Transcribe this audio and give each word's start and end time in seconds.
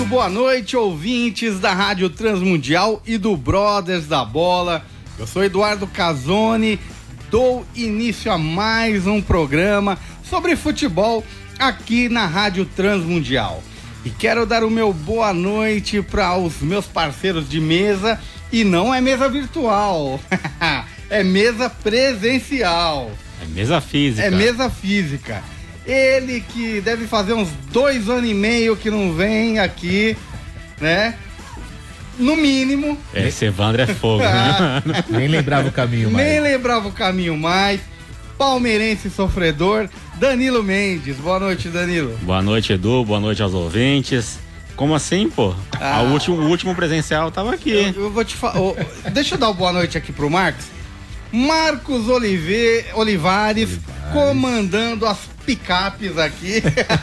Muito 0.00 0.08
boa 0.08 0.30
noite, 0.30 0.78
ouvintes 0.78 1.60
da 1.60 1.74
Rádio 1.74 2.08
Transmundial 2.08 3.02
e 3.06 3.18
do 3.18 3.36
Brothers 3.36 4.06
da 4.06 4.24
Bola. 4.24 4.82
Eu 5.18 5.26
sou 5.26 5.44
Eduardo 5.44 5.86
Casoni, 5.86 6.80
dou 7.30 7.66
início 7.74 8.32
a 8.32 8.38
mais 8.38 9.06
um 9.06 9.20
programa 9.20 9.98
sobre 10.24 10.56
futebol 10.56 11.22
aqui 11.58 12.08
na 12.08 12.24
Rádio 12.24 12.64
Transmundial. 12.64 13.62
E 14.02 14.08
quero 14.08 14.46
dar 14.46 14.64
o 14.64 14.70
meu 14.70 14.90
boa 14.90 15.34
noite 15.34 16.00
para 16.00 16.34
os 16.34 16.62
meus 16.62 16.86
parceiros 16.86 17.46
de 17.46 17.60
mesa 17.60 18.18
e 18.50 18.64
não 18.64 18.94
é 18.94 19.02
mesa 19.02 19.28
virtual, 19.28 20.18
é 21.10 21.22
mesa 21.22 21.68
presencial. 21.68 23.10
É 23.42 23.44
mesa 23.44 23.82
física. 23.82 24.26
É 24.26 24.30
mesa 24.30 24.70
física. 24.70 25.44
Ele 25.86 26.40
que 26.40 26.80
deve 26.80 27.06
fazer 27.06 27.32
uns 27.32 27.48
dois 27.72 28.08
anos 28.08 28.28
e 28.28 28.34
meio 28.34 28.76
que 28.76 28.90
não 28.90 29.12
vem 29.14 29.58
aqui, 29.58 30.16
né? 30.80 31.14
No 32.18 32.36
mínimo. 32.36 32.98
Esse 33.14 33.46
Evandro 33.46 33.80
é 33.82 33.86
fogo, 33.86 34.22
né? 34.24 34.82
Nem 35.08 35.28
lembrava 35.28 35.68
o 35.68 35.72
caminho 35.72 36.10
mais. 36.10 36.26
Nem 36.26 36.40
lembrava 36.40 36.88
o 36.88 36.92
caminho 36.92 37.36
mais. 37.36 37.80
Palmeirense 38.36 39.10
sofredor, 39.10 39.88
Danilo 40.18 40.62
Mendes. 40.62 41.16
Boa 41.16 41.38
noite, 41.38 41.68
Danilo. 41.68 42.16
Boa 42.22 42.40
noite, 42.40 42.72
Edu. 42.72 43.04
Boa 43.04 43.20
noite 43.20 43.42
aos 43.42 43.52
ouvintes. 43.52 44.38
Como 44.76 44.94
assim, 44.94 45.28
pô? 45.28 45.54
Ah. 45.78 46.02
o, 46.02 46.12
último, 46.12 46.36
o 46.36 46.48
último 46.48 46.74
presencial 46.74 47.30
tava 47.30 47.54
aqui. 47.54 47.70
Eu, 47.70 48.04
eu 48.04 48.10
vou 48.10 48.24
te 48.24 48.34
falar. 48.34 48.54
deixa 49.12 49.34
eu 49.34 49.38
dar 49.38 49.48
uma 49.48 49.54
boa 49.54 49.72
noite 49.72 49.98
aqui 49.98 50.10
pro 50.10 50.30
Marcos. 50.30 50.66
Marcos 51.30 52.08
Olive, 52.08 52.86
Olivares, 52.94 53.78
comandando 54.12 55.06
as 55.06 55.18
picapes 55.44 56.16
aqui. 56.18 56.62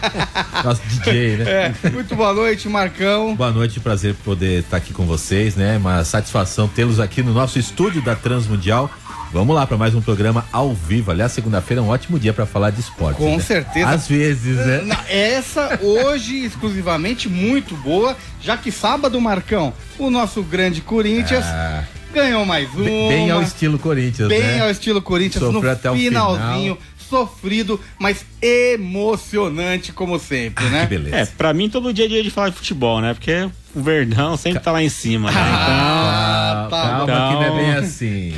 Nosso 0.64 0.82
DJ, 0.88 1.38
né? 1.38 1.76
É, 1.84 1.90
muito 1.90 2.16
boa 2.16 2.34
noite, 2.34 2.68
Marcão. 2.70 3.36
Boa 3.36 3.52
noite, 3.52 3.80
prazer 3.80 4.14
poder 4.24 4.62
estar 4.62 4.78
aqui 4.78 4.94
com 4.94 5.06
vocês, 5.06 5.56
né? 5.56 5.78
Uma 5.78 6.04
satisfação 6.04 6.68
tê-los 6.68 7.00
aqui 7.00 7.22
no 7.22 7.34
nosso 7.34 7.60
estúdio 7.60 8.02
da 8.02 8.16
Transmundial. 8.16 8.90
Vamos 9.32 9.54
lá 9.54 9.68
para 9.68 9.76
mais 9.76 9.94
um 9.94 10.02
programa 10.02 10.46
ao 10.54 10.74
vivo. 10.74 11.12
Aliás, 11.12 11.34
segunda-feira 11.34 11.82
é 11.82 11.84
um 11.84 11.90
ótimo 11.90 12.18
dia 12.18 12.34
para 12.34 12.46
falar 12.46 12.70
de 12.70 12.80
esporte. 12.80 13.18
Com 13.18 13.36
né? 13.36 13.44
certeza. 13.44 13.90
Às 13.90 14.08
vezes, 14.08 14.56
né? 14.56 14.98
Essa 15.10 15.80
hoje 15.82 16.46
exclusivamente 16.46 17.28
muito 17.28 17.76
boa, 17.76 18.16
já 18.42 18.56
que 18.56 18.72
sábado, 18.72 19.20
Marcão, 19.20 19.74
o 20.00 20.10
nosso 20.10 20.42
grande 20.42 20.80
Corinthians 20.80 21.44
Ah, 21.46 21.84
ganhou 22.14 22.46
mais 22.46 22.74
uma. 22.74 22.86
bem, 22.86 23.10
bem 23.10 23.32
ao 23.32 23.42
estilo 23.42 23.78
Corinthians, 23.78 24.30
bem 24.30 24.42
né? 24.42 24.62
ao 24.62 24.70
estilo 24.70 25.02
Corinthians 25.02 25.44
Sofreu 25.44 25.62
no 25.62 25.70
até 25.70 25.92
o 25.92 25.96
finalzinho, 25.96 26.76
final. 26.76 26.78
Sofrido, 27.10 27.80
mas 28.00 28.26
emocionante 28.42 29.92
como 29.92 30.20
sempre, 30.20 30.66
Ah, 30.66 30.70
né? 30.70 30.82
que 30.82 30.88
beleza. 30.88 31.16
É, 31.16 31.26
pra 31.26 31.54
mim 31.54 31.70
todo 31.70 31.94
dia 31.94 32.06
é 32.06 32.08
dia 32.08 32.24
de 32.24 32.30
falar 32.30 32.50
de 32.50 32.56
futebol, 32.56 33.00
né? 33.02 33.14
Porque 33.14 33.50
o 33.76 33.82
Verdão 33.82 34.36
sempre 34.38 34.60
tá 34.60 34.72
lá 34.72 34.82
em 34.82 34.90
cima, 34.90 35.32
né? 35.32 35.38
Ah, 35.40 36.68
tá 36.70 36.82
calma 36.82 37.06
bom. 37.06 37.06
que 37.06 37.34
não 37.36 37.44
é 37.44 37.52
bem 37.52 37.70
Então- 37.70 37.84
assim. 37.84 38.34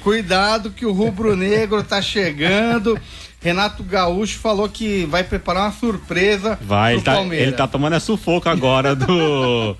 Cuidado 0.00 0.70
que 0.70 0.86
o 0.86 0.92
rubro-negro 0.92 1.82
tá 1.82 2.00
chegando. 2.02 2.98
Renato 3.40 3.84
Gaúcho 3.84 4.36
falou 4.40 4.68
que 4.68 5.04
vai 5.06 5.22
preparar 5.22 5.62
uma 5.66 5.72
surpresa 5.72 6.54
Então, 6.60 6.66
vai, 6.66 6.94
ele 6.94 7.02
pro 7.02 7.04
tá, 7.12 7.16
Palmeiras. 7.18 7.46
ele 7.46 7.56
tá 7.56 7.68
tomando 7.68 7.92
a 7.92 8.00
sufoco 8.00 8.48
agora 8.48 8.96
do. 8.96 9.76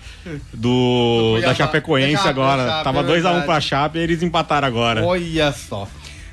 do 0.55 1.31
Cuiabá. 1.33 1.49
da 1.49 1.55
Chapecoense 1.57 2.13
Da 2.13 2.19
Chape, 2.19 2.29
agora. 2.29 2.67
Chape, 2.69 2.85
Tava 2.85 3.01
é 3.01 3.03
2x1 3.03 3.23
verdade. 3.23 3.47
pra 3.47 3.61
Chape 3.61 3.99
e 3.99 4.03
eles 4.03 4.23
empataram 4.23 4.69
agora. 4.69 5.05
Olha 5.05 5.51
só. 5.51 5.89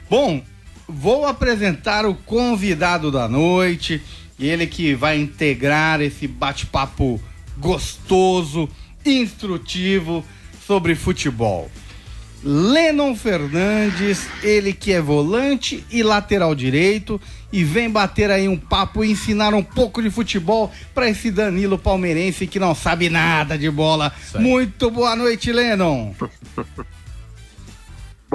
Bom, 0.07 0.39
vou 0.87 1.25
apresentar 1.25 2.05
o 2.05 2.15
convidado 2.15 3.11
da 3.11 3.27
noite. 3.27 4.01
Ele 4.39 4.67
que 4.67 4.93
vai 4.93 5.17
integrar 5.17 6.01
esse 6.01 6.27
bate-papo 6.27 7.21
gostoso, 7.57 8.69
instrutivo 9.05 10.25
sobre 10.65 10.95
futebol. 10.95 11.69
Lennon 12.43 13.15
Fernandes, 13.15 14.27
ele 14.43 14.71
que 14.71 14.91
é 14.91 15.01
volante 15.01 15.83
e 15.89 16.03
lateral 16.03 16.53
direito 16.53 17.19
e 17.51 17.63
vem 17.63 17.89
bater 17.89 18.29
aí 18.29 18.47
um 18.47 18.57
papo 18.57 19.03
e 19.03 19.11
ensinar 19.11 19.53
um 19.53 19.63
pouco 19.63 20.01
de 20.01 20.11
futebol 20.11 20.71
para 20.93 21.09
esse 21.09 21.31
Danilo 21.31 21.79
palmeirense 21.79 22.45
que 22.45 22.59
não 22.59 22.75
sabe 22.75 23.09
nada 23.09 23.57
de 23.57 23.69
bola. 23.71 24.13
Muito 24.35 24.91
boa 24.91 25.15
noite, 25.15 25.51
Lennon. 25.51 26.13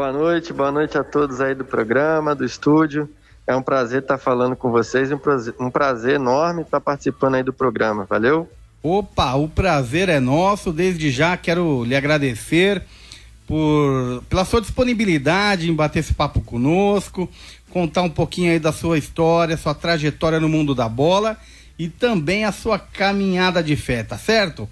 Boa 0.01 0.15
noite, 0.15 0.51
boa 0.55 0.73
noite 0.73 0.97
a 0.97 1.05
todos 1.05 1.43
aí 1.43 1.55
do 1.55 1.63
programa, 1.63 2.35
do 2.35 2.43
estúdio. 2.43 3.07
É 3.47 3.55
um 3.55 3.61
prazer 3.61 4.01
estar 4.01 4.17
falando 4.17 4.57
com 4.57 4.71
vocês 4.71 5.13
um 5.13 5.19
prazer, 5.19 5.55
um 5.61 5.71
prazer 5.71 6.15
enorme 6.15 6.63
estar 6.63 6.81
participando 6.81 7.35
aí 7.35 7.43
do 7.43 7.53
programa. 7.53 8.07
Valeu? 8.09 8.51
Opa, 8.83 9.35
o 9.35 9.47
prazer 9.47 10.09
é 10.09 10.19
nosso. 10.19 10.73
Desde 10.73 11.11
já 11.11 11.37
quero 11.37 11.85
lhe 11.85 11.95
agradecer 11.95 12.83
por, 13.47 14.25
pela 14.27 14.47
sua 14.47 14.63
disponibilidade 14.63 15.71
em 15.71 15.75
bater 15.75 15.99
esse 15.99 16.15
papo 16.15 16.41
conosco, 16.41 17.29
contar 17.69 18.01
um 18.01 18.11
pouquinho 18.11 18.53
aí 18.53 18.59
da 18.59 18.73
sua 18.73 18.97
história, 18.97 19.55
sua 19.59 19.75
trajetória 19.75 20.41
no 20.41 20.49
mundo 20.49 20.75
da 20.75 20.89
bola 20.89 21.37
e 21.79 21.91
também 21.91 22.47
a 22.47 22.53
sua 22.53 22.79
caminhada 22.79 23.63
de 23.63 23.77
fé, 23.77 24.03
tá 24.03 24.17
certo? 24.17 24.67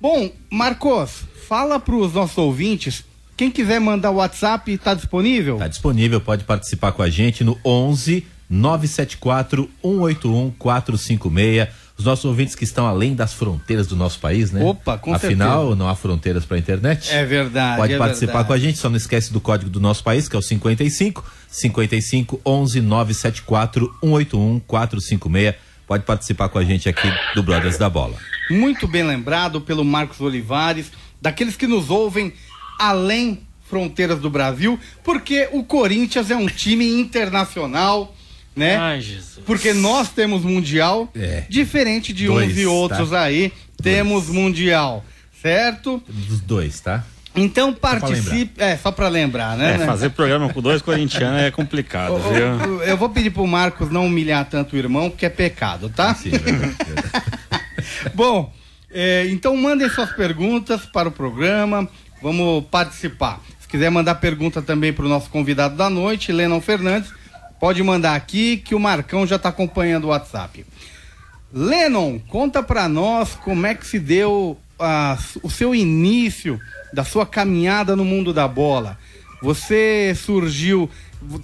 Bom, 0.00 0.32
Marcos, 0.50 1.24
fala 1.46 1.78
para 1.78 1.94
os 1.94 2.14
nossos 2.14 2.38
ouvintes. 2.38 3.11
Quem 3.36 3.50
quiser 3.50 3.80
mandar 3.80 4.10
o 4.10 4.16
WhatsApp, 4.16 4.72
está 4.72 4.94
disponível? 4.94 5.56
Tá 5.58 5.68
disponível, 5.68 6.20
pode 6.20 6.44
participar 6.44 6.92
com 6.92 7.02
a 7.02 7.08
gente 7.10 7.42
no 7.42 7.58
11 7.64 8.24
974 8.48 9.68
181 9.82 10.50
456. 10.58 11.68
Os 11.96 12.04
nossos 12.06 12.24
ouvintes 12.24 12.54
que 12.54 12.64
estão 12.64 12.86
além 12.86 13.14
das 13.14 13.32
fronteiras 13.32 13.86
do 13.86 13.94
nosso 13.94 14.18
país, 14.18 14.50
né? 14.50 14.62
Opa, 14.64 14.98
com 14.98 15.14
Afinal, 15.14 15.60
certeza. 15.60 15.76
não 15.76 15.88
há 15.88 15.94
fronteiras 15.94 16.44
para 16.44 16.58
internet. 16.58 17.10
É 17.10 17.24
verdade. 17.24 17.76
Pode 17.76 17.92
é 17.92 17.98
participar 17.98 18.32
verdade. 18.32 18.46
com 18.48 18.52
a 18.54 18.58
gente, 18.58 18.78
só 18.78 18.88
não 18.88 18.96
esquece 18.96 19.32
do 19.32 19.40
código 19.40 19.70
do 19.70 19.78
nosso 19.78 20.02
país, 20.02 20.28
que 20.28 20.34
é 20.34 20.38
o 20.38 20.42
55 20.42 21.24
55 21.48 22.40
11 22.44 22.80
974 22.80 23.94
181 24.02 24.60
456. 24.60 25.54
Pode 25.86 26.04
participar 26.04 26.48
com 26.48 26.58
a 26.58 26.64
gente 26.64 26.88
aqui 26.88 27.08
do 27.34 27.42
Brothers 27.42 27.76
da 27.76 27.88
Bola. 27.88 28.16
muito 28.50 28.88
bem 28.88 29.02
lembrado 29.02 29.60
pelo 29.60 29.84
Marcos 29.84 30.20
Olivares, 30.20 30.90
daqueles 31.20 31.56
que 31.56 31.66
nos 31.66 31.90
ouvem 31.90 32.32
além 32.78 33.40
fronteiras 33.68 34.20
do 34.20 34.28
Brasil, 34.28 34.78
porque 35.02 35.48
o 35.52 35.64
Corinthians 35.64 36.30
é 36.30 36.36
um 36.36 36.46
time 36.46 36.86
internacional, 37.00 38.14
né? 38.54 38.76
Ai, 38.76 39.00
Jesus. 39.00 39.40
Porque 39.46 39.72
nós 39.72 40.10
temos 40.10 40.42
mundial, 40.42 41.10
É. 41.14 41.44
diferente 41.48 42.12
de 42.12 42.26
Dois, 42.26 42.52
uns 42.52 42.58
e 42.58 42.66
outros 42.66 43.10
tá? 43.10 43.22
aí, 43.22 43.50
temos 43.82 44.28
mundial, 44.28 45.02
certo? 45.40 46.02
Dos 46.06 46.40
dois, 46.40 46.80
tá? 46.80 47.04
Então 47.34 47.72
participe, 47.72 48.62
é 48.62 48.76
só 48.76 48.92
para 48.92 49.08
lembrar, 49.08 49.56
né? 49.56 49.74
É, 49.74 49.78
né? 49.78 49.86
fazer 49.86 50.10
programa 50.10 50.52
com 50.52 50.60
dois 50.60 50.82
corintianos 50.82 51.40
é 51.40 51.50
complicado, 51.50 52.18
viu? 52.18 52.82
Eu 52.82 52.96
vou 52.98 53.08
pedir 53.08 53.30
pro 53.30 53.46
Marcos 53.46 53.90
não 53.90 54.04
humilhar 54.04 54.44
tanto 54.44 54.76
o 54.76 54.78
irmão, 54.78 55.08
porque 55.08 55.24
é 55.24 55.30
pecado, 55.30 55.88
tá? 55.88 56.14
Sim, 56.14 56.34
é 56.34 56.38
verdade, 56.38 56.76
é. 58.04 58.10
Bom, 58.14 58.52
é, 58.90 59.26
então 59.30 59.56
mandem 59.56 59.88
suas 59.88 60.12
perguntas 60.12 60.82
para 60.84 61.08
o 61.08 61.12
programa, 61.12 61.88
vamos 62.22 62.64
participar. 62.70 63.40
Se 63.60 63.66
quiser 63.68 63.90
mandar 63.90 64.16
pergunta 64.16 64.62
também 64.62 64.92
para 64.92 65.04
o 65.04 65.08
nosso 65.08 65.28
convidado 65.30 65.76
da 65.76 65.90
noite, 65.90 66.30
Lennon 66.32 66.60
Fernandes, 66.60 67.10
pode 67.60 67.82
mandar 67.82 68.14
aqui 68.14 68.56
que 68.58 68.74
o 68.74 68.80
Marcão 68.80 69.26
já 69.26 69.36
está 69.36 69.48
acompanhando 69.48 70.04
o 70.04 70.08
WhatsApp. 70.08 70.64
Lennon, 71.52 72.18
conta 72.28 72.62
para 72.62 72.88
nós 72.88 73.34
como 73.34 73.66
é 73.66 73.74
que 73.74 73.86
se 73.86 73.98
deu 73.98 74.56
a- 74.78 75.18
o 75.42 75.50
seu 75.50 75.74
início 75.74 76.58
da 76.92 77.04
sua 77.04 77.26
caminhada 77.26 77.94
no 77.94 78.04
mundo 78.04 78.32
da 78.32 78.48
bola. 78.48 78.98
Você 79.42 80.14
surgiu, 80.16 80.88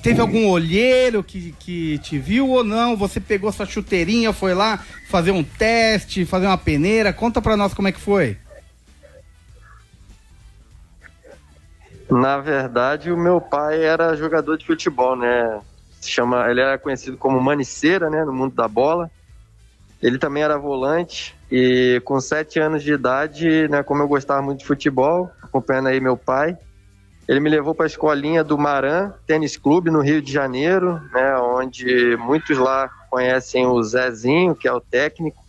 teve 0.03 0.21
algum 0.21 0.47
olheiro 0.47 1.23
que, 1.23 1.55
que 1.59 1.99
te 1.99 2.19
viu 2.19 2.49
ou 2.49 2.63
não? 2.65 2.97
Você 2.97 3.21
pegou 3.21 3.51
sua 3.53 3.67
chuteirinha, 3.67 4.33
foi 4.33 4.55
lá 4.55 4.83
fazer 5.11 5.31
um 5.33 5.43
teste, 5.43 6.25
fazer 6.25 6.47
uma 6.47 6.57
peneira? 6.59 7.13
Conta 7.13 7.43
pra 7.43 7.57
nós 7.57 7.75
como 7.75 7.89
é 7.89 7.93
que 7.93 8.01
foi. 8.01 8.37
Na 12.11 12.39
verdade, 12.39 13.13
o 13.13 13.17
meu 13.17 13.41
pai 13.41 13.85
era 13.85 14.17
jogador 14.17 14.57
de 14.57 14.67
futebol, 14.67 15.15
né? 15.15 15.61
Se 16.01 16.11
chama, 16.11 16.51
ele 16.51 16.61
era 16.61 16.79
conhecido 16.79 17.17
como 17.17 17.41
maniceira, 17.41 18.09
né, 18.09 18.25
no 18.25 18.33
mundo 18.33 18.55
da 18.55 18.67
bola. 18.67 19.11
Ele 20.01 20.17
também 20.17 20.45
era 20.45 20.57
volante 20.57 21.37
E 21.51 22.01
com 22.05 22.21
sete 22.21 22.61
anos 22.61 22.83
de 22.83 22.93
idade, 22.93 23.67
né, 23.69 23.83
como 23.83 24.03
eu 24.03 24.09
gostava 24.09 24.43
muito 24.43 24.61
de 24.61 24.67
futebol, 24.67 25.31
acompanhando 25.43 25.89
aí 25.89 25.99
meu 25.99 26.17
pai, 26.17 26.57
ele 27.27 27.41
me 27.41 27.49
levou 27.49 27.75
para 27.75 27.87
a 27.87 27.89
escolinha 27.89 28.45
do 28.45 28.59
Maran 28.59 29.13
Tênis 29.27 29.57
Clube 29.57 29.91
no 29.91 30.01
Rio 30.01 30.21
de 30.21 30.31
Janeiro, 30.31 31.01
né, 31.13 31.37
onde 31.39 32.17
muitos 32.19 32.59
lá 32.59 32.89
conhecem 33.11 33.67
o 33.67 33.83
Zezinho, 33.83 34.55
que 34.55 34.69
é 34.69 34.73
o 34.73 34.81
técnico. 34.81 35.43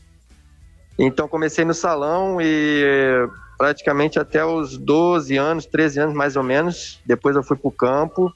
Então 0.97 1.27
comecei 1.27 1.65
no 1.65 1.73
salão 1.73 2.39
e 2.41 3.27
praticamente 3.59 4.17
até 4.17 4.43
os 4.45 4.77
12 4.77 5.35
anos, 5.35 5.65
13 5.65 5.99
anos 5.99 6.15
mais 6.15 6.37
ou 6.37 6.43
menos. 6.43 7.01
Depois 7.05 7.35
eu 7.35 7.43
fui 7.43 7.57
para 7.57 7.67
o 7.67 7.71
campo. 7.71 8.33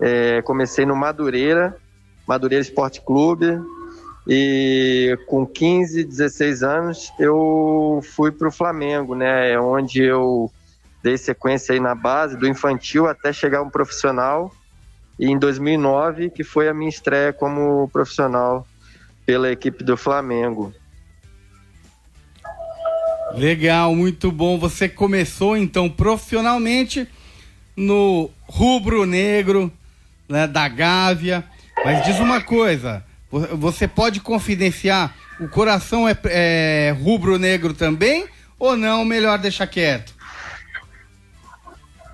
É, 0.00 0.40
comecei 0.42 0.86
no 0.86 0.94
Madureira, 0.94 1.76
Madureira 2.24 2.62
Esporte 2.62 3.00
Clube. 3.00 3.60
E 4.28 5.18
com 5.26 5.44
15, 5.44 6.04
16 6.04 6.62
anos 6.62 7.12
eu 7.18 8.00
fui 8.14 8.30
para 8.30 8.46
o 8.46 8.52
Flamengo, 8.52 9.16
né? 9.16 9.58
Onde 9.58 10.04
eu 10.04 10.48
dei 11.02 11.18
sequência 11.18 11.72
aí 11.72 11.80
na 11.80 11.94
base, 11.94 12.36
do 12.36 12.46
infantil 12.46 13.08
até 13.08 13.32
chegar 13.32 13.60
um 13.60 13.68
profissional. 13.68 14.54
E 15.18 15.26
em 15.26 15.36
2009, 15.36 16.30
que 16.30 16.44
foi 16.44 16.68
a 16.68 16.74
minha 16.74 16.88
estreia 16.88 17.32
como 17.32 17.88
profissional 17.92 18.64
pela 19.26 19.50
equipe 19.50 19.82
do 19.82 19.96
Flamengo. 19.96 20.72
Legal, 23.36 23.94
muito 23.94 24.30
bom. 24.30 24.58
Você 24.58 24.88
começou 24.88 25.56
então 25.56 25.88
profissionalmente 25.88 27.08
no 27.76 28.30
rubro 28.46 29.04
negro 29.04 29.72
né, 30.28 30.46
da 30.46 30.68
Gávea. 30.68 31.44
Mas 31.84 32.04
diz 32.04 32.18
uma 32.20 32.40
coisa: 32.40 33.04
você 33.52 33.88
pode 33.88 34.20
confidenciar? 34.20 35.14
O 35.40 35.48
coração 35.48 36.08
é, 36.08 36.16
é 36.26 36.96
rubro 37.02 37.38
negro 37.38 37.74
também? 37.74 38.26
Ou 38.58 38.76
não? 38.76 39.04
Melhor 39.04 39.38
deixar 39.38 39.66
quieto? 39.66 40.14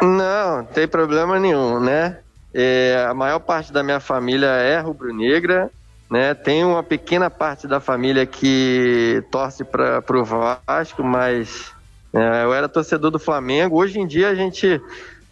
Não, 0.00 0.58
não 0.58 0.64
tem 0.64 0.88
problema 0.88 1.38
nenhum, 1.38 1.78
né? 1.78 2.19
É, 2.55 3.06
a 3.08 3.12
maior 3.12 3.38
parte 3.40 3.73
da 3.73 3.82
minha 3.82 4.00
família 4.00 4.46
é 4.46 4.81
rubro-negra, 4.81 5.70
né? 6.11 6.35
Tem 6.35 6.65
uma 6.65 6.83
pequena 6.83 7.31
parte 7.31 7.69
da 7.69 7.79
família 7.79 8.27
que 8.27 9.23
torce 9.31 9.65
para 9.65 10.03
o 10.11 10.25
Vasco, 10.25 11.05
mas 11.05 11.73
é, 12.12 12.45
eu 12.45 12.53
era 12.53 12.69
torcedor 12.69 13.11
do 13.11 13.19
Flamengo. 13.19 13.77
Hoje 13.77 14.01
em 14.01 14.07
dia 14.07 14.29
a 14.29 14.35
gente 14.35 14.81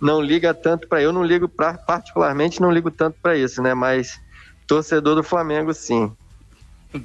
não 0.01 0.23
liga 0.23 0.55
tanto 0.55 0.87
para 0.87 1.03
eu 1.03 1.13
não 1.13 1.25
ligo 1.25 1.49
pra, 1.49 1.75
particularmente 1.75 2.61
não 2.61 2.71
ligo 2.71 2.91
tanto 2.91 3.17
para 3.21 3.37
isso, 3.37 3.61
né? 3.61 3.75
Mas 3.75 4.21
torcedor 4.69 5.17
do 5.17 5.25
Flamengo, 5.25 5.75
sim. 5.75 6.13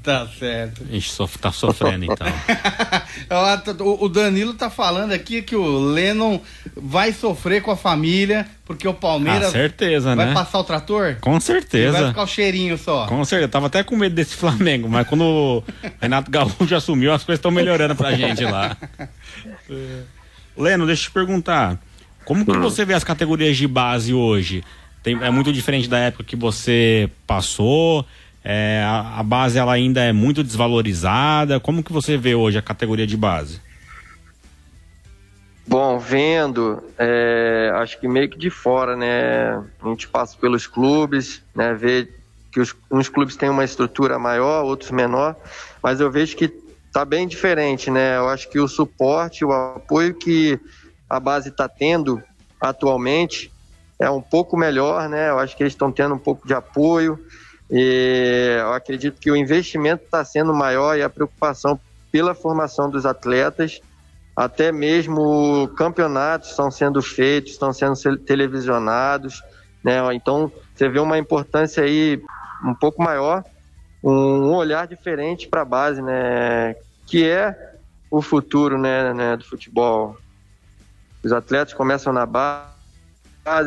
Tá 0.02 0.26
certo. 0.40 0.82
A 0.90 0.94
gente 0.94 1.12
sof 1.12 1.38
tá 1.38 1.52
sofrendo 1.52 2.06
então. 2.06 2.28
o 4.00 4.08
Danilo 4.08 4.54
tá 4.54 4.70
falando 4.70 5.12
aqui 5.12 5.42
que 5.42 5.58
o 5.58 5.78
Lennon 5.78 6.40
vai 6.74 7.12
sofrer 7.12 7.62
com 7.62 7.70
a 7.70 7.76
família, 7.76 8.48
porque 8.64 8.88
o 8.88 8.94
Palmeiras. 8.94 9.50
Ah, 9.50 9.52
certeza, 9.52 10.16
vai 10.16 10.28
né? 10.28 10.34
passar 10.34 10.60
o 10.60 10.64
trator? 10.64 11.18
Com 11.20 11.38
certeza. 11.38 11.92
vai 11.92 12.08
ficar 12.08 12.24
o 12.24 12.28
cheirinho 12.28 12.78
só. 12.78 13.08
Com 13.08 13.26
certeza. 13.26 13.48
Eu 13.48 13.50
tava 13.50 13.68
até 13.68 13.84
com 13.84 13.98
medo 13.98 14.16
desse 14.16 14.36
Flamengo, 14.36 14.88
mas 14.88 15.06
quando 15.06 15.26
o 15.26 15.64
Renato 16.00 16.32
Gaúcho 16.32 16.74
assumiu, 16.74 17.12
as 17.12 17.26
coisas 17.26 17.40
estão 17.40 17.52
melhorando 17.52 17.94
pra 17.94 18.14
gente 18.14 18.46
lá. 18.46 18.78
Leno, 20.56 20.86
deixa 20.86 21.04
eu 21.04 21.08
te 21.08 21.12
perguntar. 21.12 21.78
Como 22.24 22.46
que 22.46 22.52
hum. 22.52 22.62
você 22.62 22.86
vê 22.86 22.94
as 22.94 23.04
categorias 23.04 23.58
de 23.58 23.68
base 23.68 24.14
hoje? 24.14 24.64
Tem, 25.04 25.22
é 25.22 25.30
muito 25.30 25.52
diferente 25.52 25.90
da 25.90 25.98
época 26.00 26.24
que 26.24 26.38
você 26.38 27.10
passou? 27.28 28.06
É, 28.44 28.84
a, 28.86 29.20
a, 29.20 29.24
base 29.24 29.58
ela 29.58 29.72
ainda 29.72 30.02
é 30.02 30.12
muito 30.12 30.44
desvalorizada. 30.44 31.60
Como 31.60 31.84
que 31.84 31.94
você 31.94 32.18
vê 32.18 32.36
hoje 32.36 32.58
a 32.58 32.62
categoria 32.62 33.08
de 33.08 33.16
base? 33.16 33.62
Bom, 35.66 35.98
vendo, 35.98 36.84
é, 36.98 37.72
acho 37.76 37.98
que 38.00 38.08
meio 38.08 38.30
que 38.30 38.38
de 38.38 38.50
fora, 38.50 38.98
né? 38.98 39.64
A 39.82 39.90
gente 39.90 40.10
passa 40.10 40.38
pelos 40.38 40.68
clubes, 40.68 41.42
né? 41.56 41.74
Vê 41.74 42.10
que 42.52 42.60
os, 42.60 42.76
uns 42.92 43.08
clubes 43.08 43.38
têm 43.38 43.50
uma 43.50 43.64
estrutura 43.64 44.20
maior, 44.20 44.66
outros 44.66 44.92
menor, 44.92 45.36
mas 45.82 46.02
eu 46.02 46.12
vejo 46.12 46.36
que 46.36 46.50
tá 46.92 47.06
bem 47.06 47.26
diferente, 47.28 47.90
né? 47.90 48.18
Eu 48.18 48.28
acho 48.28 48.50
que 48.50 48.60
o 48.60 48.68
suporte, 48.68 49.46
o 49.46 49.54
apoio 49.54 50.14
que 50.14 50.60
a 51.10 51.20
base 51.20 51.48
está 51.48 51.68
tendo 51.70 52.22
atualmente 52.60 53.52
é 53.98 54.10
um 54.10 54.22
pouco 54.22 54.58
melhor, 54.58 55.08
né? 55.08 55.30
Eu 55.30 55.40
acho 55.40 55.56
que 55.56 55.64
eles 55.64 55.74
estão 55.74 55.92
tendo 55.92 56.14
um 56.14 56.20
pouco 56.20 56.46
de 56.46 56.54
apoio 56.54 57.18
e 57.70 58.58
eu 58.60 58.74
acredito 58.74 59.20
que 59.20 59.32
o 59.32 59.36
investimento 59.36 60.04
está 60.04 60.24
sendo 60.24 60.54
maior 60.54 60.98
e 60.98 61.02
a 61.02 61.10
preocupação 61.10 61.80
pela 62.12 62.36
formação 62.36 62.90
dos 62.90 63.06
atletas, 63.06 63.82
até 64.36 64.72
mesmo 64.72 65.68
campeonatos 65.78 66.50
estão 66.50 66.70
sendo 66.70 67.02
feitos, 67.02 67.54
estão 67.54 67.74
sendo 67.74 68.18
televisionados, 68.18 69.42
né? 69.84 69.98
Então 70.14 70.52
você 70.74 70.88
vê 70.90 71.00
uma 71.00 71.18
importância 71.18 71.84
aí 71.84 72.22
um 72.64 72.74
pouco 72.74 73.02
maior, 73.02 73.44
um 74.04 74.54
olhar 74.54 74.88
diferente 74.88 75.48
para 75.48 75.62
a 75.62 75.66
base, 75.66 76.02
né? 76.02 76.76
Que 77.06 77.28
é 77.28 77.74
o 78.10 78.22
futuro, 78.22 78.78
né, 78.78 79.12
né, 79.14 79.36
do 79.36 79.44
futebol. 79.44 80.16
Os 81.24 81.32
atletas 81.32 81.74
começam 81.74 82.14
na 82.14 82.28
base, 82.28 82.73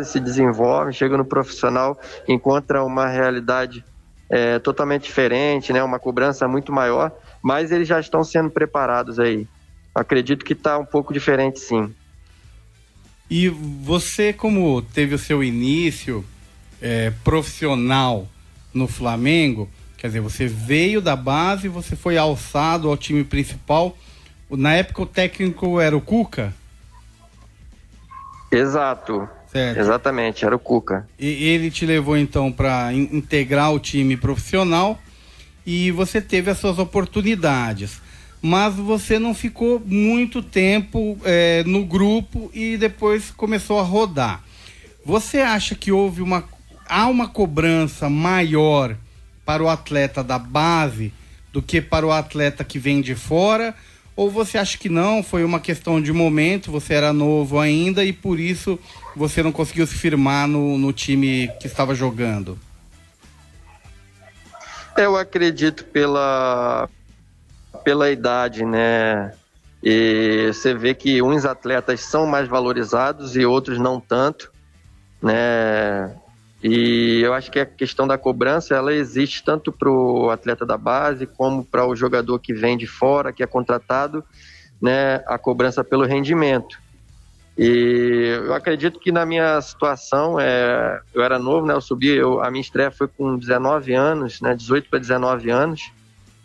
se 0.04 0.18
desenvolvem, 0.18 0.92
chegam 0.92 1.18
no 1.18 1.24
profissional, 1.24 1.98
encontram 2.26 2.86
uma 2.86 3.06
realidade 3.08 3.84
é, 4.30 4.58
totalmente 4.58 5.04
diferente, 5.04 5.72
né? 5.72 5.82
Uma 5.82 5.98
cobrança 5.98 6.48
muito 6.48 6.72
maior, 6.72 7.12
mas 7.42 7.70
eles 7.70 7.86
já 7.86 8.00
estão 8.00 8.24
sendo 8.24 8.50
preparados 8.50 9.18
aí. 9.18 9.46
Acredito 9.94 10.44
que 10.44 10.54
está 10.54 10.78
um 10.78 10.84
pouco 10.84 11.12
diferente, 11.12 11.60
sim. 11.60 11.94
E 13.30 13.48
você, 13.48 14.32
como 14.32 14.80
teve 14.80 15.14
o 15.14 15.18
seu 15.18 15.42
início 15.42 16.24
é, 16.80 17.12
profissional 17.22 18.26
no 18.72 18.86
Flamengo, 18.86 19.68
quer 19.98 20.08
dizer, 20.08 20.20
você 20.20 20.46
veio 20.46 21.00
da 21.00 21.16
base, 21.16 21.68
você 21.68 21.96
foi 21.96 22.16
alçado 22.16 22.88
ao 22.88 22.96
time 22.96 23.24
principal. 23.24 23.96
Na 24.48 24.74
época 24.74 25.02
o 25.02 25.06
técnico 25.06 25.80
era 25.80 25.96
o 25.96 26.00
Cuca? 26.00 26.54
Exato. 28.50 29.28
Certo. 29.56 29.78
Exatamente, 29.78 30.44
era 30.44 30.54
o 30.54 30.58
Cuca. 30.58 31.08
E 31.18 31.48
ele 31.48 31.70
te 31.70 31.86
levou 31.86 32.16
então 32.16 32.52
para 32.52 32.92
in 32.92 33.08
integrar 33.10 33.72
o 33.72 33.80
time 33.80 34.14
profissional 34.14 35.00
e 35.64 35.90
você 35.90 36.20
teve 36.20 36.50
as 36.50 36.58
suas 36.58 36.78
oportunidades. 36.78 38.00
Mas 38.42 38.74
você 38.74 39.18
não 39.18 39.34
ficou 39.34 39.80
muito 39.84 40.42
tempo 40.42 41.18
é, 41.24 41.64
no 41.64 41.86
grupo 41.86 42.50
e 42.52 42.76
depois 42.76 43.30
começou 43.30 43.80
a 43.80 43.82
rodar. 43.82 44.44
Você 45.04 45.38
acha 45.38 45.74
que 45.74 45.90
houve 45.90 46.20
uma. 46.20 46.44
há 46.86 47.06
uma 47.06 47.26
cobrança 47.26 48.10
maior 48.10 48.94
para 49.44 49.62
o 49.62 49.68
atleta 49.68 50.22
da 50.22 50.38
base 50.38 51.14
do 51.50 51.62
que 51.62 51.80
para 51.80 52.06
o 52.06 52.12
atleta 52.12 52.62
que 52.62 52.78
vem 52.78 53.00
de 53.00 53.14
fora? 53.14 53.74
Ou 54.16 54.30
você 54.30 54.56
acha 54.56 54.78
que 54.78 54.88
não, 54.88 55.22
foi 55.22 55.44
uma 55.44 55.60
questão 55.60 56.00
de 56.00 56.10
momento, 56.10 56.72
você 56.72 56.94
era 56.94 57.12
novo 57.12 57.60
ainda 57.60 58.02
e 58.02 58.14
por 58.14 58.40
isso 58.40 58.78
você 59.14 59.42
não 59.42 59.52
conseguiu 59.52 59.86
se 59.86 59.94
firmar 59.94 60.48
no, 60.48 60.78
no 60.78 60.90
time 60.90 61.48
que 61.60 61.66
estava 61.66 61.94
jogando? 61.94 62.58
Eu 64.96 65.14
acredito 65.16 65.84
pela, 65.84 66.88
pela 67.84 68.10
idade, 68.10 68.64
né? 68.64 69.34
E 69.82 70.50
você 70.50 70.72
vê 70.72 70.94
que 70.94 71.20
uns 71.20 71.44
atletas 71.44 72.00
são 72.00 72.26
mais 72.26 72.48
valorizados 72.48 73.36
e 73.36 73.44
outros 73.44 73.78
não 73.78 74.00
tanto, 74.00 74.50
né? 75.22 76.16
E 76.68 77.20
eu 77.22 77.32
acho 77.32 77.48
que 77.48 77.60
a 77.60 77.64
questão 77.64 78.08
da 78.08 78.18
cobrança 78.18 78.74
ela 78.74 78.92
existe 78.92 79.44
tanto 79.44 79.70
para 79.70 79.88
o 79.88 80.30
atleta 80.30 80.66
da 80.66 80.76
base 80.76 81.24
como 81.24 81.64
para 81.64 81.86
o 81.86 81.94
jogador 81.94 82.40
que 82.40 82.52
vem 82.52 82.76
de 82.76 82.88
fora, 82.88 83.32
que 83.32 83.40
é 83.40 83.46
contratado, 83.46 84.24
né, 84.82 85.22
a 85.28 85.38
cobrança 85.38 85.84
pelo 85.84 86.04
rendimento. 86.04 86.76
E 87.56 88.40
eu 88.44 88.52
acredito 88.52 88.98
que 88.98 89.12
na 89.12 89.24
minha 89.24 89.60
situação, 89.60 90.40
é, 90.40 91.00
eu 91.14 91.22
era 91.22 91.38
novo, 91.38 91.64
né, 91.64 91.72
eu 91.72 91.80
subi, 91.80 92.08
eu, 92.08 92.42
a 92.42 92.50
minha 92.50 92.62
estreia 92.62 92.90
foi 92.90 93.06
com 93.06 93.38
19 93.38 93.94
anos, 93.94 94.40
né, 94.40 94.52
18 94.52 94.90
para 94.90 94.98
19 94.98 95.48
anos. 95.48 95.92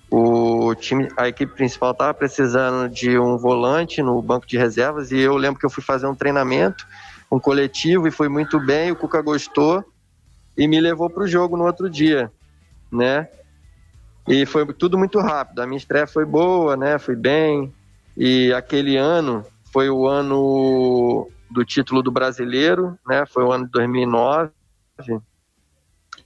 O 0.07 0.75
time, 0.75 1.07
a 1.17 1.29
equipe 1.29 1.51
principal 1.55 1.93
estava 1.93 2.13
precisando 2.13 2.87
de 2.93 3.17
um 3.17 3.39
volante 3.39 4.03
no 4.03 4.21
banco 4.21 4.45
de 4.45 4.55
reservas 4.55 5.11
e 5.11 5.17
eu 5.17 5.35
lembro 5.35 5.59
que 5.59 5.65
eu 5.65 5.69
fui 5.71 5.83
fazer 5.83 6.05
um 6.05 6.13
treinamento, 6.13 6.85
um 7.31 7.39
coletivo 7.39 8.07
e 8.07 8.11
foi 8.11 8.29
muito 8.29 8.59
bem, 8.59 8.91
o 8.91 8.95
Cuca 8.95 9.19
gostou 9.19 9.83
e 10.57 10.67
me 10.67 10.79
levou 10.79 11.09
para 11.09 11.23
o 11.23 11.27
jogo 11.27 11.57
no 11.57 11.65
outro 11.65 11.89
dia, 11.89 12.31
né? 12.91 13.27
E 14.27 14.45
foi 14.45 14.65
tudo 14.73 14.97
muito 14.97 15.19
rápido. 15.19 15.61
A 15.61 15.67
minha 15.67 15.77
estreia 15.77 16.05
foi 16.05 16.25
boa, 16.25 16.77
né? 16.77 16.99
Fui 16.99 17.15
bem. 17.15 17.73
E 18.15 18.53
aquele 18.53 18.97
ano 18.97 19.45
foi 19.71 19.89
o 19.89 20.07
ano 20.07 21.29
do 21.49 21.65
título 21.65 22.01
do 22.01 22.11
brasileiro, 22.11 22.97
né? 23.07 23.25
Foi 23.25 23.43
o 23.43 23.51
ano 23.51 23.65
de 23.65 23.71
2009. 23.71 24.51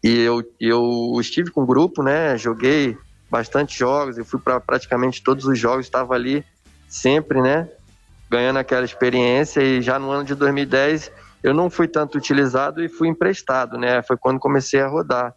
E 0.03 0.19
eu, 0.21 0.43
eu 0.59 1.13
estive 1.19 1.51
com 1.51 1.63
o 1.63 1.65
grupo, 1.65 2.03
né? 2.03 2.37
Joguei 2.37 2.97
bastante 3.29 3.77
jogos, 3.77 4.17
eu 4.17 4.25
fui 4.25 4.39
para 4.39 4.59
praticamente 4.59 5.23
todos 5.23 5.45
os 5.45 5.57
jogos, 5.57 5.85
estava 5.85 6.13
ali 6.13 6.45
sempre, 6.87 7.41
né? 7.41 7.67
Ganhando 8.29 8.59
aquela 8.59 8.85
experiência 8.85 9.61
e 9.61 9.81
já 9.81 9.97
no 9.97 10.11
ano 10.11 10.23
de 10.23 10.35
2010 10.35 11.11
eu 11.45 11.53
não 11.53 11.69
fui 11.69 11.87
tanto 11.87 12.17
utilizado 12.17 12.83
e 12.83 12.89
fui 12.89 13.07
emprestado, 13.07 13.77
né? 13.77 14.01
Foi 14.01 14.17
quando 14.17 14.39
comecei 14.39 14.81
a 14.81 14.87
rodar. 14.87 15.31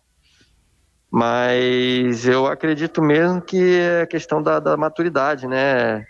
Mas 1.10 2.26
eu 2.26 2.46
acredito 2.46 3.02
mesmo 3.02 3.42
que 3.42 3.78
é 3.78 4.06
questão 4.06 4.42
da, 4.42 4.58
da 4.58 4.74
maturidade, 4.74 5.46
né? 5.46 6.06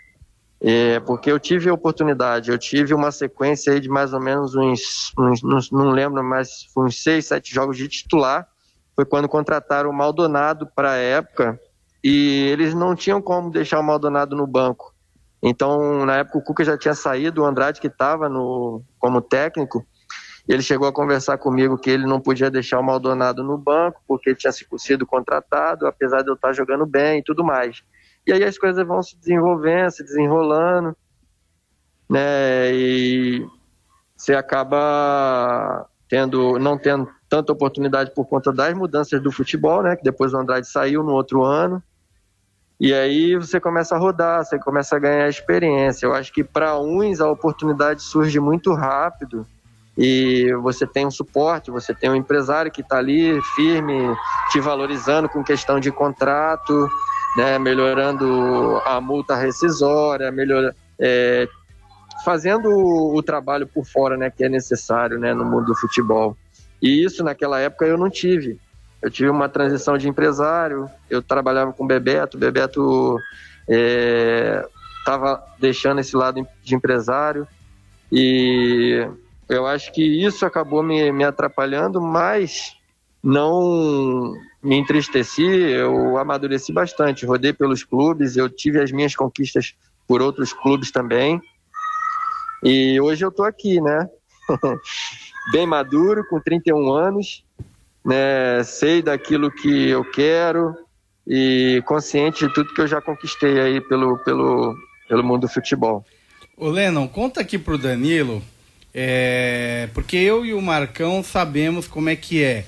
É, 0.61 1.01
porque 1.01 1.29
eu 1.29 1.37
tive 1.37 1.69
a 1.69 1.73
oportunidade, 1.73 2.49
eu 2.49 2.57
tive 2.57 2.93
uma 2.93 3.11
sequência 3.11 3.73
aí 3.73 3.81
de 3.81 3.89
mais 3.89 4.13
ou 4.13 4.21
menos 4.21 4.55
uns, 4.55 5.11
uns 5.17 5.69
não, 5.69 5.89
lembro, 5.89 6.23
mas 6.23 6.67
uns 6.77 7.03
seis, 7.03 7.25
sete 7.25 7.53
jogos 7.53 7.75
de 7.75 7.89
titular. 7.89 8.47
Foi 8.95 9.03
quando 9.03 9.27
contrataram 9.27 9.89
o 9.89 9.93
Maldonado 9.93 10.65
para 10.73 10.91
a 10.91 10.95
época 10.97 11.59
e 12.01 12.47
eles 12.53 12.73
não 12.73 12.95
tinham 12.95 13.21
como 13.21 13.51
deixar 13.51 13.81
o 13.81 13.83
Maldonado 13.83 14.33
no 14.33 14.47
banco. 14.47 14.93
Então, 15.41 16.05
na 16.05 16.17
época, 16.17 16.37
o 16.37 16.41
Cuca 16.41 16.65
já 16.65 16.77
tinha 16.77 16.93
saído, 16.93 17.41
o 17.41 17.45
Andrade 17.45 17.79
que 17.79 17.87
estava 17.87 18.29
como 18.97 19.21
técnico, 19.21 19.85
ele 20.53 20.63
chegou 20.63 20.87
a 20.87 20.91
conversar 20.91 21.37
comigo 21.37 21.77
que 21.77 21.91
ele 21.91 22.07
não 22.07 22.19
podia 22.19 22.49
deixar 22.49 22.79
o 22.79 22.83
Maldonado 22.83 23.43
no 23.43 23.55
banco 23.55 24.01
porque 24.07 24.31
ele 24.31 24.35
tinha 24.35 24.51
sido 24.51 25.05
contratado, 25.05 25.85
apesar 25.85 26.23
de 26.23 26.29
eu 26.29 26.33
estar 26.33 26.53
jogando 26.53 26.87
bem 26.87 27.19
e 27.19 27.23
tudo 27.23 27.43
mais. 27.43 27.83
E 28.25 28.33
aí 28.33 28.43
as 28.43 28.57
coisas 28.57 28.85
vão 28.85 29.03
se 29.03 29.15
desenvolvendo, 29.15 29.91
se 29.91 30.03
desenrolando, 30.03 30.97
né? 32.09 32.73
E 32.73 33.47
você 34.17 34.33
acaba 34.33 35.87
tendo, 36.09 36.57
não 36.57 36.79
tendo 36.79 37.07
tanta 37.29 37.53
oportunidade 37.53 38.11
por 38.15 38.25
conta 38.25 38.51
das 38.51 38.73
mudanças 38.73 39.21
do 39.21 39.31
futebol, 39.31 39.83
né? 39.83 39.95
Que 39.95 40.03
depois 40.03 40.33
o 40.33 40.37
Andrade 40.37 40.67
saiu 40.67 41.03
no 41.03 41.11
outro 41.11 41.43
ano. 41.43 41.81
E 42.79 42.91
aí 42.91 43.35
você 43.35 43.59
começa 43.59 43.95
a 43.95 43.99
rodar, 43.99 44.43
você 44.43 44.57
começa 44.57 44.95
a 44.95 44.99
ganhar 44.99 45.29
experiência. 45.29 46.07
Eu 46.07 46.13
acho 46.15 46.33
que 46.33 46.43
para 46.43 46.79
uns 46.79 47.21
a 47.21 47.29
oportunidade 47.29 48.01
surge 48.01 48.39
muito 48.39 48.73
rápido 48.73 49.45
e 50.01 50.53
você 50.61 50.87
tem 50.87 51.05
um 51.05 51.11
suporte, 51.11 51.69
você 51.69 51.93
tem 51.93 52.09
um 52.09 52.15
empresário 52.15 52.71
que 52.71 52.79
está 52.79 52.97
ali 52.97 53.37
firme, 53.53 54.15
te 54.49 54.57
valorizando 54.61 55.27
com 55.27 55.43
questão 55.43 55.77
de 55.77 55.91
contrato, 55.91 56.89
né, 57.35 57.59
melhorando 57.59 58.81
a 58.85 59.01
multa 59.01 59.35
rescisória, 59.35 60.31
melhor, 60.31 60.73
é, 60.97 61.49
fazendo 62.23 62.69
o, 62.69 63.21
trabalho 63.21 63.67
por 63.67 63.85
fora 63.85 64.15
né, 64.15 64.31
que 64.31 64.45
é 64.45 64.47
necessário 64.47 65.19
né, 65.19 65.33
no 65.33 65.43
mundo 65.43 65.65
do 65.65 65.75
futebol. 65.75 66.37
E 66.81 67.03
isso 67.03 67.21
naquela 67.21 67.59
época 67.59 67.85
eu 67.85 67.97
não 67.97 68.09
tive. 68.09 68.57
Eu 69.01 69.11
tive 69.11 69.29
uma 69.29 69.49
transição 69.49 69.97
de 69.97 70.07
empresário, 70.07 70.89
eu 71.09 71.21
trabalhava 71.21 71.73
com 71.73 71.83
o 71.83 71.87
Bebeto, 71.87 72.37
o 72.37 72.39
Bebeto 72.39 73.17
estava 74.97 75.43
é, 75.45 75.59
deixando 75.59 75.99
esse 75.99 76.15
lado 76.15 76.47
de 76.63 76.73
empresário 76.73 77.45
e 78.09 79.05
eu 79.49 79.65
acho 79.65 79.91
que 79.91 80.03
isso 80.03 80.45
acabou 80.45 80.83
me, 80.83 81.11
me 81.11 81.23
atrapalhando, 81.23 81.99
mas 81.99 82.77
não 83.21 84.33
me 84.61 84.75
entristeci, 84.75 85.43
eu 85.43 86.17
amadureci 86.17 86.71
bastante, 86.71 87.25
rodei 87.25 87.51
pelos 87.51 87.83
clubes, 87.83 88.37
eu 88.37 88.47
tive 88.47 88.79
as 88.79 88.91
minhas 88.91 89.15
conquistas 89.15 89.73
por 90.07 90.21
outros 90.21 90.53
clubes 90.53 90.91
também. 90.91 91.41
E 92.63 92.99
hoje 93.01 93.25
eu 93.25 93.31
tô 93.31 93.43
aqui, 93.43 93.81
né? 93.81 94.07
Bem 95.51 95.65
maduro, 95.65 96.23
com 96.29 96.39
31 96.39 96.91
anos, 96.91 97.43
né? 98.05 98.63
Sei 98.63 99.01
daquilo 99.01 99.49
que 99.49 99.89
eu 99.89 100.03
quero 100.03 100.75
e 101.25 101.81
consciente 101.85 102.47
de 102.47 102.53
tudo 102.53 102.73
que 102.73 102.81
eu 102.81 102.87
já 102.87 103.01
conquistei 103.01 103.59
aí 103.59 103.81
pelo, 103.81 104.17
pelo, 104.19 104.75
pelo 105.07 105.23
mundo 105.23 105.41
do 105.41 105.47
futebol. 105.47 106.05
Ô 106.57 106.69
Lennon, 106.69 107.07
conta 107.07 107.41
aqui 107.41 107.57
pro 107.57 107.77
Danilo 107.77 108.43
é, 108.93 109.89
porque 109.93 110.17
eu 110.17 110.45
e 110.45 110.53
o 110.53 110.61
Marcão 110.61 111.23
sabemos 111.23 111.87
como 111.87 112.09
é 112.09 112.15
que 112.15 112.43
é. 112.43 112.65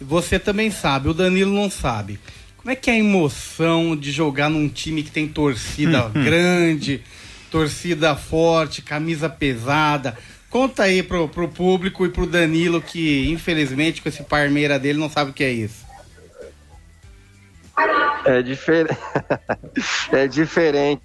Você 0.00 0.38
também 0.38 0.70
sabe, 0.70 1.08
o 1.08 1.14
Danilo 1.14 1.52
não 1.52 1.70
sabe. 1.70 2.18
Como 2.56 2.70
é 2.70 2.76
que 2.76 2.90
é 2.90 2.94
a 2.94 2.98
emoção 2.98 3.96
de 3.96 4.10
jogar 4.10 4.50
num 4.50 4.68
time 4.68 5.02
que 5.02 5.10
tem 5.10 5.28
torcida 5.28 6.08
grande, 6.12 7.02
torcida 7.50 8.16
forte, 8.16 8.82
camisa 8.82 9.28
pesada? 9.28 10.16
Conta 10.48 10.82
aí 10.82 11.02
pro, 11.02 11.28
pro 11.28 11.48
público 11.48 12.04
e 12.04 12.08
pro 12.08 12.26
Danilo 12.26 12.82
que, 12.82 13.30
infelizmente, 13.30 14.02
com 14.02 14.08
esse 14.08 14.22
parmeira 14.24 14.78
dele, 14.78 14.98
não 14.98 15.08
sabe 15.08 15.30
o 15.30 15.34
que 15.34 15.44
é 15.44 15.50
isso. 15.50 15.86
É, 18.24 18.42
difer... 18.42 18.86
é 20.12 20.26
diferente, 20.26 21.02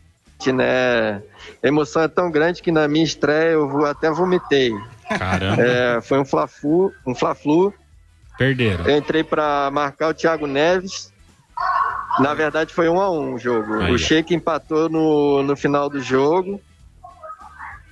né? 0.51 1.21
A 1.63 1.67
emoção 1.67 2.01
é 2.01 2.07
tão 2.07 2.29
grande 2.29 2.61
que 2.61 2.71
na 2.71 2.87
minha 2.87 3.03
estreia 3.03 3.51
eu 3.51 3.85
até 3.85 4.09
vomitei. 4.11 4.73
Caramba. 5.07 5.61
É, 5.61 6.01
foi 6.01 6.19
um 6.19 6.25
fla-flu, 6.25 6.91
um 7.05 7.15
fla-flu. 7.15 7.73
Perderam. 8.37 8.85
Eu 8.85 8.97
entrei 8.97 9.23
para 9.23 9.69
marcar 9.71 10.09
o 10.09 10.13
Thiago 10.13 10.47
Neves. 10.47 11.13
Na 12.19 12.33
verdade 12.33 12.73
foi 12.73 12.89
um 12.89 12.99
a 12.99 13.09
um 13.09 13.33
o 13.33 13.39
jogo. 13.39 13.81
Aí. 13.81 13.93
O 13.93 13.97
Sheik 13.97 14.33
empatou 14.33 14.89
no, 14.89 15.43
no 15.43 15.55
final 15.55 15.89
do 15.89 16.01
jogo. 16.01 16.61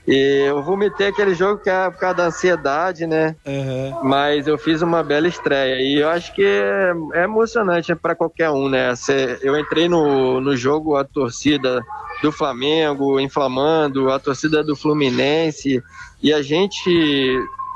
E 0.06 0.46
eu 0.48 0.62
vomitei 0.62 1.08
aquele 1.08 1.34
jogo 1.34 1.62
que 1.62 1.70
é 1.70 1.90
por 1.90 1.98
causa 1.98 2.18
da 2.18 2.26
ansiedade, 2.26 3.08
né? 3.08 3.36
Uhum. 3.46 4.04
Mas 4.04 4.48
eu 4.48 4.58
fiz 4.58 4.82
uma 4.82 5.02
bela 5.02 5.28
estreia. 5.28 5.82
E 5.82 6.02
eu 6.02 6.10
acho 6.10 6.34
que 6.36 6.44
é, 6.44 6.92
é 7.14 7.24
emocionante 7.24 7.96
para 7.96 8.14
qualquer 8.14 8.50
um, 8.50 8.68
né? 8.68 8.94
eu 9.42 9.58
entrei 9.58 9.88
no, 9.88 10.42
no 10.42 10.58
jogo, 10.58 10.98
a 10.98 11.06
torcida 11.06 11.82
do 12.22 12.32
Flamengo 12.32 13.20
inflamando, 13.20 14.12
a 14.12 14.20
torcida 14.20 14.64
do 14.64 14.76
Fluminense, 14.76 15.82
e 16.22 16.34
a 16.34 16.42
gente, 16.42 16.90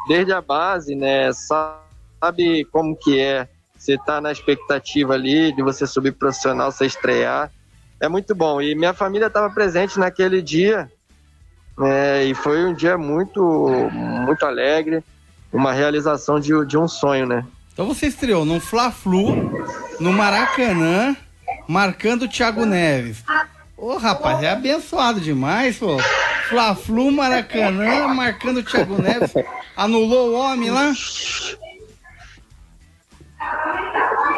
desde 0.07 0.33
a 0.33 0.41
base, 0.41 0.95
né, 0.95 1.31
sabe 1.33 2.65
como 2.71 2.95
que 2.95 3.19
é 3.19 3.47
você 3.77 3.97
tá 3.97 4.19
na 4.19 4.31
expectativa 4.31 5.13
ali 5.13 5.53
de 5.53 5.61
você 5.61 5.85
subir 5.85 6.11
profissional, 6.11 6.71
você 6.71 6.85
estrear. 6.85 7.51
É 7.99 8.07
muito 8.07 8.35
bom. 8.35 8.61
E 8.61 8.75
minha 8.75 8.93
família 8.93 9.27
estava 9.27 9.53
presente 9.53 9.99
naquele 9.99 10.41
dia, 10.41 10.91
né, 11.77 12.23
e 12.25 12.33
foi 12.33 12.65
um 12.65 12.73
dia 12.73 12.97
muito, 12.97 13.41
muito 14.25 14.45
alegre, 14.45 15.03
uma 15.53 15.71
realização 15.71 16.39
de, 16.39 16.65
de 16.65 16.77
um 16.77 16.87
sonho, 16.87 17.25
né? 17.25 17.45
Então 17.71 17.85
você 17.85 18.07
estreou 18.07 18.43
no 18.43 18.59
Fla-Flu, 18.59 19.65
no 19.99 20.11
Maracanã, 20.11 21.15
marcando 21.67 22.23
o 22.23 22.27
Thiago 22.27 22.65
Neves. 22.65 23.23
Ô, 23.77 23.97
rapaz, 23.97 24.41
é 24.41 24.49
abençoado 24.49 25.21
demais, 25.21 25.77
pô. 25.77 25.97
Fla-Flu, 26.49 27.11
Maracanã, 27.11 28.07
marcando 28.07 28.57
o 28.57 28.63
Thiago 28.63 28.99
Neves. 28.99 29.33
Anulou 29.75 30.31
o 30.31 30.39
homem 30.39 30.71
lá? 30.71 30.91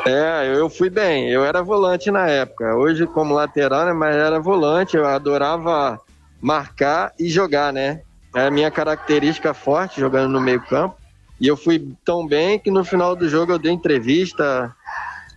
É, 0.06 0.54
eu 0.58 0.70
fui 0.70 0.90
bem. 0.90 1.30
Eu 1.30 1.46
era 1.46 1.64
volante 1.64 2.12
na 2.12 2.28
época. 2.28 2.76
Hoje, 2.76 3.08
como 3.08 3.34
lateral, 3.34 3.86
né? 3.86 3.94
Mas 3.94 4.16
era 4.16 4.40
volante. 4.40 4.98
Eu 4.98 5.08
adorava 5.08 6.02
marcar 6.42 7.14
e 7.20 7.30
jogar, 7.30 7.74
né? 7.74 8.02
É 8.36 8.48
a 8.48 8.52
minha 8.52 8.70
característica 8.70 9.54
forte, 9.54 10.00
jogando 10.00 10.32
no 10.32 10.42
meio-campo. 10.42 10.96
E 11.40 11.48
eu 11.48 11.56
fui 11.56 11.94
tão 12.04 12.28
bem 12.28 12.60
que 12.60 12.70
no 12.70 12.84
final 12.84 13.16
do 13.16 13.28
jogo 13.28 13.54
eu 13.54 13.60
dei 13.60 13.72
entrevista. 13.72 14.76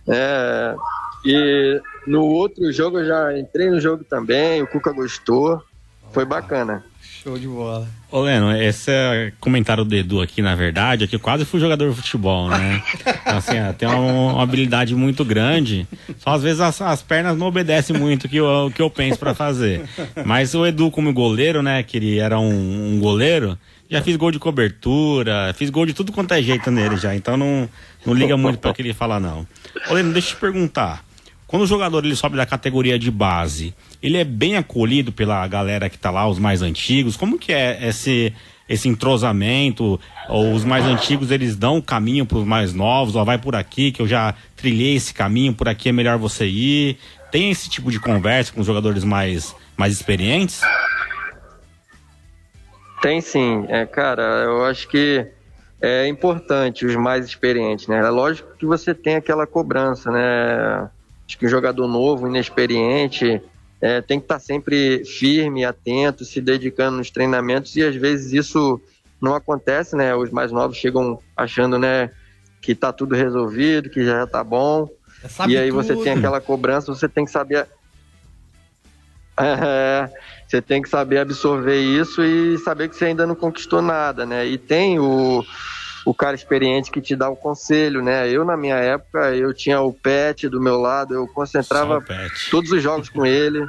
É, 0.07 0.75
e 1.25 1.81
no 2.05 2.23
outro 2.23 2.71
jogo 2.71 2.99
eu 2.99 3.05
já 3.05 3.37
entrei 3.37 3.69
no 3.69 3.79
jogo 3.79 4.03
também, 4.03 4.61
o 4.61 4.67
Cuca 4.67 4.91
gostou. 4.91 5.61
Foi 6.11 6.25
bacana. 6.25 6.85
Show 7.23 7.39
de 7.39 7.47
bola. 7.47 7.87
Ô 8.11 8.19
Leno, 8.19 8.51
esse 8.51 8.91
é 8.91 9.31
comentário 9.39 9.85
do 9.85 9.95
Edu 9.95 10.21
aqui, 10.21 10.41
na 10.41 10.55
verdade, 10.55 11.05
é 11.05 11.07
que 11.07 11.15
eu 11.15 11.19
quase 11.21 11.45
fui 11.45 11.57
jogador 11.57 11.89
de 11.89 11.95
futebol, 11.95 12.49
né? 12.49 12.83
Então, 12.99 13.37
assim, 13.37 13.53
tem 13.77 13.87
uma, 13.87 14.33
uma, 14.33 14.43
habilidade 14.43 14.93
muito 14.93 15.23
grande. 15.23 15.87
Só 16.17 16.31
às 16.31 16.43
vezes 16.43 16.59
as, 16.59 16.81
as 16.81 17.01
pernas 17.01 17.37
não 17.37 17.47
obedecem 17.47 17.97
muito 17.97 18.25
o 18.25 18.29
que 18.29 18.35
eu, 18.35 18.69
que 18.75 18.81
eu 18.81 18.89
penso 18.89 19.17
para 19.17 19.33
fazer. 19.33 19.85
Mas 20.25 20.53
o 20.53 20.65
Edu, 20.65 20.91
como 20.91 21.13
goleiro, 21.13 21.63
né? 21.63 21.81
Que 21.81 21.95
ele 21.95 22.19
era 22.19 22.37
um, 22.37 22.95
um 22.95 22.99
goleiro, 22.99 23.57
já 23.89 24.01
fiz 24.01 24.17
gol 24.17 24.29
de 24.29 24.37
cobertura, 24.37 25.53
fiz 25.57 25.69
gol 25.69 25.85
de 25.85 25.93
tudo 25.93 26.11
quanto 26.11 26.33
é 26.33 26.41
jeito 26.41 26.69
nele 26.69 26.97
já. 26.97 27.15
Então 27.15 27.37
não, 27.37 27.69
não 28.05 28.13
liga 28.13 28.35
muito 28.35 28.59
para 28.59 28.71
o 28.71 28.73
que 28.73 28.81
ele 28.81 28.93
fala, 28.93 29.17
não. 29.17 29.47
Ô 29.89 29.93
Leno, 29.93 30.11
deixa 30.11 30.31
eu 30.31 30.35
te 30.35 30.41
perguntar. 30.41 31.05
Quando 31.47 31.61
o 31.61 31.67
jogador 31.67 32.03
ele 32.03 32.17
sobe 32.17 32.35
da 32.35 32.45
categoria 32.45 32.99
de 32.99 33.09
base, 33.09 33.73
ele 34.03 34.17
é 34.17 34.25
bem 34.25 34.57
acolhido 34.57 35.13
pela 35.13 35.47
galera 35.47 35.89
que 35.89 35.95
está 35.95 36.11
lá, 36.11 36.27
os 36.27 36.37
mais 36.37 36.61
antigos. 36.61 37.15
Como 37.15 37.39
que 37.39 37.53
é 37.53 37.87
esse 37.87 38.33
esse 38.67 38.89
entrosamento? 38.89 39.99
Ou 40.27 40.53
os 40.53 40.65
mais 40.65 40.85
antigos 40.85 41.31
eles 41.31 41.55
dão 41.55 41.77
o 41.77 41.81
caminho 41.81 42.25
para 42.25 42.37
os 42.37 42.45
mais 42.45 42.73
novos? 42.73 43.15
Ou 43.15 43.23
vai 43.23 43.37
por 43.37 43.55
aqui 43.55 43.93
que 43.93 44.01
eu 44.01 44.07
já 44.07 44.35
trilhei 44.57 44.95
esse 44.95 45.13
caminho, 45.13 45.53
por 45.53 45.69
aqui 45.69 45.87
é 45.87 45.91
melhor 45.93 46.17
você 46.17 46.45
ir? 46.45 46.97
Tem 47.31 47.49
esse 47.49 47.69
tipo 47.69 47.89
de 47.89 47.99
conversa 47.99 48.51
com 48.51 48.59
os 48.59 48.67
jogadores 48.67 49.05
mais 49.05 49.55
mais 49.77 49.93
experientes? 49.93 50.61
Tem 53.01 53.21
sim, 53.21 53.65
é, 53.69 53.85
cara, 53.85 54.21
eu 54.43 54.65
acho 54.65 54.87
que 54.87 55.25
é 55.81 56.07
importante 56.07 56.85
os 56.85 56.95
mais 56.95 57.25
experientes, 57.25 57.87
né? 57.87 57.99
É 57.99 58.09
lógico 58.09 58.55
que 58.57 58.65
você 58.65 58.93
tem 58.93 59.15
aquela 59.15 59.47
cobrança, 59.47 60.11
né? 60.11 60.89
Acho 61.25 61.37
que 61.37 61.45
o 61.45 61.49
jogador 61.49 61.87
novo, 61.87 62.27
inexperiente, 62.27 63.41
é, 63.83 64.01
tem 64.01 64.17
que 64.17 64.23
estar 64.23 64.35
tá 64.35 64.39
sempre 64.39 65.03
firme, 65.03 65.65
atento, 65.65 66.23
se 66.23 66.39
dedicando 66.39 66.95
nos 66.95 67.11
treinamentos 67.11 67.75
e 67.75 67.83
às 67.83 67.93
vezes 67.93 68.31
isso 68.31 68.79
não 69.21 69.35
acontece, 69.35 69.93
né? 69.93 70.15
Os 70.15 70.29
mais 70.31 70.53
novos 70.53 70.77
chegam 70.77 71.19
achando, 71.35 71.77
né, 71.77 72.09
que 72.61 72.73
tá 72.73 72.93
tudo 72.93 73.13
resolvido, 73.13 73.89
que 73.89 74.05
já 74.05 74.25
tá 74.25 74.41
bom. 74.41 74.87
e 75.49 75.57
aí 75.57 75.69
tudo. 75.69 75.83
você 75.83 75.97
tem 75.97 76.13
aquela 76.13 76.39
cobrança, 76.39 76.95
você 76.95 77.09
tem 77.09 77.25
que 77.25 77.31
saber 77.31 77.67
é, 79.37 80.09
você 80.47 80.61
tem 80.61 80.81
que 80.81 80.87
saber 80.87 81.17
absorver 81.17 81.81
isso 81.81 82.23
e 82.23 82.57
saber 82.59 82.87
que 82.87 82.95
você 82.95 83.05
ainda 83.05 83.27
não 83.27 83.35
conquistou 83.35 83.81
nada, 83.81 84.25
né? 84.25 84.45
E 84.45 84.57
tem 84.57 84.97
o, 84.97 85.43
o 86.05 86.13
cara 86.13 86.35
experiente 86.35 86.91
que 86.91 87.01
te 87.01 87.15
dá 87.15 87.29
o 87.29 87.35
conselho, 87.35 88.01
né? 88.01 88.29
Eu, 88.29 88.43
na 88.43 88.57
minha 88.57 88.75
época, 88.75 89.33
eu 89.35 89.53
tinha 89.53 89.79
o 89.81 89.93
Pet 89.93 90.49
do 90.49 90.61
meu 90.61 90.77
lado, 90.77 91.13
eu 91.13 91.27
concentrava 91.27 92.03
todos 92.51 92.71
os 92.71 92.83
jogos 92.83 93.09
com 93.09 93.25
ele. 93.25 93.65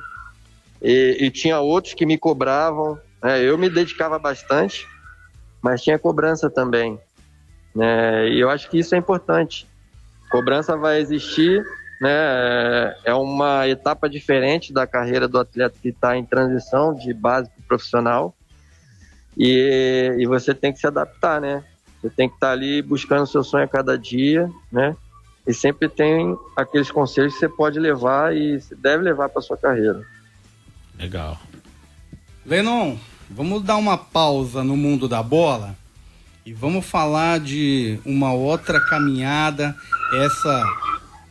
E, 0.83 1.19
e, 1.21 1.31
tinha 1.31 1.61
outros 1.61 1.95
que 1.95 2.05
me 2.05 2.19
cobravam. 2.19 2.99
Né? 3.23 3.43
Eu 3.43 3.57
me 3.57 3.71
dedicava 3.71 4.19
bastante, 4.19 4.87
mas 5.63 5.83
tinha 5.83 5.99
cobrança 5.99 6.51
também. 6.51 6.99
Né? 7.75 8.29
E 8.29 8.41
eu 8.41 8.51
acho 8.51 8.69
que 8.69 8.79
isso 8.79 8.95
é 8.95 8.99
importante. 8.99 9.67
Cobrança 10.31 10.77
vai 10.77 11.01
existir, 11.01 11.65
né? 12.01 12.95
É 13.05 13.15
uma 13.15 13.69
etapa 13.69 14.09
diferente 14.09 14.73
da 14.73 14.87
carreira 14.87 15.29
do 15.29 15.39
atleta 15.39 15.79
que 15.81 15.91
está 15.91 16.17
em 16.17 16.25
transição 16.25 16.93
de 16.93 17.15
base 17.15 17.49
para 17.49 17.69
profissional. 17.69 18.35
E, 19.37 20.17
e 20.19 20.27
você 20.27 20.53
tem 20.53 20.73
que 20.73 20.81
se 20.81 20.87
adaptar, 20.87 21.41
né? 21.41 21.65
Você 22.05 22.11
tem 22.11 22.29
que 22.29 22.35
estar 22.35 22.49
tá 22.49 22.53
ali 22.53 22.83
buscando 22.83 23.23
o 23.23 23.27
seu 23.27 23.43
sonho 23.43 23.65
a 23.65 23.69
cada 23.69 23.97
dia, 23.97 24.51
né? 24.71 24.95
E 25.47 25.55
sempre 25.55 25.89
tem 25.89 26.37
aqueles 26.55 26.91
conselhos 26.91 27.33
que 27.33 27.41
você 27.41 27.49
pode 27.49 27.79
levar 27.79 28.37
e 28.37 28.59
deve 28.77 29.03
levar 29.03 29.31
para 29.31 29.41
sua 29.41 29.57
carreira. 29.57 30.07
Legal. 30.99 31.41
Lennon, 32.45 32.99
vamos 33.31 33.63
dar 33.63 33.77
uma 33.77 33.97
pausa 33.97 34.63
no 34.63 34.77
mundo 34.77 35.09
da 35.09 35.23
bola 35.23 35.75
e 36.45 36.53
vamos 36.53 36.85
falar 36.85 37.41
de 37.41 37.99
uma 38.05 38.35
outra 38.35 38.79
caminhada, 38.81 39.75
essa 40.13 40.63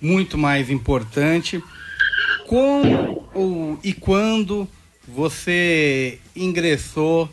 muito 0.02 0.40
mais 0.40 0.72
importante. 0.72 1.64
Como 2.48 3.30
ou, 3.32 3.80
e 3.84 3.94
quando 3.94 4.68
você 5.08 6.20
ingressou 6.36 7.30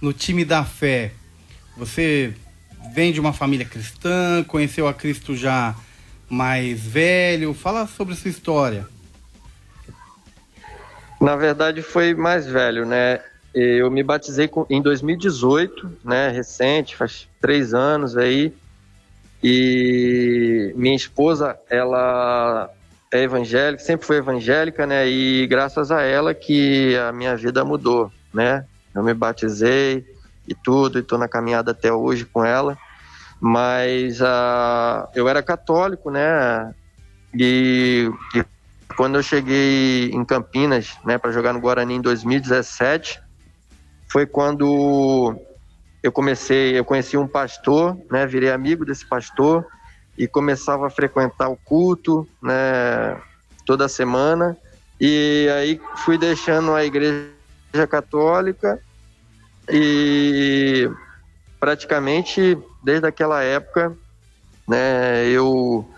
no 0.00 0.12
time 0.12 0.44
da 0.44 0.64
fé? 0.64 1.12
Você 1.76 2.34
vem 2.92 3.12
de 3.12 3.20
uma 3.20 3.32
família 3.32 3.66
cristã, 3.66 4.44
conheceu 4.44 4.86
a 4.88 4.94
Cristo 4.94 5.34
já 5.36 5.74
mais 6.28 6.80
velho? 6.80 7.52
Fala 7.54 7.86
sobre 7.86 8.14
sua 8.14 8.30
história. 8.30 8.86
Na 11.20 11.36
verdade, 11.36 11.82
foi 11.82 12.14
mais 12.14 12.46
velho, 12.46 12.86
né? 12.86 13.20
Eu 13.52 13.90
me 13.90 14.02
batizei 14.02 14.48
em 14.70 14.80
2018, 14.80 15.98
né? 16.04 16.30
Recente, 16.30 16.96
faz 16.96 17.28
três 17.40 17.74
anos 17.74 18.16
aí. 18.16 18.52
E 19.42 20.72
minha 20.76 20.94
esposa, 20.94 21.58
ela 21.68 22.70
é 23.12 23.22
evangélica, 23.22 23.82
sempre 23.82 24.06
foi 24.06 24.16
evangélica, 24.16 24.86
né? 24.86 25.08
E 25.08 25.46
graças 25.46 25.90
a 25.90 26.02
ela 26.02 26.32
que 26.32 26.96
a 26.96 27.12
minha 27.12 27.36
vida 27.36 27.64
mudou, 27.64 28.10
né? 28.32 28.64
Eu 28.94 29.02
me 29.02 29.12
batizei, 29.12 30.04
e 30.50 30.54
tudo, 30.54 30.98
e 30.98 31.02
estou 31.02 31.16
na 31.16 31.28
caminhada 31.28 31.70
até 31.70 31.92
hoje 31.92 32.24
com 32.24 32.44
ela. 32.44 32.76
Mas 33.40 34.20
uh, 34.20 35.08
eu 35.14 35.28
era 35.28 35.42
católico, 35.42 36.10
né? 36.10 36.74
E, 37.32 38.10
e, 38.34 38.44
quando 38.96 39.14
eu 39.14 39.22
cheguei 39.22 40.10
em 40.10 40.24
Campinas, 40.24 40.98
né, 41.04 41.16
para 41.16 41.30
jogar 41.30 41.52
no 41.52 41.60
Guarani 41.60 41.94
em 41.94 42.00
2017, 42.00 43.22
foi 44.08 44.26
quando 44.26 45.40
eu 46.02 46.10
comecei, 46.10 46.76
eu 46.76 46.84
conheci 46.84 47.16
um 47.16 47.28
pastor, 47.28 47.96
né, 48.10 48.26
virei 48.26 48.50
amigo 48.50 48.84
desse 48.84 49.06
pastor 49.06 49.64
e 50.18 50.26
começava 50.26 50.88
a 50.88 50.90
frequentar 50.90 51.48
o 51.48 51.56
culto, 51.56 52.26
né, 52.42 53.16
toda 53.64 53.88
semana. 53.88 54.56
E 55.00 55.48
aí 55.54 55.80
fui 55.98 56.18
deixando 56.18 56.74
a 56.74 56.84
igreja 56.84 57.30
católica 57.88 58.80
e 59.72 60.90
praticamente 61.58 62.58
desde 62.82 63.06
aquela 63.06 63.42
época, 63.42 63.96
né, 64.66 65.26
eu 65.26 65.88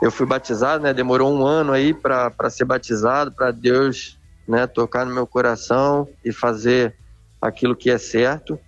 eu 0.00 0.10
fui 0.10 0.26
batizado, 0.26 0.82
né? 0.82 0.94
Demorou 0.94 1.30
um 1.30 1.46
ano 1.46 1.72
aí 1.72 1.92
para 1.92 2.48
ser 2.48 2.64
batizado, 2.64 3.32
para 3.32 3.50
Deus, 3.50 4.18
né, 4.48 4.66
tocar 4.66 5.04
no 5.04 5.14
meu 5.14 5.26
coração 5.26 6.08
e 6.24 6.32
fazer 6.32 6.94
aquilo 7.40 7.76
que 7.76 7.90
é 7.90 7.98
certo, 7.98 8.58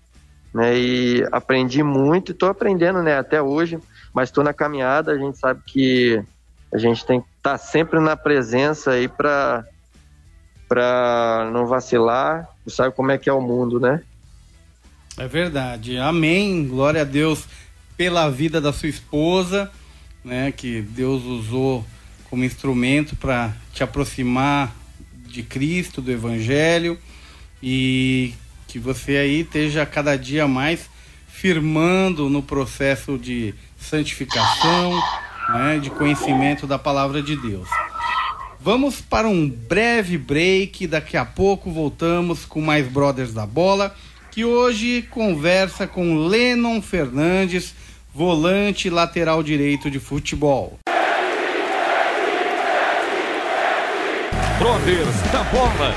né? 0.52 0.76
E 0.76 1.26
aprendi 1.32 1.82
muito, 1.82 2.32
estou 2.32 2.50
aprendendo, 2.50 3.02
né, 3.02 3.18
até 3.18 3.40
hoje, 3.40 3.80
mas 4.12 4.28
estou 4.28 4.44
na 4.44 4.52
caminhada. 4.52 5.12
A 5.12 5.18
gente 5.18 5.38
sabe 5.38 5.62
que 5.66 6.22
a 6.72 6.78
gente 6.78 7.04
tem 7.06 7.20
que 7.20 7.26
estar 7.38 7.52
tá 7.52 7.58
sempre 7.58 7.98
na 7.98 8.16
presença 8.16 8.92
aí 8.92 9.08
para 9.08 9.64
para 10.68 11.50
não 11.52 11.66
vacilar. 11.66 12.48
Você 12.64 12.76
sabe 12.76 12.94
como 12.94 13.10
é 13.10 13.18
que 13.18 13.28
é 13.28 13.32
o 13.32 13.42
mundo, 13.42 13.78
né? 13.78 14.02
É 15.18 15.28
verdade. 15.28 15.98
Amém. 15.98 16.66
Glória 16.66 17.02
a 17.02 17.04
Deus 17.04 17.44
pela 17.96 18.30
vida 18.30 18.60
da 18.60 18.72
sua 18.72 18.88
esposa, 18.88 19.70
né? 20.24 20.50
Que 20.50 20.80
Deus 20.80 21.22
usou 21.24 21.84
como 22.30 22.44
instrumento 22.44 23.14
para 23.16 23.54
te 23.74 23.82
aproximar 23.82 24.74
de 25.26 25.42
Cristo, 25.42 26.00
do 26.00 26.10
Evangelho 26.10 26.98
e 27.62 28.32
que 28.66 28.78
você 28.78 29.18
aí 29.18 29.40
esteja 29.40 29.84
cada 29.84 30.16
dia 30.16 30.48
mais 30.48 30.88
firmando 31.28 32.30
no 32.30 32.42
processo 32.42 33.18
de 33.18 33.54
santificação, 33.78 34.98
né, 35.50 35.78
de 35.78 35.90
conhecimento 35.90 36.66
da 36.66 36.78
palavra 36.78 37.22
de 37.22 37.36
Deus. 37.36 37.68
Vamos 38.60 39.00
para 39.00 39.28
um 39.28 39.48
breve 39.48 40.16
break, 40.16 40.86
daqui 40.86 41.16
a 41.16 41.24
pouco 41.24 41.70
voltamos 41.70 42.44
com 42.44 42.60
mais 42.60 42.86
Brothers 42.86 43.34
da 43.34 43.44
Bola 43.44 43.94
que 44.32 44.46
hoje 44.46 45.06
conversa 45.10 45.86
com 45.86 46.26
Lennon 46.26 46.80
Fernandes, 46.80 47.74
volante 48.14 48.88
lateral 48.88 49.42
direito 49.42 49.90
de 49.90 50.00
futebol. 50.00 50.78
Brothers 54.58 55.20
da 55.30 55.42
Bola. 55.44 55.94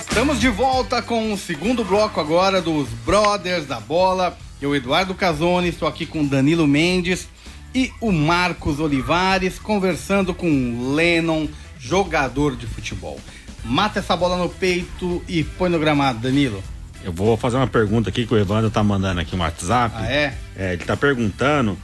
Estamos 0.00 0.40
de 0.40 0.48
volta 0.48 1.02
com 1.02 1.30
o 1.30 1.36
segundo 1.36 1.84
bloco 1.84 2.20
agora 2.20 2.62
dos 2.62 2.88
Brothers 3.04 3.66
da 3.66 3.80
Bola. 3.80 4.34
Eu, 4.62 4.74
Eduardo 4.74 5.14
Casoni, 5.14 5.68
estou 5.68 5.86
aqui 5.86 6.06
com 6.06 6.24
Danilo 6.24 6.66
Mendes 6.66 7.28
e 7.74 7.92
o 8.00 8.12
Marcos 8.12 8.78
Olivares 8.78 9.58
conversando 9.58 10.32
com 10.32 10.94
Lennon, 10.94 11.48
jogador 11.78 12.54
de 12.56 12.66
futebol. 12.66 13.18
Mata 13.64 13.98
essa 13.98 14.16
bola 14.16 14.36
no 14.36 14.48
peito 14.48 15.22
e 15.26 15.42
põe 15.42 15.68
no 15.68 15.78
gramado, 15.78 16.20
Danilo. 16.20 16.62
Eu 17.02 17.12
vou 17.12 17.36
fazer 17.36 17.56
uma 17.56 17.66
pergunta 17.66 18.08
aqui 18.08 18.26
que 18.26 18.32
o 18.32 18.38
Evandro 18.38 18.70
tá 18.70 18.82
mandando 18.82 19.20
aqui 19.20 19.34
no 19.34 19.42
WhatsApp. 19.42 19.94
Ah, 19.98 20.10
é? 20.10 20.34
É, 20.56 20.72
ele 20.74 20.84
tá 20.84 20.96
perguntando 20.96 21.76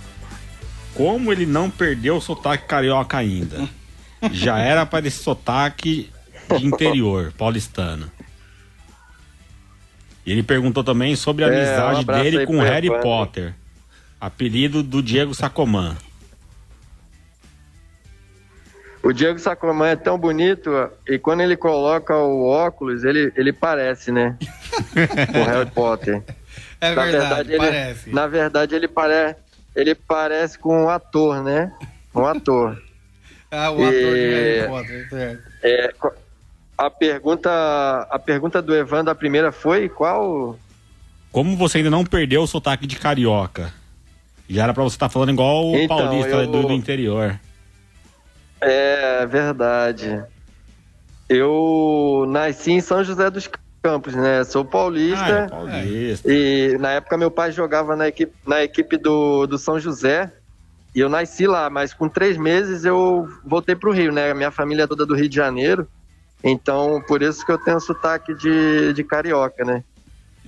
como 0.95 1.33
ele 1.33 1.45
não 1.45 1.71
perdeu 1.71 2.17
o 2.17 2.21
sotaque 2.21 2.67
carioca 2.67 3.19
ainda. 3.19 3.69
Já 4.33 4.59
era 4.59 4.87
para 4.87 5.07
esse 5.07 5.23
sotaque 5.23 6.11
de 6.59 6.67
interior, 6.67 7.33
paulistano. 7.37 8.11
E 10.25 10.33
ele 10.33 10.43
perguntou 10.43 10.85
também 10.85 11.17
sobre 11.17 11.45
a 11.45 11.49
é, 11.49 11.57
amizade 11.57 12.01
um 12.01 12.23
dele 12.23 12.47
com 12.47 12.61
Harry 12.61 12.91
Potter. 13.01 13.55
Apelido 14.21 14.83
do 14.83 15.03
Diego 15.03 15.35
Sacomã. 15.35 15.97
O 19.03 19.13
Diego 19.13 19.39
Sacomã 19.39 19.89
é 19.89 19.97
tão 19.97 20.19
bonito 20.19 20.71
e 21.09 21.19
quando 21.19 21.41
ele 21.41 21.57
coloca 21.57 22.15
o 22.15 22.47
óculos, 22.47 23.03
ele, 23.03 23.33
ele 23.35 23.53
parece, 23.53 24.13
né? 24.13 24.37
o 25.35 25.45
Harry 25.51 25.71
Potter. 25.71 26.23
É 26.81 26.95
na 26.95 27.05
verdade, 27.05 27.49
verdade 27.49 27.57
parece. 27.57 28.09
Ele, 28.09 28.15
na 28.15 28.27
verdade, 28.27 28.75
ele, 28.75 28.89
pare, 28.89 29.37
ele 29.75 29.95
parece 29.95 30.59
com 30.59 30.85
um 30.85 30.89
ator, 30.91 31.43
né? 31.43 31.73
Um 32.15 32.27
ator. 32.27 32.81
ah, 33.51 33.71
o 33.71 33.77
ator 33.77 34.17
e, 34.17 34.29
de 34.29 34.35
Harry 34.35 34.69
Potter, 34.69 35.09
certo. 35.09 35.43
É, 35.63 35.95
a 36.77 36.91
pergunta, 36.91 38.07
a 38.11 38.19
pergunta 38.19 38.61
do 38.61 38.75
Evandro, 38.75 39.11
a 39.11 39.15
primeira 39.15 39.51
foi 39.51 39.89
qual? 39.89 40.59
Como 41.33 41.57
você 41.57 41.79
ainda 41.79 41.91
não 41.91 42.05
perdeu 42.05 42.43
o 42.43 42.47
sotaque 42.47 42.87
de 42.87 42.97
carioca? 42.97 43.73
Já 44.51 44.65
era 44.65 44.75
pra 44.75 44.83
você 44.83 44.97
estar 44.97 45.07
tá 45.07 45.13
falando 45.13 45.31
igual 45.31 45.71
o 45.71 45.77
então, 45.77 45.97
paulista 45.97 46.31
eu... 46.31 46.47
do, 46.49 46.63
do 46.65 46.73
interior. 46.73 47.39
É 48.61 49.25
verdade. 49.25 50.23
Eu 51.29 52.27
nasci 52.29 52.73
em 52.73 52.81
São 52.81 53.05
José 53.05 53.31
dos 53.31 53.49
Campos, 53.81 54.15
né? 54.15 54.43
Sou 54.43 54.65
paulista. 54.65 55.25
Ah, 55.25 55.45
é 55.45 55.49
paulista. 55.49 56.33
E 56.33 56.77
na 56.81 56.91
época 56.91 57.17
meu 57.17 57.31
pai 57.31 57.53
jogava 57.53 57.95
na 57.95 58.09
equipe, 58.09 58.33
na 58.45 58.65
equipe 58.65 58.97
do, 58.97 59.47
do 59.47 59.57
São 59.57 59.79
José. 59.79 60.33
E 60.95 60.99
eu 60.99 61.09
nasci 61.09 61.47
lá, 61.47 61.71
mas 61.71 61.95
com 61.95 62.09
três 62.09 62.37
meses 62.37 62.85
eu 62.85 63.29
voltei 63.45 63.77
para 63.77 63.89
o 63.89 63.93
Rio, 63.93 64.11
né? 64.11 64.35
Minha 64.35 64.51
família 64.51 64.83
é 64.83 64.87
toda 64.89 65.07
do 65.07 65.15
Rio 65.15 65.29
de 65.29 65.37
Janeiro. 65.37 65.87
Então, 66.43 67.01
por 67.07 67.23
isso 67.23 67.47
que 67.47 67.53
eu 67.53 67.59
tenho 67.59 67.79
sotaque 67.79 68.35
de, 68.35 68.93
de 68.93 69.05
carioca, 69.05 69.65
né? 69.65 69.85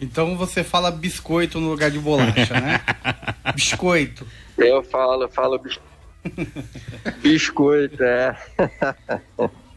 Então 0.00 0.37
você 0.37 0.64
fala 0.64 0.90
biscoito 0.90 1.61
no 1.61 1.70
lugar 1.70 1.90
de 1.90 1.98
bolacha, 1.98 2.61
né? 2.61 2.81
biscoito. 3.55 4.26
Eu 4.57 4.83
falo, 4.83 5.24
eu 5.24 5.28
falo 5.28 5.59
bis... 5.59 5.78
biscoito, 7.22 8.02
é. 8.02 8.37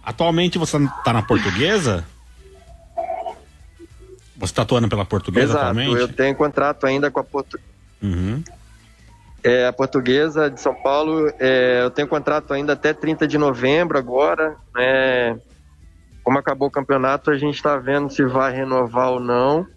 Atualmente 0.04 0.58
você 0.58 0.78
está 0.78 1.14
na 1.14 1.22
portuguesa? 1.22 2.06
Você 4.38 4.52
está 4.52 4.64
atuando 4.64 4.90
pela 4.90 5.06
portuguesa 5.06 5.54
Exato, 5.54 5.60
atualmente? 5.60 5.96
eu 5.96 6.08
tenho 6.08 6.36
contrato 6.36 6.86
ainda 6.86 7.10
com 7.10 7.20
a 7.20 7.24
portuguesa. 7.24 7.70
Uhum. 8.02 8.44
É, 9.44 9.68
a 9.68 9.74
portuguesa 9.74 10.50
de 10.50 10.60
São 10.60 10.74
Paulo, 10.74 11.32
é, 11.40 11.82
eu 11.84 11.92
tenho 11.92 12.08
contrato 12.08 12.54
ainda 12.54 12.74
até 12.74 12.94
30 12.94 13.28
de 13.28 13.38
novembro 13.38 13.98
agora. 13.98 14.56
Né? 14.74 15.40
Como 16.24 16.38
acabou 16.38 16.68
o 16.68 16.72
campeonato, 16.72 17.30
a 17.30 17.38
gente 17.38 17.56
está 17.56 17.78
vendo 17.78 18.10
se 18.10 18.26
vai 18.26 18.52
renovar 18.52 19.12
ou 19.12 19.20
não. 19.20 19.68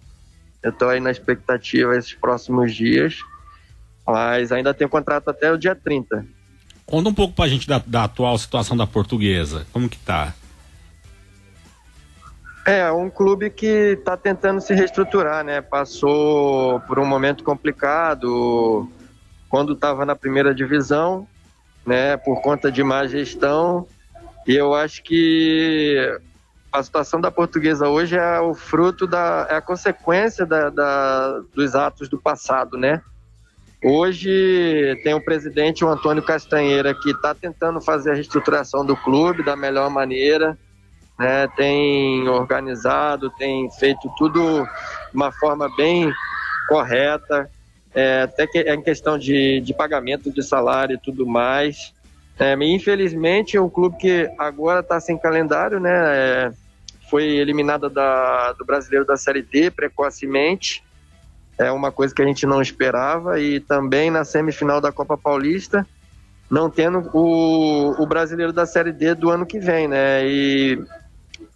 Eu 0.62 0.71
estou 0.71 0.88
aí 0.88 1.01
na 1.01 1.11
expectativa 1.11 1.97
esses 1.97 2.14
próximos 2.14 2.75
dias. 2.75 3.18
Mas 4.07 4.51
ainda 4.51 4.73
tenho 4.73 4.88
contrato 4.88 5.29
até 5.29 5.53
o 5.53 5.59
dia 5.59 5.75
30. 5.75 6.25
Conta 6.87 7.11
um 7.11 7.14
pouco 7.14 7.35
para 7.35 7.44
a 7.44 7.49
gente 7.49 7.68
da, 7.68 7.83
da, 7.85 8.05
atual 8.05 8.38
situação 8.38 8.75
da 8.75 8.87
portuguesa. 8.87 9.66
Como 9.73 9.88
que 9.88 9.99
tá? 9.99 10.35
É, 12.64 12.90
um 12.90 13.11
clube 13.11 13.51
que 13.51 13.66
está 13.99 14.16
tentando 14.16 14.61
se 14.62 14.75
reestruturar, 14.75 15.44
né? 15.44 15.61
Passou 15.61 16.81
por 16.81 16.99
um 16.99 17.05
momento 17.05 17.44
complicado 17.44 18.90
quando 19.51 19.75
estava 19.75 20.07
na 20.07 20.16
primeira 20.16 20.55
divisão, 20.55 21.27
né? 21.85 22.16
Por 22.16 22.40
conta 22.40 22.73
de 22.73 22.83
má 22.83 23.07
gestão. 23.07 23.87
E 24.47 24.55
eu 24.55 24.75
acho 24.75 25.03
que 25.03 26.18
a 26.72 26.83
situação 26.83 27.20
da 27.20 27.31
portuguesa 27.31 27.88
hoje 27.88 28.16
é 28.16 28.40
o 28.40 28.54
fruto 28.54 29.07
da 29.07 29.46
é 29.50 29.57
a 29.57 29.61
consequência 29.61 30.44
da, 30.44 30.70
da, 30.70 31.40
dos 31.54 31.74
atos 31.74 32.09
do 32.09 32.18
passado, 32.18 32.76
né? 32.76 33.02
Hoje 33.83 35.00
tem 35.04 35.14
o 35.14 35.24
presidente, 35.24 35.85
o 35.85 35.88
Antônio 35.88 36.22
Castanheira, 36.22 36.94
que 36.94 37.11
está 37.11 37.35
tentando 37.35 37.81
fazer 37.81 38.11
a 38.11 38.14
reestruturação 38.14 38.85
do 38.85 38.96
clube 38.96 39.44
da 39.44 39.54
melhor 39.54 39.88
maneira, 39.88 40.59
né? 41.18 41.48
Tem 41.57 42.28
organizado, 42.28 43.31
tem 43.38 43.70
feito 43.70 44.11
tudo 44.18 44.64
de 44.64 45.16
uma 45.16 45.33
forma 45.33 45.68
bem 45.76 46.12
correta, 46.68 47.48
é, 47.94 48.22
até 48.22 48.46
que 48.46 48.61
em 48.61 48.83
questão 48.83 49.16
de, 49.16 49.61
de 49.61 49.72
pagamento 49.72 50.31
de 50.31 50.42
salário 50.42 50.94
e 50.94 51.00
tudo 51.00 51.26
mais. 51.26 51.94
É, 52.38 52.55
infelizmente, 52.55 53.57
é 53.57 53.61
um 53.61 53.68
clube 53.68 53.96
que 53.96 54.31
agora 54.38 54.81
está 54.81 55.01
sem 55.01 55.18
calendário, 55.18 55.81
né? 55.81 55.90
É, 55.92 56.53
foi 57.11 57.24
eliminada 57.24 57.90
da, 57.90 58.53
do 58.53 58.64
brasileiro 58.64 59.05
da 59.05 59.16
Série 59.16 59.42
D 59.42 59.70
precocemente. 59.72 60.85
É 61.59 61.72
uma 61.72 61.90
coisa 61.90 62.14
que 62.14 62.22
a 62.22 62.24
gente 62.24 62.46
não 62.46 62.62
esperava. 62.62 63.40
E 63.40 63.59
também 63.59 64.09
na 64.09 64.24
semifinal 64.24 64.81
da 64.81 64.92
Copa 64.92 65.18
Paulista, 65.18 65.85
não 66.48 66.70
tendo 66.70 67.11
o, 67.12 68.01
o 68.01 68.07
brasileiro 68.07 68.53
da 68.53 68.66
Série 68.66 68.92
D 68.92 69.16
do 69.16 69.31
ano 69.31 69.44
que 69.44 69.59
vem, 69.59 69.88
né? 69.88 70.24
E 70.24 70.81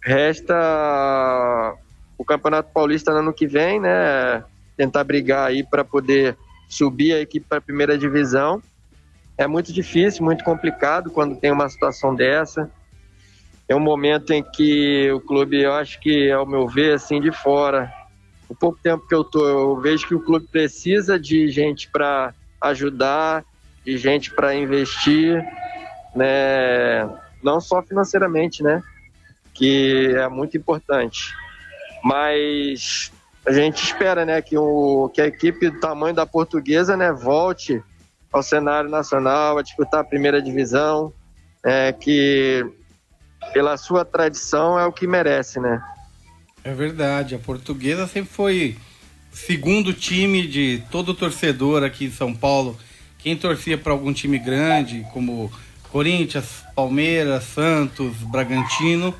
resta 0.03 0.53
o 2.17 2.25
Campeonato 2.25 2.73
Paulista 2.73 3.13
no 3.13 3.19
ano 3.19 3.33
que 3.33 3.47
vem, 3.47 3.79
né? 3.79 4.43
Tentar 4.75 5.05
brigar 5.05 5.47
aí 5.47 5.63
para 5.63 5.85
poder 5.85 6.37
subir 6.67 7.13
a 7.13 7.21
equipe 7.21 7.45
para 7.47 7.59
a 7.59 7.61
primeira 7.61 7.97
divisão 7.97 8.61
é 9.37 9.47
muito 9.47 9.73
difícil, 9.73 10.23
muito 10.23 10.43
complicado 10.43 11.09
quando 11.09 11.35
tem 11.35 11.51
uma 11.51 11.67
situação 11.69 12.13
dessa. 12.13 12.69
É 13.67 13.75
um 13.75 13.79
momento 13.79 14.31
em 14.31 14.43
que 14.43 15.11
o 15.11 15.19
clube, 15.21 15.61
eu 15.61 15.73
acho 15.73 15.99
que, 15.99 16.29
ao 16.31 16.45
meu 16.45 16.67
ver, 16.67 16.93
assim, 16.95 17.19
de 17.19 17.31
fora, 17.31 17.91
o 18.47 18.53
pouco 18.55 18.77
tempo 18.81 19.07
que 19.07 19.15
eu 19.15 19.23
tô, 19.23 19.47
eu 19.47 19.81
vejo 19.81 20.07
que 20.07 20.15
o 20.15 20.19
clube 20.19 20.47
precisa 20.47 21.19
de 21.19 21.49
gente 21.49 21.89
para 21.89 22.33
ajudar, 22.61 23.43
de 23.83 23.97
gente 23.97 24.31
para 24.31 24.53
investir, 24.53 25.43
né? 26.15 27.09
Não 27.41 27.59
só 27.59 27.81
financeiramente, 27.81 28.61
né? 28.61 28.81
Que 29.53 30.13
é 30.15 30.27
muito 30.27 30.57
importante. 30.57 31.33
Mas 32.03 33.11
a 33.45 33.51
gente 33.51 33.83
espera, 33.83 34.25
né, 34.25 34.41
que, 34.41 34.57
o, 34.57 35.09
que 35.13 35.21
a 35.21 35.27
equipe 35.27 35.69
do 35.69 35.79
tamanho 35.79 36.15
da 36.15 36.25
portuguesa, 36.25 36.95
né, 36.95 37.11
volte 37.11 37.83
ao 38.33 38.41
cenário 38.41 38.89
nacional, 38.89 39.59
a 39.59 39.61
disputar 39.61 40.01
a 40.01 40.03
primeira 40.03 40.41
divisão, 40.41 41.13
é, 41.63 41.93
que 41.93 42.65
pela 43.53 43.77
sua 43.77 44.03
tradição 44.03 44.79
é 44.79 44.85
o 44.85 44.91
que 44.91 45.05
merece, 45.05 45.59
né? 45.59 45.81
É 46.63 46.73
verdade, 46.73 47.35
a 47.35 47.39
portuguesa 47.39 48.07
sempre 48.07 48.33
foi 48.33 48.77
segundo 49.31 49.93
time 49.93 50.47
de 50.47 50.83
todo 50.89 51.13
torcedor 51.13 51.83
aqui 51.83 52.05
em 52.05 52.11
São 52.11 52.33
Paulo. 52.33 52.77
Quem 53.19 53.35
torcia 53.35 53.77
para 53.77 53.91
algum 53.91 54.11
time 54.11 54.39
grande, 54.39 55.05
como 55.13 55.51
Corinthians, 55.91 56.63
Palmeiras, 56.75 57.43
Santos, 57.43 58.15
Bragantino, 58.17 59.13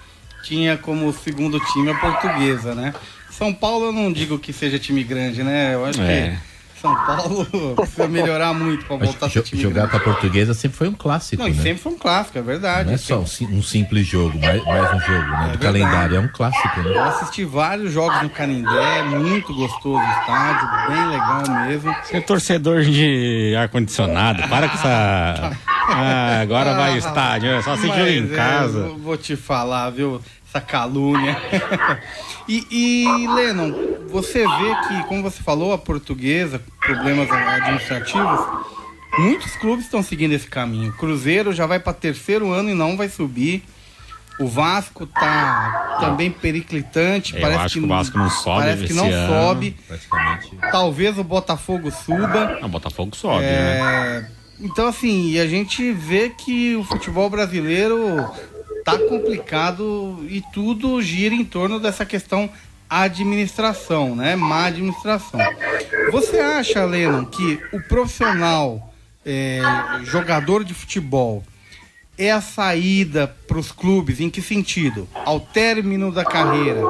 tinha 0.44 0.78
como 0.78 1.14
segundo 1.14 1.60
time 1.60 1.92
a 1.92 2.00
portuguesa, 2.00 2.74
né? 2.74 2.94
São 3.30 3.54
Paulo 3.54 3.86
eu 3.86 3.92
não 3.92 4.12
digo 4.12 4.40
que 4.40 4.52
seja 4.52 4.80
time 4.80 5.04
grande, 5.04 5.44
né? 5.44 5.74
Eu 5.74 5.86
acho 5.86 6.02
é. 6.02 6.32
que 6.32 6.53
são 6.84 6.94
Paulo 7.06 7.46
precisa 7.78 8.08
melhorar 8.10 8.54
muito 8.54 8.86
para 8.86 8.98
voltar 8.98 9.30
ser 9.30 9.42
time 9.42 9.62
Jogar 9.62 9.90
com 9.90 9.96
a 9.96 10.00
portuguesa 10.02 10.54
sempre 10.54 10.78
foi 10.78 10.90
um 10.90 10.94
clássico. 10.94 11.42
Não, 11.42 11.50
né? 11.50 11.56
sempre 11.56 11.78
foi 11.82 11.94
um 11.94 11.98
clássico, 11.98 12.38
é 12.38 12.42
verdade. 12.42 12.88
Não 12.88 12.94
é 12.94 12.98
só 12.98 13.20
um, 13.20 13.64
simples 13.64 14.06
jogo, 14.06 14.38
mais, 14.38 14.64
mais 14.66 14.94
um 14.94 15.00
jogo, 15.00 15.30
né? 15.30 15.48
É 15.48 15.52
do 15.54 15.60
calendário, 15.60 16.18
é 16.18 16.20
um 16.20 16.28
clássico, 16.28 16.82
né? 16.82 16.90
Eu 16.90 17.04
assisti 17.04 17.46
vários 17.46 17.94
jogos 17.94 18.22
no 18.22 18.30
Canindé, 18.30 19.04
muito 19.04 19.54
gostoso 19.54 20.04
o 20.04 20.20
estádio, 20.20 20.70
bem 20.90 21.06
legal 21.08 21.66
mesmo. 21.66 21.96
Você 22.04 22.18
é 22.18 22.22
torcedor 22.22 22.82
de 22.82 23.56
ar-condicionado, 23.58 24.44
para 24.50 24.68
com 24.68 24.76
essa. 24.76 25.58
Ah, 25.86 26.40
agora 26.42 26.72
ah, 26.72 26.78
vai 26.78 26.98
estádio, 26.98 27.50
é 27.50 27.62
só 27.62 27.76
se 27.76 27.88
joga 27.88 28.10
em 28.10 28.32
é, 28.32 28.36
casa. 28.36 28.88
Vou 29.00 29.18
te 29.18 29.36
falar, 29.36 29.90
viu? 29.90 30.22
Essa 30.54 30.62
calúnia. 30.62 31.36
e, 32.48 32.68
e, 32.70 33.28
Lennon, 33.28 33.74
você 34.10 34.40
vê 34.40 34.76
que, 34.88 35.04
como 35.08 35.24
você 35.24 35.42
falou, 35.42 35.74
a 35.74 35.78
portuguesa, 35.78 36.62
problemas 36.80 37.30
administrativos, 37.32 38.40
muitos 39.18 39.56
clubes 39.56 39.86
estão 39.86 40.04
seguindo 40.04 40.34
esse 40.34 40.48
caminho. 40.48 40.94
Cruzeiro 40.94 41.52
já 41.52 41.66
vai 41.66 41.80
para 41.80 41.94
terceiro 41.94 42.52
ano 42.52 42.70
e 42.70 42.76
não 42.76 42.96
vai 42.96 43.10
subir. 43.10 43.64
O 44.40 44.48
Vasco 44.48 45.06
tá 45.06 45.98
também 46.00 46.32
periclitante. 46.32 47.36
Eu 47.36 47.42
parece 47.42 47.74
que, 47.76 47.80
que 47.80 47.86
o 47.86 47.88
Vasco 47.88 48.18
não 48.18 48.30
sobe. 48.30 48.62
Parece 48.62 48.88
que 48.88 48.94
não 48.94 49.06
ano, 49.06 49.28
sobe. 49.28 49.78
Talvez 50.72 51.18
o 51.20 51.24
Botafogo 51.24 51.92
suba. 51.92 52.60
O 52.62 52.68
Botafogo 52.68 53.16
sobe, 53.16 53.44
é... 53.44 53.50
né? 53.50 54.32
Então, 54.60 54.88
assim, 54.88 55.38
a 55.40 55.48
gente 55.48 55.92
vê 55.92 56.30
que 56.30 56.76
o 56.76 56.84
futebol 56.84 57.30
brasileiro 57.30 58.26
tá 58.84 58.98
complicado 58.98 60.26
e 60.28 60.42
tudo 60.54 61.02
gira 61.02 61.34
em 61.34 61.46
torno 61.46 61.80
dessa 61.80 62.06
questão 62.06 62.50
administração, 62.90 64.16
né? 64.16 64.36
Má 64.36 64.66
administração. 64.66 65.40
Você 66.12 66.40
acha, 66.40 66.84
Lennon, 66.86 67.26
que 67.26 67.60
o 67.72 67.82
profissional 67.82 68.94
é, 69.26 69.62
jogador 70.04 70.64
de 70.64 70.74
futebol 70.74 71.44
é 72.18 72.32
a 72.32 72.42
saída 72.42 73.28
para 73.48 73.58
os 73.58 73.72
clubes? 73.72 74.20
Em 74.20 74.30
que 74.30 74.42
sentido? 74.42 75.08
Ao 75.14 75.40
término 75.40 76.12
da 76.12 76.24
carreira, 76.24 76.82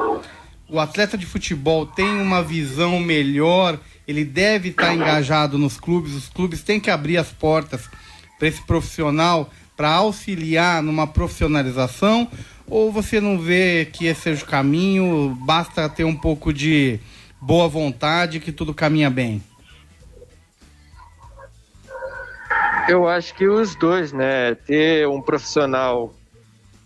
o 0.67 0.79
atleta 0.79 1.17
de 1.17 1.25
futebol 1.25 1.85
tem 1.85 2.19
uma 2.19 2.43
visão 2.43 2.99
melhor, 2.99 3.79
ele 4.07 4.25
deve 4.25 4.69
estar 4.69 4.87
tá 4.87 4.93
engajado 4.93 5.57
nos 5.57 5.79
clubes, 5.79 6.13
os 6.13 6.27
clubes 6.27 6.63
têm 6.63 6.79
que 6.79 6.89
abrir 6.89 7.17
as 7.17 7.29
portas 7.29 7.87
para 8.37 8.47
esse 8.47 8.61
profissional 8.63 9.49
para 9.75 9.89
auxiliar 9.89 10.81
numa 10.81 11.07
profissionalização? 11.07 12.27
Ou 12.67 12.91
você 12.91 13.19
não 13.19 13.37
vê 13.39 13.85
que 13.91 14.05
esse 14.05 14.21
seja 14.21 14.43
o 14.43 14.47
caminho, 14.47 15.37
basta 15.41 15.89
ter 15.89 16.03
um 16.03 16.15
pouco 16.15 16.53
de 16.53 16.99
boa 17.41 17.67
vontade 17.67 18.39
que 18.39 18.51
tudo 18.51 18.73
caminha 18.73 19.09
bem? 19.09 19.43
Eu 22.87 23.07
acho 23.07 23.33
que 23.35 23.47
os 23.47 23.75
dois, 23.75 24.11
né? 24.11 24.55
Ter 24.55 25.07
um 25.07 25.21
profissional 25.21 26.13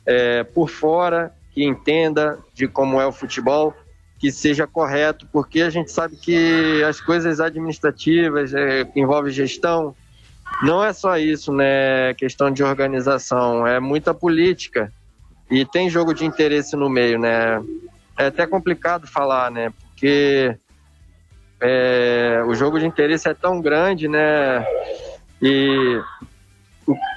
é, 0.06 0.44
por 0.44 0.70
fora 0.70 1.34
que 1.52 1.64
entenda 1.64 2.38
de 2.54 2.68
como 2.68 3.02
é 3.02 3.06
o 3.08 3.12
futebol, 3.12 3.74
que 4.20 4.32
seja 4.32 4.68
correto, 4.68 5.28
porque 5.32 5.62
a 5.62 5.70
gente 5.70 5.92
sabe 5.92 6.16
que 6.16 6.84
as 6.84 7.02
coisas 7.02 7.40
administrativas 7.40 8.54
é, 8.54 8.86
que 8.86 9.00
envolvem 9.00 9.34
gestão, 9.34 9.96
não 10.64 10.84
é 10.84 10.94
só 10.94 11.18
isso, 11.18 11.52
né? 11.52 12.14
Questão 12.16 12.52
de 12.52 12.64
organização, 12.64 13.66
é 13.66 13.80
muita 13.80 14.14
política 14.14 14.92
e 15.50 15.66
tem 15.66 15.90
jogo 15.90 16.14
de 16.14 16.26
interesse 16.26 16.76
no 16.76 16.90
meio, 16.90 17.20
né? 17.20 17.62
é 18.18 18.26
até 18.26 18.48
complicado 18.48 19.08
falar, 19.08 19.52
né? 19.52 19.70
Porque 19.70 20.58
é, 21.62 22.44
o 22.48 22.56
jogo 22.56 22.80
de 22.80 22.86
interesse 22.86 23.30
é 23.30 23.34
tão 23.34 23.62
grande, 23.62 24.08
né? 24.08 24.66
E 25.42 26.02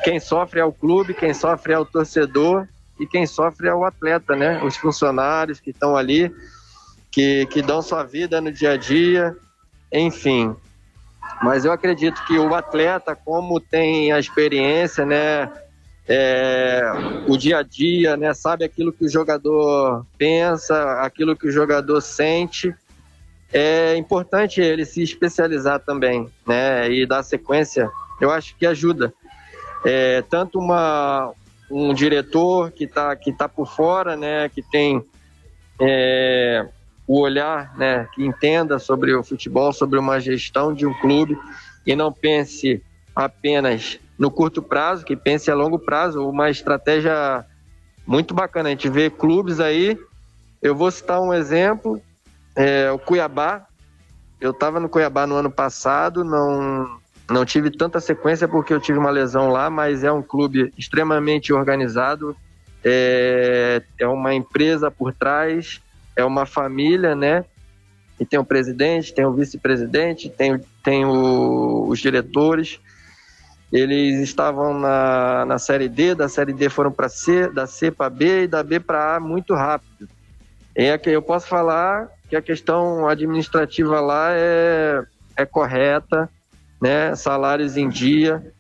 quem 0.05 0.21
sofre 0.21 0.61
é 0.61 0.65
o 0.65 0.73
clube, 0.73 1.15
quem 1.15 1.33
sofre 1.33 1.73
é 1.73 1.79
o 1.79 1.87
torcedor 1.87 2.69
e 2.99 3.07
quem 3.07 3.27
sofre 3.27 3.69
é 3.69 3.75
o 3.75 3.85
atleta, 3.85 4.37
né? 4.37 4.63
Os 4.63 4.77
funcionários 4.77 5.59
que 5.59 5.71
estão 5.71 5.97
ali, 5.97 6.31
que, 7.11 7.47
que 7.47 7.63
dão 7.63 7.81
sua 7.81 8.05
vida 8.05 8.41
no 8.41 8.53
dia 8.53 8.73
a 8.73 8.77
dia, 8.77 9.35
enfim. 9.91 10.55
Mas 11.43 11.65
eu 11.65 11.73
acredito 11.73 12.23
que 12.27 12.39
o 12.39 12.55
atleta, 12.55 13.17
como 13.17 13.59
tem 13.59 14.13
a 14.13 14.19
experiência, 14.19 15.07
né? 15.07 15.51
É, 16.07 16.83
o 17.29 17.37
dia 17.37 17.59
a 17.59 17.63
dia, 17.63 18.17
né? 18.17 18.35
Sabe 18.35 18.65
aquilo 18.65 18.93
que 18.93 19.05
o 19.05 19.09
jogador 19.09 20.05
pensa, 20.19 21.01
aquilo 21.03 21.37
que 21.37 21.49
o 21.49 21.53
jogador 21.53 22.01
sente. 22.01 22.75
É 23.53 23.97
importante 23.97 24.61
ele 24.61 24.85
se 24.85 25.03
especializar 25.03 25.81
também, 25.81 26.29
né? 26.47 26.91
E 26.91 27.07
dar 27.07 27.23
sequência. 27.23 27.91
Eu 28.21 28.31
acho 28.31 28.55
que 28.57 28.67
ajuda. 28.67 29.13
É, 29.85 30.23
tanto 30.29 30.59
uma, 30.59 31.33
um 31.71 31.95
diretor 31.95 32.71
que 32.71 32.85
está 32.85 33.17
que 33.17 33.33
tá 33.33 33.49
por 33.49 33.67
fora, 33.67 34.15
né? 34.15 34.49
Que 34.51 34.63
tem 34.63 35.03
é, 35.81 36.69
o 37.11 37.19
olhar, 37.19 37.77
né, 37.77 38.07
que 38.15 38.25
entenda 38.25 38.79
sobre 38.79 39.13
o 39.13 39.25
futebol, 39.25 39.73
sobre 39.73 39.99
uma 39.99 40.21
gestão 40.21 40.73
de 40.73 40.87
um 40.87 40.95
clube 40.95 41.37
e 41.85 41.97
não 41.97 42.13
pense 42.13 42.81
apenas 43.17 43.99
no 44.17 44.31
curto 44.31 44.63
prazo, 44.63 45.05
que 45.05 45.17
pense 45.17 45.51
a 45.51 45.55
longo 45.57 45.77
prazo, 45.77 46.25
uma 46.25 46.51
estratégia 46.51 47.45
muito 48.07 48.33
bacana. 48.33 48.69
A 48.69 48.71
gente 48.71 48.89
vê 48.89 49.11
clubes 49.11 49.59
aí, 49.59 49.99
eu 50.63 50.73
vou 50.73 50.89
citar 50.89 51.21
um 51.21 51.35
exemplo, 51.35 52.01
é, 52.55 52.93
o 52.93 52.99
Cuiabá. 52.99 53.67
Eu 54.41 54.53
estava 54.53 54.79
no 54.79 54.89
Cuiabá 54.89 55.27
no 55.27 55.35
ano 55.35 55.51
passado, 55.51 56.23
não, 56.23 56.97
não 57.29 57.45
tive 57.45 57.73
tanta 57.73 57.99
sequência 57.99 58.47
porque 58.47 58.73
eu 58.73 58.79
tive 58.79 59.01
uma 59.01 59.11
lesão 59.11 59.49
lá, 59.49 59.69
mas 59.69 60.05
é 60.05 60.13
um 60.13 60.23
clube 60.23 60.73
extremamente 60.79 61.53
organizado, 61.53 62.37
é, 62.85 63.83
é 63.99 64.07
uma 64.07 64.33
empresa 64.33 64.93
por 64.93 65.13
trás, 65.13 65.83
é 66.17 66.25
uma 66.25 66.47
família, 66.47 67.15
né? 67.15 67.45
E 68.19 68.25
tem 68.25 68.39
o 68.39 68.45
presidente, 68.45 69.15
tem 69.15 69.25
o 69.25 69.33
vice-presidente, 69.33 70.29
tem, 70.29 70.61
tem 70.83 71.05
o, 71.05 71.87
os 71.89 71.99
diretores. 71.99 72.79
Eles 73.73 74.21
estavam 74.21 74.79
na, 74.79 75.45
na 75.47 75.59
série 75.59 75.89
D, 75.89 76.15
da 76.15 76.29
série 76.29 76.53
D 76.53 76.69
foram 76.69 76.91
para 76.91 77.09
C, 77.09 77.49
da 77.49 77.67
C 77.67 77.91
para 77.91 78.11
B 78.11 78.43
e 78.43 78.47
da 78.47 78.63
B 78.63 78.81
para 78.81 79.17
A 79.17 79.21
muito 79.21 79.55
rápido. 79.55 80.09
É 80.75 80.97
que 80.99 81.11
eu 81.11 81.23
posso 81.23 81.47
falar 81.47 82.09
que 82.29 82.37
a 82.37 82.43
questão 82.43 83.09
administrativa 83.09 84.01
lá 84.01 84.31
é, 84.33 85.03
é 85.37 85.47
correta, 85.47 86.29
né? 86.81 87.15
Salários 87.15 87.77
em 87.77 87.89
dia 87.89 88.53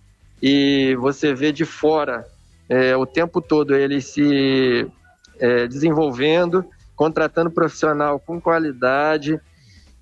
e 0.42 0.96
você 0.98 1.34
vê 1.34 1.52
de 1.52 1.64
fora 1.64 2.24
é, 2.70 2.96
o 2.96 3.04
tempo 3.04 3.40
todo 3.40 3.74
eles 3.74 4.06
se 4.06 4.86
é, 5.40 5.66
desenvolvendo 5.66 6.64
contratando 7.00 7.50
profissional 7.50 8.20
com 8.20 8.38
qualidade. 8.38 9.40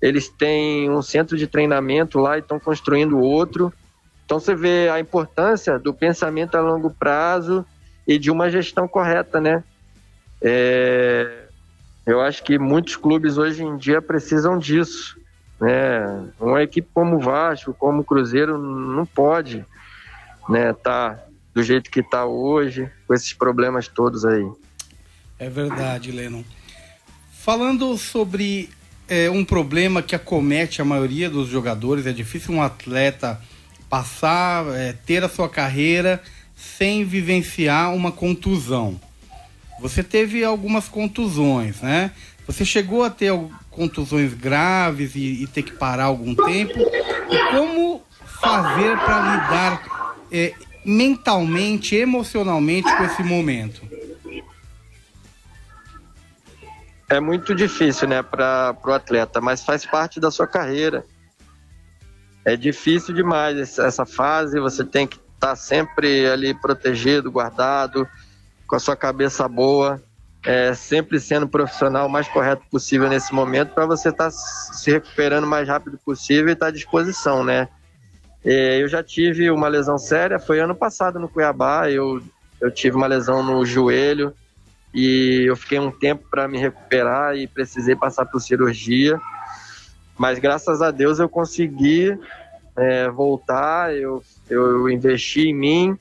Eles 0.01 0.27
têm 0.27 0.89
um 0.89 1.01
centro 1.01 1.37
de 1.37 1.47
treinamento 1.47 2.19
lá 2.19 2.35
e 2.35 2.41
estão 2.41 2.59
construindo 2.59 3.17
outro. 3.17 3.71
Então 4.25 4.37
você 4.37 4.53
vê 4.53 4.89
a 4.89 4.99
importância 4.99 5.79
do 5.79 5.93
pensamento 5.93 6.55
a 6.55 6.59
longo 6.59 6.89
prazo 6.89 7.65
e 8.05 8.19
de 8.19 8.29
uma 8.29 8.49
gestão 8.49 8.85
correta, 8.85 9.39
né? 9.39 9.63
É, 10.41 11.45
eu 12.05 12.19
acho 12.19 12.43
que 12.43 12.59
muitos 12.59 12.97
clubes 12.97 13.37
hoje 13.37 13.63
em 13.63 13.77
dia 13.77 14.01
precisam 14.01 14.59
disso. 14.59 15.17
Né? 15.57 16.29
Uma 16.37 16.61
equipe 16.63 16.89
como 16.93 17.15
o 17.15 17.19
Vasco, 17.21 17.73
como 17.73 18.01
o 18.01 18.03
Cruzeiro, 18.03 18.57
não 18.57 19.05
pode 19.05 19.65
né, 20.49 20.73
tá 20.73 21.17
do 21.53 21.63
jeito 21.63 21.89
que 21.89 22.01
está 22.01 22.25
hoje, 22.25 22.91
com 23.07 23.13
esses 23.13 23.31
problemas 23.31 23.87
todos 23.87 24.25
aí. 24.25 24.51
É 25.39 25.49
verdade, 25.49 26.11
Lennon. 26.11 26.43
Falando 27.41 27.97
sobre 27.97 28.69
é, 29.07 29.29
um 29.29 29.45
problema 29.45 30.01
que 30.01 30.13
acomete 30.13 30.81
a 30.81 30.85
maioria 30.85 31.29
dos 31.29 31.47
jogadores, 31.47 32.05
é 32.05 32.11
difícil 32.11 32.53
um 32.53 32.61
atleta 32.61 33.39
passar, 33.89 34.65
é, 34.75 34.93
ter 35.05 35.23
a 35.23 35.29
sua 35.29 35.47
carreira 35.47 36.21
sem 36.53 37.05
vivenciar 37.05 37.95
uma 37.95 38.11
contusão. 38.11 38.99
Você 39.79 40.03
teve 40.03 40.43
algumas 40.43 40.89
contusões, 40.89 41.79
né? 41.79 42.11
Você 42.45 42.65
chegou 42.65 43.05
a 43.05 43.09
ter 43.09 43.31
contusões 43.71 44.33
graves 44.33 45.15
e, 45.15 45.41
e 45.41 45.47
ter 45.47 45.63
que 45.63 45.71
parar 45.71 46.05
algum 46.05 46.35
tempo. 46.35 46.77
E 46.77 47.51
como 47.55 48.01
fazer 48.41 48.97
para 48.97 49.19
lidar 49.21 50.15
é, 50.29 50.53
mentalmente, 50.83 51.95
emocionalmente 51.95 52.93
com 52.97 53.03
esse 53.05 53.23
momento? 53.23 53.81
É 57.09 57.19
muito 57.19 57.55
difícil, 57.55 58.07
né, 58.07 58.21
para 58.21 58.75
o 58.85 58.91
atleta, 58.91 59.41
mas 59.41 59.63
faz 59.63 59.85
parte 59.85 60.19
da 60.19 60.29
sua 60.29 60.45
carreira. 60.45 61.03
É 62.45 62.55
difícil 62.55 63.13
demais 63.13 63.77
essa 63.77 64.05
fase, 64.05 64.59
você 64.59 64.83
tem 64.83 65.07
que 65.07 65.17
estar 65.17 65.49
tá 65.49 65.55
sempre 65.55 66.27
ali 66.27 66.53
protegido, 66.53 67.31
guardado, 67.31 68.07
com 68.67 68.75
a 68.75 68.79
sua 68.79 68.95
cabeça 68.95 69.47
boa, 69.47 70.01
é, 70.45 70.73
sempre 70.73 71.19
sendo 71.19 71.45
o 71.45 71.49
profissional 71.49 72.07
o 72.07 72.09
mais 72.09 72.27
correto 72.27 72.63
possível 72.69 73.09
nesse 73.09 73.33
momento 73.33 73.73
para 73.73 73.85
você 73.85 74.09
estar 74.09 74.25
tá 74.25 74.31
se 74.31 74.91
recuperando 74.91 75.43
o 75.43 75.47
mais 75.47 75.67
rápido 75.67 75.97
possível 76.05 76.49
e 76.49 76.53
estar 76.53 76.67
tá 76.67 76.69
à 76.69 76.73
disposição, 76.73 77.43
né? 77.43 77.67
É, 78.45 78.81
eu 78.81 78.87
já 78.87 79.03
tive 79.03 79.51
uma 79.51 79.67
lesão 79.67 79.97
séria, 79.97 80.39
foi 80.39 80.59
ano 80.59 80.75
passado 80.75 81.19
no 81.19 81.27
Cuiabá, 81.27 81.89
eu, 81.89 82.21
eu 82.61 82.71
tive 82.71 82.95
uma 82.95 83.07
lesão 83.07 83.43
no 83.43 83.65
joelho, 83.65 84.33
e 84.93 85.43
eu 85.47 85.55
fiquei 85.55 85.79
um 85.79 85.91
tempo 85.91 86.25
para 86.29 86.47
me 86.47 86.57
recuperar 86.57 87.35
e 87.35 87.47
precisei 87.47 87.95
passar 87.95 88.25
por 88.25 88.39
cirurgia. 88.39 89.19
Mas 90.17 90.39
graças 90.39 90.81
a 90.81 90.91
Deus 90.91 91.19
eu 91.19 91.29
consegui 91.29 92.17
é, 92.75 93.09
voltar, 93.09 93.95
eu, 93.95 94.23
eu 94.49 94.89
investi 94.89 95.47
em 95.49 95.53
mim, 95.53 95.97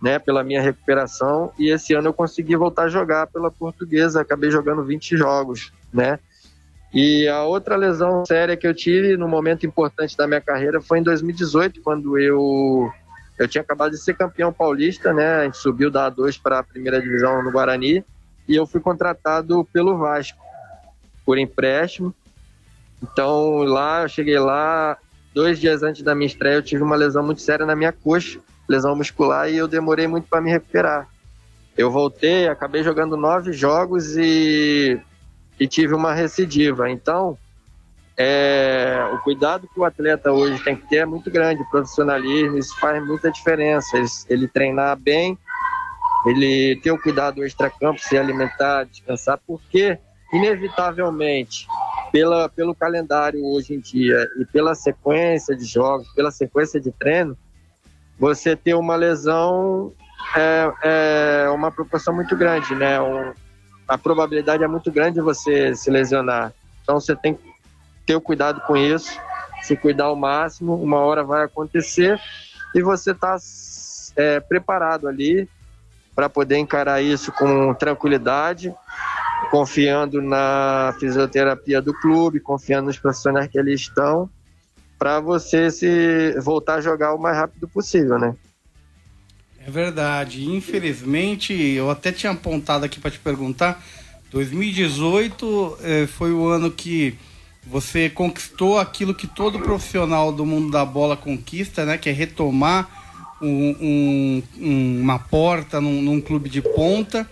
né, 0.00 0.18
pela 0.18 0.42
minha 0.42 0.60
recuperação, 0.60 1.52
e 1.58 1.68
esse 1.68 1.94
ano 1.94 2.08
eu 2.08 2.12
consegui 2.12 2.56
voltar 2.56 2.84
a 2.84 2.88
jogar 2.88 3.28
pela 3.28 3.50
portuguesa, 3.50 4.20
acabei 4.20 4.50
jogando 4.50 4.82
20 4.82 5.16
jogos, 5.16 5.72
né? 5.92 6.18
E 6.92 7.26
a 7.28 7.44
outra 7.44 7.76
lesão 7.76 8.24
séria 8.26 8.56
que 8.56 8.66
eu 8.66 8.74
tive 8.74 9.16
no 9.16 9.28
momento 9.28 9.64
importante 9.64 10.16
da 10.16 10.26
minha 10.26 10.40
carreira 10.40 10.80
foi 10.80 10.98
em 10.98 11.02
2018, 11.02 11.80
quando 11.82 12.18
eu 12.18 12.90
eu 13.38 13.48
tinha 13.48 13.62
acabado 13.62 13.92
de 13.92 13.98
ser 13.98 14.14
campeão 14.14 14.52
paulista, 14.52 15.12
né? 15.12 15.36
A 15.36 15.44
gente 15.44 15.56
subiu 15.56 15.90
da 15.90 16.10
A2 16.10 16.38
para 16.40 16.58
a 16.58 16.62
primeira 16.62 17.00
divisão 17.00 17.42
no 17.42 17.50
Guarani 17.50 18.04
e 18.48 18.54
eu 18.56 18.66
fui 18.66 18.80
contratado 18.80 19.64
pelo 19.72 19.96
Vasco 19.96 20.38
por 21.24 21.38
empréstimo. 21.38 22.14
Então 23.02 23.62
lá, 23.62 24.02
eu 24.02 24.08
cheguei 24.08 24.38
lá, 24.38 24.96
dois 25.34 25.58
dias 25.58 25.82
antes 25.82 26.02
da 26.02 26.14
minha 26.14 26.26
estreia, 26.26 26.54
eu 26.54 26.62
tive 26.62 26.82
uma 26.82 26.96
lesão 26.96 27.22
muito 27.22 27.42
séria 27.42 27.66
na 27.66 27.74
minha 27.74 27.92
coxa, 27.92 28.40
lesão 28.68 28.94
muscular, 28.94 29.50
e 29.50 29.56
eu 29.56 29.66
demorei 29.66 30.06
muito 30.06 30.28
para 30.28 30.40
me 30.40 30.50
recuperar. 30.50 31.08
Eu 31.76 31.90
voltei, 31.90 32.48
acabei 32.48 32.82
jogando 32.82 33.16
nove 33.16 33.52
jogos 33.52 34.16
e, 34.16 35.00
e 35.58 35.66
tive 35.66 35.94
uma 35.94 36.12
recidiva. 36.12 36.90
Então, 36.90 37.38
é, 38.16 39.08
o 39.14 39.18
cuidado 39.18 39.68
que 39.72 39.80
o 39.80 39.84
atleta 39.84 40.30
hoje 40.30 40.62
tem 40.62 40.76
que 40.76 40.86
ter 40.88 40.96
é 40.96 41.06
muito 41.06 41.30
grande, 41.30 41.62
o 41.62 41.70
profissionalismo, 41.70 42.58
isso 42.58 42.78
faz 42.78 43.04
muita 43.04 43.30
diferença. 43.30 43.96
Ele, 43.96 44.06
ele 44.28 44.48
treinar 44.48 44.96
bem, 44.98 45.38
ele 46.26 46.76
ter 46.76 46.90
o 46.90 46.98
cuidado 46.98 47.44
extra-campo, 47.44 48.00
se 48.00 48.16
alimentar, 48.16 48.84
descansar, 48.84 49.40
porque, 49.46 49.98
inevitavelmente, 50.32 51.66
pela, 52.12 52.48
pelo 52.48 52.74
calendário 52.74 53.44
hoje 53.44 53.74
em 53.74 53.80
dia 53.80 54.28
e 54.38 54.44
pela 54.44 54.74
sequência 54.74 55.56
de 55.56 55.64
jogos, 55.64 56.06
pela 56.14 56.30
sequência 56.30 56.80
de 56.80 56.92
treino, 56.92 57.36
você 58.18 58.54
ter 58.54 58.74
uma 58.74 58.94
lesão 58.94 59.92
é, 60.36 60.72
é 60.82 61.50
uma 61.50 61.70
proporção 61.70 62.14
muito 62.14 62.36
grande, 62.36 62.74
né? 62.74 63.00
Um, 63.00 63.32
a 63.88 63.98
probabilidade 63.98 64.62
é 64.62 64.68
muito 64.68 64.92
grande 64.92 65.14
de 65.14 65.20
você 65.20 65.74
se 65.74 65.90
lesionar. 65.90 66.52
Então 66.82 67.00
você 67.00 67.16
tem 67.16 67.34
que 67.34 67.42
ter 68.06 68.14
o 68.14 68.20
cuidado 68.20 68.60
com 68.62 68.76
isso, 68.76 69.18
se 69.62 69.76
cuidar 69.76 70.04
ao 70.04 70.16
máximo, 70.16 70.74
uma 70.74 70.98
hora 70.98 71.24
vai 71.24 71.44
acontecer 71.44 72.18
e 72.74 72.82
você 72.82 73.10
está 73.10 73.36
é, 74.16 74.40
preparado 74.40 75.08
ali 75.08 75.48
para 76.14 76.28
poder 76.28 76.58
encarar 76.58 77.02
isso 77.02 77.32
com 77.32 77.74
tranquilidade, 77.74 78.72
confiando 79.50 80.20
na 80.20 80.94
fisioterapia 80.98 81.80
do 81.80 81.94
clube, 81.94 82.40
confiando 82.40 82.86
nos 82.86 82.98
profissionais 82.98 83.48
que 83.48 83.58
ali 83.58 83.74
estão, 83.74 84.28
para 84.98 85.20
você 85.20 85.70
se 85.70 86.38
voltar 86.40 86.76
a 86.76 86.80
jogar 86.80 87.14
o 87.14 87.18
mais 87.18 87.36
rápido 87.36 87.66
possível, 87.66 88.18
né? 88.18 88.34
É 89.66 89.70
verdade. 89.70 90.44
Infelizmente, 90.48 91.52
eu 91.52 91.90
até 91.90 92.12
tinha 92.12 92.32
apontado 92.32 92.84
aqui 92.84 93.00
para 93.00 93.10
te 93.10 93.18
perguntar, 93.18 93.82
2018 94.30 95.78
eh, 95.82 96.06
foi 96.06 96.32
o 96.32 96.46
ano 96.46 96.70
que 96.70 97.16
você 97.64 98.10
conquistou 98.10 98.78
aquilo 98.78 99.14
que 99.14 99.26
todo 99.26 99.60
profissional 99.60 100.32
do 100.32 100.44
mundo 100.44 100.70
da 100.70 100.84
bola 100.84 101.16
conquista, 101.16 101.84
né? 101.84 101.96
Que 101.96 102.10
é 102.10 102.12
retomar 102.12 103.01
um, 103.42 104.42
um, 104.60 105.00
uma 105.02 105.18
porta 105.18 105.80
num, 105.80 106.00
num 106.00 106.20
clube 106.20 106.48
de 106.48 106.62
ponta. 106.62 107.28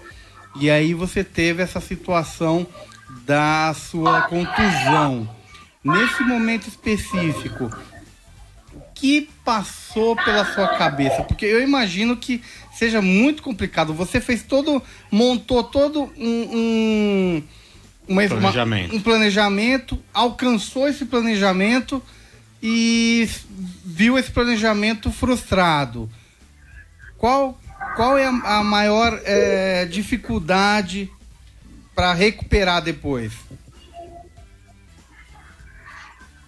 E 0.60 0.68
aí 0.70 0.92
você 0.92 1.22
teve 1.22 1.62
essa 1.62 1.80
situação 1.80 2.66
da 3.24 3.72
sua 3.74 4.22
contusão. 4.22 5.28
Nesse 5.82 6.22
momento 6.24 6.68
específico, 6.68 7.70
o 8.74 8.80
que 8.94 9.30
passou 9.44 10.14
pela 10.16 10.44
sua 10.44 10.68
cabeça? 10.76 11.22
Porque 11.22 11.46
eu 11.46 11.62
imagino 11.62 12.16
que 12.16 12.42
seja 12.74 13.00
muito 13.00 13.42
complicado. 13.42 13.94
Você 13.94 14.20
fez 14.20 14.42
todo, 14.42 14.82
montou 15.10 15.62
todo 15.62 16.12
um, 16.18 16.56
um 16.56 17.42
uma, 18.08 18.26
planejamento. 18.26 18.90
Uma, 18.90 18.98
um 18.98 19.00
planejamento, 19.00 19.98
alcançou 20.12 20.88
esse 20.88 21.04
planejamento 21.06 22.02
e 22.62 23.28
viu 23.84 24.18
esse 24.18 24.30
planejamento 24.30 25.10
frustrado. 25.10 26.08
Qual, 27.16 27.58
qual 27.96 28.18
é 28.18 28.26
a, 28.26 28.62
maior 28.62 29.20
é, 29.24 29.84
dificuldade 29.86 31.10
para 31.94 32.12
recuperar 32.12 32.82
depois? 32.82 33.32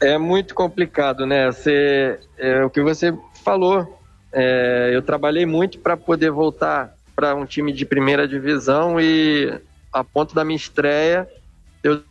É 0.00 0.18
muito 0.18 0.54
complicado, 0.54 1.26
né? 1.26 1.46
Você, 1.46 2.18
é, 2.36 2.64
o 2.64 2.70
que 2.70 2.80
você 2.80 3.16
falou, 3.44 4.00
é, 4.32 4.90
eu 4.92 5.02
trabalhei 5.02 5.46
muito 5.46 5.78
para 5.78 5.96
poder 5.96 6.30
voltar 6.30 6.94
para 7.14 7.34
um 7.34 7.44
time 7.44 7.72
de 7.72 7.84
primeira 7.84 8.26
divisão 8.26 9.00
e 9.00 9.60
a 9.92 10.02
ponto 10.02 10.34
da 10.34 10.44
minha 10.44 10.56
estreia 10.56 11.28
eu 11.82 12.02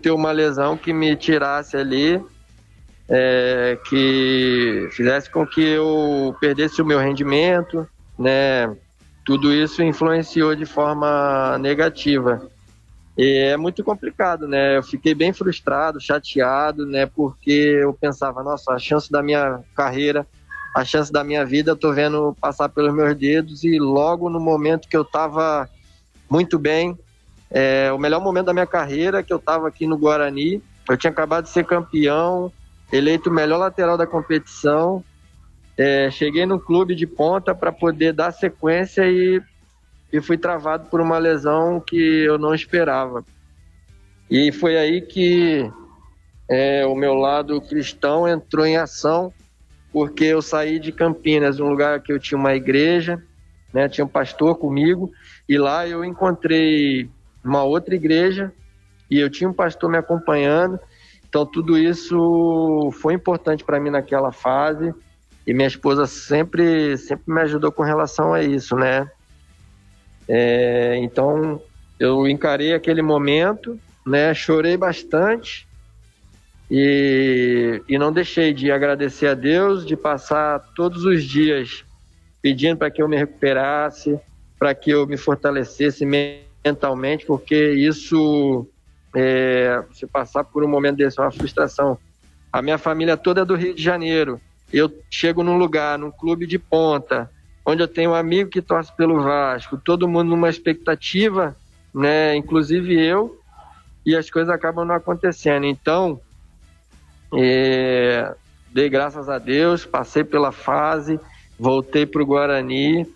ter 0.00 0.10
uma 0.10 0.30
lesão 0.30 0.76
que 0.76 0.92
me 0.92 1.16
tirasse 1.16 1.76
ali, 1.76 2.22
é, 3.08 3.78
que 3.88 4.88
fizesse 4.92 5.30
com 5.30 5.46
que 5.46 5.62
eu 5.62 6.36
perdesse 6.40 6.82
o 6.82 6.84
meu 6.84 6.98
rendimento, 6.98 7.88
né? 8.18 8.76
Tudo 9.24 9.52
isso 9.52 9.82
influenciou 9.82 10.54
de 10.54 10.66
forma 10.66 11.56
negativa. 11.58 12.48
E 13.16 13.50
é 13.52 13.56
muito 13.56 13.82
complicado, 13.82 14.46
né? 14.46 14.76
Eu 14.76 14.82
fiquei 14.82 15.14
bem 15.14 15.32
frustrado, 15.32 16.00
chateado, 16.00 16.86
né? 16.86 17.06
Porque 17.06 17.50
eu 17.82 17.92
pensava, 17.92 18.42
nossa, 18.42 18.72
a 18.72 18.78
chance 18.78 19.10
da 19.10 19.22
minha 19.22 19.60
carreira, 19.74 20.26
a 20.74 20.84
chance 20.84 21.10
da 21.10 21.24
minha 21.24 21.44
vida, 21.44 21.72
eu 21.72 21.76
tô 21.76 21.92
vendo 21.92 22.36
passar 22.40 22.68
pelos 22.68 22.94
meus 22.94 23.16
dedos 23.16 23.64
e 23.64 23.78
logo 23.78 24.30
no 24.30 24.38
momento 24.38 24.88
que 24.88 24.96
eu 24.96 25.04
tava 25.04 25.68
muito 26.30 26.58
bem, 26.58 26.96
é, 27.50 27.90
o 27.92 27.98
melhor 27.98 28.20
momento 28.20 28.46
da 28.46 28.52
minha 28.52 28.66
carreira, 28.66 29.22
que 29.22 29.32
eu 29.32 29.38
estava 29.38 29.66
aqui 29.66 29.86
no 29.86 29.98
Guarani. 29.98 30.62
Eu 30.88 30.96
tinha 30.96 31.10
acabado 31.10 31.44
de 31.44 31.50
ser 31.50 31.64
campeão, 31.64 32.52
eleito 32.92 33.30
o 33.30 33.32
melhor 33.32 33.58
lateral 33.58 33.96
da 33.96 34.06
competição. 34.06 35.04
É, 35.76 36.10
cheguei 36.10 36.44
no 36.44 36.58
clube 36.58 36.94
de 36.94 37.06
ponta 37.06 37.54
para 37.54 37.70
poder 37.70 38.12
dar 38.12 38.32
sequência 38.32 39.02
e, 39.06 39.40
e 40.12 40.20
fui 40.20 40.36
travado 40.36 40.88
por 40.88 41.00
uma 41.00 41.18
lesão 41.18 41.80
que 41.80 42.24
eu 42.24 42.38
não 42.38 42.54
esperava. 42.54 43.24
E 44.30 44.52
foi 44.52 44.76
aí 44.76 45.00
que 45.00 45.70
é, 46.48 46.84
o 46.84 46.94
meu 46.94 47.14
lado 47.14 47.60
cristão 47.60 48.26
entrou 48.26 48.66
em 48.66 48.76
ação, 48.76 49.32
porque 49.92 50.24
eu 50.24 50.42
saí 50.42 50.78
de 50.78 50.92
Campinas, 50.92 51.60
um 51.60 51.68
lugar 51.68 52.02
que 52.02 52.12
eu 52.12 52.18
tinha 52.18 52.38
uma 52.38 52.54
igreja, 52.54 53.22
né, 53.72 53.88
tinha 53.88 54.04
um 54.04 54.08
pastor 54.08 54.56
comigo, 54.56 55.10
e 55.48 55.56
lá 55.56 55.86
eu 55.86 56.04
encontrei 56.04 57.08
uma 57.44 57.62
outra 57.62 57.94
igreja 57.94 58.52
e 59.10 59.18
eu 59.18 59.30
tinha 59.30 59.48
um 59.48 59.52
pastor 59.52 59.90
me 59.90 59.96
acompanhando. 59.96 60.78
Então 61.28 61.44
tudo 61.44 61.76
isso 61.76 62.90
foi 63.00 63.14
importante 63.14 63.64
para 63.64 63.78
mim 63.78 63.90
naquela 63.90 64.32
fase 64.32 64.94
e 65.46 65.52
minha 65.52 65.68
esposa 65.68 66.06
sempre 66.06 66.96
sempre 66.96 67.32
me 67.32 67.40
ajudou 67.42 67.70
com 67.70 67.82
relação 67.82 68.32
a 68.32 68.42
isso, 68.42 68.76
né? 68.76 69.10
É, 70.26 70.96
então 70.98 71.60
eu 71.98 72.28
encarei 72.28 72.74
aquele 72.74 73.02
momento, 73.02 73.78
né? 74.06 74.32
Chorei 74.34 74.76
bastante 74.76 75.66
e, 76.70 77.82
e 77.88 77.98
não 77.98 78.12
deixei 78.12 78.52
de 78.52 78.70
agradecer 78.70 79.28
a 79.28 79.34
Deus, 79.34 79.86
de 79.86 79.96
passar 79.96 80.60
todos 80.74 81.04
os 81.04 81.24
dias 81.24 81.84
pedindo 82.42 82.76
para 82.76 82.90
que 82.90 83.02
eu 83.02 83.08
me 83.08 83.16
recuperasse, 83.16 84.18
para 84.58 84.74
que 84.74 84.90
eu 84.90 85.06
me 85.06 85.16
fortalecesse 85.16 86.04
mentalmente, 86.04 87.24
porque 87.24 87.72
isso, 87.72 88.66
é, 89.14 89.82
se 89.92 90.06
passar 90.06 90.44
por 90.44 90.62
um 90.62 90.68
momento 90.68 90.96
desse, 90.96 91.18
é 91.18 91.22
uma 91.22 91.30
frustração. 91.30 91.98
A 92.52 92.62
minha 92.62 92.78
família 92.78 93.16
toda 93.16 93.42
é 93.42 93.44
do 93.44 93.54
Rio 93.54 93.74
de 93.74 93.82
Janeiro. 93.82 94.40
Eu 94.72 94.92
chego 95.10 95.42
num 95.42 95.56
lugar, 95.56 95.98
num 95.98 96.10
clube 96.10 96.46
de 96.46 96.58
ponta, 96.58 97.30
onde 97.64 97.82
eu 97.82 97.88
tenho 97.88 98.10
um 98.10 98.14
amigo 98.14 98.50
que 98.50 98.62
torce 98.62 98.94
pelo 98.96 99.22
Vasco, 99.22 99.76
todo 99.76 100.08
mundo 100.08 100.30
numa 100.30 100.48
expectativa, 100.48 101.56
né, 101.92 102.34
inclusive 102.36 102.94
eu, 102.94 103.38
e 104.04 104.16
as 104.16 104.30
coisas 104.30 104.52
acabam 104.52 104.86
não 104.86 104.94
acontecendo. 104.94 105.66
Então, 105.66 106.20
é, 107.34 108.34
dei 108.72 108.88
graças 108.88 109.28
a 109.28 109.38
Deus, 109.38 109.84
passei 109.84 110.24
pela 110.24 110.52
fase, 110.52 111.20
voltei 111.58 112.06
para 112.06 112.22
o 112.22 112.26
Guarani, 112.26 113.06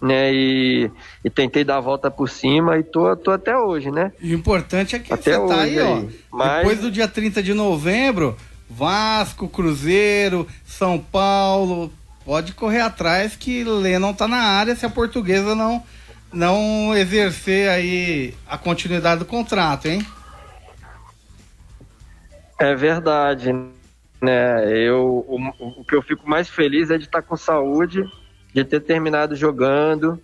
né? 0.00 0.32
E, 0.32 0.90
e, 1.24 1.30
tentei 1.30 1.62
dar 1.62 1.76
a 1.76 1.80
volta 1.80 2.10
por 2.10 2.28
cima 2.28 2.78
e 2.78 2.82
tô, 2.82 3.14
tô 3.16 3.30
até 3.30 3.56
hoje, 3.56 3.90
né? 3.90 4.12
E 4.20 4.34
o 4.34 4.38
importante 4.38 4.96
é 4.96 4.98
que 4.98 5.12
até 5.12 5.36
você 5.36 5.48
tá 5.48 5.60
aí, 5.60 5.78
aí, 5.78 5.84
ó. 5.84 6.04
Mas... 6.32 6.56
Depois 6.58 6.80
do 6.80 6.90
dia 6.90 7.06
30 7.06 7.42
de 7.42 7.52
novembro, 7.52 8.36
Vasco, 8.68 9.48
Cruzeiro, 9.48 10.46
São 10.64 10.98
Paulo, 10.98 11.92
pode 12.24 12.52
correr 12.54 12.80
atrás 12.80 13.36
que 13.36 13.62
Lennon 13.64 14.14
tá 14.14 14.26
na 14.26 14.38
área 14.38 14.74
se 14.74 14.86
a 14.86 14.90
portuguesa 14.90 15.54
não 15.54 15.82
não 16.32 16.96
exercer 16.96 17.68
aí 17.68 18.34
a 18.46 18.56
continuidade 18.56 19.18
do 19.18 19.24
contrato, 19.24 19.86
hein? 19.86 20.06
É 22.56 22.72
verdade, 22.76 23.52
né? 24.22 24.72
Eu 24.72 25.24
o, 25.26 25.80
o 25.80 25.84
que 25.84 25.96
eu 25.96 26.02
fico 26.02 26.28
mais 26.30 26.48
feliz 26.48 26.88
é 26.88 26.96
de 26.96 27.04
estar 27.04 27.22
com 27.22 27.36
saúde 27.36 28.04
de 28.52 28.64
ter 28.64 28.80
terminado 28.80 29.36
jogando, 29.36 30.20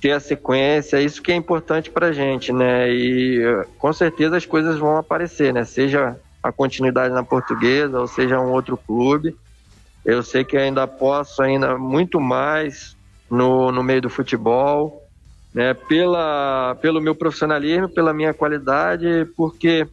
ter 0.00 0.12
a 0.12 0.20
sequência, 0.20 1.00
isso 1.00 1.22
que 1.22 1.32
é 1.32 1.34
importante 1.34 1.90
para 1.90 2.12
gente, 2.12 2.52
né? 2.52 2.90
E 2.90 3.42
com 3.78 3.92
certeza 3.92 4.36
as 4.36 4.46
coisas 4.46 4.78
vão 4.78 4.96
aparecer, 4.96 5.52
né? 5.52 5.64
Seja 5.64 6.16
a 6.42 6.52
continuidade 6.52 7.12
na 7.12 7.22
portuguesa 7.22 8.00
ou 8.00 8.06
seja 8.06 8.40
um 8.40 8.52
outro 8.52 8.76
clube. 8.76 9.36
Eu 10.04 10.22
sei 10.22 10.44
que 10.44 10.56
ainda 10.56 10.86
posso 10.86 11.42
ainda 11.42 11.76
muito 11.76 12.20
mais 12.20 12.96
no, 13.30 13.70
no 13.72 13.82
meio 13.82 14.00
do 14.00 14.10
futebol, 14.10 15.02
né? 15.52 15.74
Pela, 15.74 16.76
pelo 16.80 17.00
meu 17.00 17.14
profissionalismo, 17.14 17.88
pela 17.88 18.14
minha 18.14 18.32
qualidade, 18.32 19.26
porque 19.36 19.86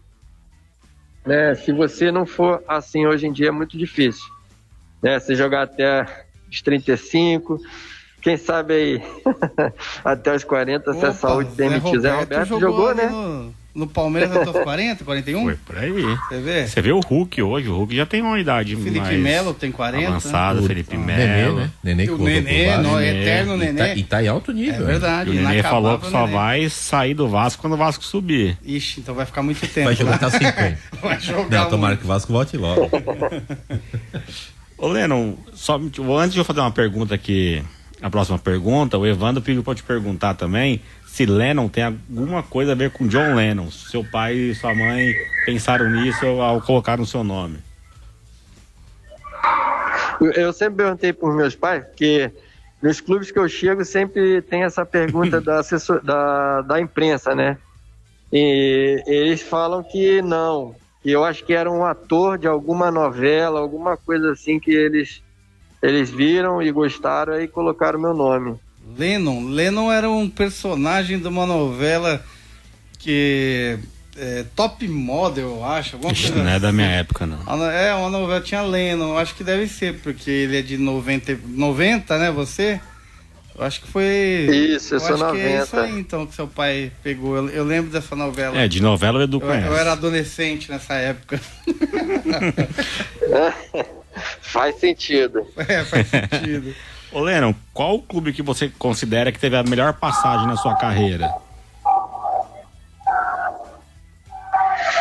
né, 1.25 1.55
se 1.55 1.71
você 1.71 2.11
não 2.11 2.25
for 2.25 2.63
assim 2.67 3.07
hoje 3.07 3.25
em 3.25 3.33
dia 3.33 3.47
é 3.47 3.51
muito 3.51 3.77
difícil. 3.77 4.25
Né? 5.01 5.19
Se 5.19 5.35
jogar 5.35 5.63
até 5.63 6.24
os 6.51 6.61
35. 6.61 7.59
Quem 8.25 8.37
sabe 8.37 8.73
aí 8.73 9.01
até 10.03 10.35
os 10.35 10.43
40, 10.43 10.89
Opa, 10.89 10.99
se 10.99 11.05
a 11.05 11.13
saúde 11.13 11.51
permitir. 11.55 11.99
Zé 11.99 12.11
Roberto 12.11 12.47
jogou, 12.47 12.71
jogou 12.71 12.95
né? 12.95 13.05
No, 13.05 13.53
no 13.75 13.85
Palmeiras 13.85 14.35
até 14.35 14.49
os 14.49 14.63
40, 14.63 15.05
41? 15.05 15.43
Foi 15.43 15.55
por 15.57 15.77
aí. 15.77 15.91
Você 15.91 16.39
vê? 16.39 16.67
Você 16.67 16.81
vê 16.81 16.91
o 16.91 16.99
Hulk 17.01 17.41
hoje, 17.43 17.69
o 17.69 17.75
Hulk 17.75 17.95
já 17.95 18.05
tem 18.07 18.23
uma 18.23 18.39
idade 18.39 18.75
Felipe 18.77 18.99
mais 18.99 19.19
Melo 19.19 19.53
tem 19.53 19.71
40. 19.71 20.07
Avançado, 20.07 20.61
né? 20.61 20.67
Felipe 20.67 20.95
ah, 20.95 20.99
Melo. 20.99 21.57
Né? 21.57 21.71
Nenê, 21.83 22.05
né? 22.05 22.11
o 22.11 22.17
Nenê, 22.17 22.77
no, 22.77 22.99
eterno 22.99 23.57
Nenê. 23.57 23.73
E 23.73 23.77
tá, 23.77 23.95
e 23.95 24.03
tá 24.03 24.23
em 24.23 24.27
alto 24.27 24.51
nível. 24.51 24.81
É 24.81 24.91
verdade. 24.93 25.29
E 25.29 25.37
o 25.37 25.41
Nenê 25.43 25.61
falou 25.61 25.99
que 25.99 26.09
só 26.09 26.25
vai 26.25 26.67
sair 26.67 27.13
do 27.13 27.27
Vasco 27.27 27.61
quando 27.61 27.73
o 27.73 27.77
Vasco 27.77 28.03
subir. 28.03 28.57
Ixi, 28.65 29.01
então 29.01 29.13
vai 29.13 29.27
ficar 29.27 29.43
muito 29.43 29.61
tempo. 29.67 29.85
Vai 29.85 29.95
jogar 29.95 30.15
até 30.15 30.31
50. 30.31 30.79
vai 30.99 31.19
jogar 31.19 31.63
Não, 31.63 31.69
tomara 31.69 31.95
que 31.95 32.05
o 32.05 32.07
Vasco 32.07 32.33
volte 32.33 32.57
logo. 32.57 32.89
Ô 34.77 34.87
Lennon, 34.87 35.35
só, 35.53 35.77
antes 35.77 36.33
de 36.33 36.39
eu 36.39 36.45
fazer 36.45 36.59
uma 36.59 36.71
pergunta 36.71 37.15
aqui, 37.15 37.63
a 38.01 38.09
próxima 38.09 38.37
pergunta, 38.37 38.97
o 38.97 39.05
Evandro 39.05 39.41
pediu 39.41 39.63
para 39.63 39.75
te 39.75 39.83
perguntar 39.83 40.33
também 40.33 40.81
se 41.05 41.25
Lennon 41.25 41.69
tem 41.69 41.85
alguma 41.85 42.43
coisa 42.43 42.73
a 42.73 42.75
ver 42.75 42.91
com 42.91 43.07
John 43.07 43.35
Lennon. 43.35 43.71
Seu 43.71 44.03
pai 44.03 44.33
e 44.33 44.55
sua 44.55 44.75
mãe 44.75 45.15
pensaram 45.45 45.89
nisso 45.89 46.25
ao 46.25 46.61
colocar 46.61 46.97
no 46.97 47.05
seu 47.05 47.23
nome. 47.23 47.57
Eu 50.19 50.51
sempre 50.51 50.83
perguntei 50.83 51.13
para 51.13 51.29
os 51.29 51.35
meus 51.35 51.55
pais, 51.55 51.85
porque 51.85 52.29
nos 52.81 52.99
clubes 52.99 53.31
que 53.31 53.39
eu 53.39 53.47
chego 53.47 53.85
sempre 53.85 54.41
tem 54.41 54.63
essa 54.63 54.85
pergunta 54.85 55.39
da, 55.41 55.59
assessor, 55.59 56.03
da, 56.03 56.61
da 56.61 56.81
imprensa, 56.81 57.33
né? 57.33 57.57
E 58.31 59.01
eles 59.07 59.41
falam 59.41 59.83
que 59.83 60.21
não, 60.21 60.75
e 61.05 61.11
eu 61.11 61.23
acho 61.23 61.45
que 61.45 61.53
era 61.53 61.71
um 61.71 61.85
ator 61.85 62.37
de 62.37 62.47
alguma 62.47 62.89
novela, 62.89 63.59
alguma 63.59 63.95
coisa 63.95 64.31
assim 64.31 64.59
que 64.59 64.71
eles 64.71 65.21
eles 65.81 66.09
viram 66.09 66.63
e 66.63 66.71
gostaram 66.71 67.39
e 67.39 67.47
colocaram 67.47 67.99
meu 67.99 68.13
nome. 68.13 68.55
Lennon, 68.97 69.45
Lennon 69.49 69.91
era 69.91 70.09
um 70.09 70.27
personagem 70.27 71.19
de 71.19 71.27
uma 71.27 71.45
novela 71.45 72.23
que 72.97 73.77
é, 74.17 74.45
Top 74.55 74.87
Model, 74.87 75.57
eu 75.57 75.65
acho. 75.65 75.95
Alguma 75.95 76.11
Ixi, 76.11 76.31
coisa 76.31 76.43
não 76.43 76.49
é 76.49 76.59
da 76.59 76.69
assim. 76.69 76.77
minha 76.77 76.89
época, 76.89 77.25
não. 77.27 77.39
Ah, 77.45 77.55
não, 77.55 77.69
É, 77.69 77.93
uma 77.93 78.09
novela 78.09 78.41
tinha 78.41 78.61
Lennon, 78.63 79.17
acho 79.17 79.35
que 79.35 79.43
deve 79.43 79.67
ser, 79.67 79.99
porque 79.99 80.31
ele 80.31 80.57
é 80.57 80.61
de 80.63 80.77
90, 80.77 81.37
90 81.45 82.17
né, 82.17 82.31
você? 82.31 82.79
Eu 83.57 83.63
acho 83.63 83.81
que 83.81 83.87
foi... 83.87 84.05
Isso, 84.05 84.95
eu 84.95 84.99
sou 84.99 85.15
acho 85.15 85.31
que 85.31 85.41
é 85.41 85.61
isso 85.61 85.75
90. 85.75 85.81
aí, 85.81 85.99
então, 85.99 86.27
que 86.27 86.35
seu 86.35 86.47
pai 86.47 86.91
pegou. 87.01 87.37
Eu, 87.37 87.49
eu 87.49 87.63
lembro 87.63 87.89
dessa 87.89 88.15
novela. 88.15 88.57
É, 88.57 88.67
de 88.67 88.81
novela 88.81 89.21
eu, 89.21 89.39
conhece. 89.39 89.67
eu 89.67 89.77
era 89.77 89.93
adolescente 89.93 90.69
nessa 90.69 90.95
época. 90.95 91.39
Faz 94.41 94.79
sentido. 94.79 95.45
é, 95.67 95.83
faz 95.83 96.07
sentido. 96.07 96.73
Ô, 97.11 97.21
Lennon, 97.21 97.53
qual 97.73 97.95
o 97.95 98.01
clube 98.01 98.33
que 98.33 98.41
você 98.41 98.69
considera 98.69 99.31
que 99.31 99.39
teve 99.39 99.55
a 99.55 99.63
melhor 99.63 99.93
passagem 99.93 100.47
na 100.47 100.55
sua 100.57 100.75
carreira? 100.75 101.33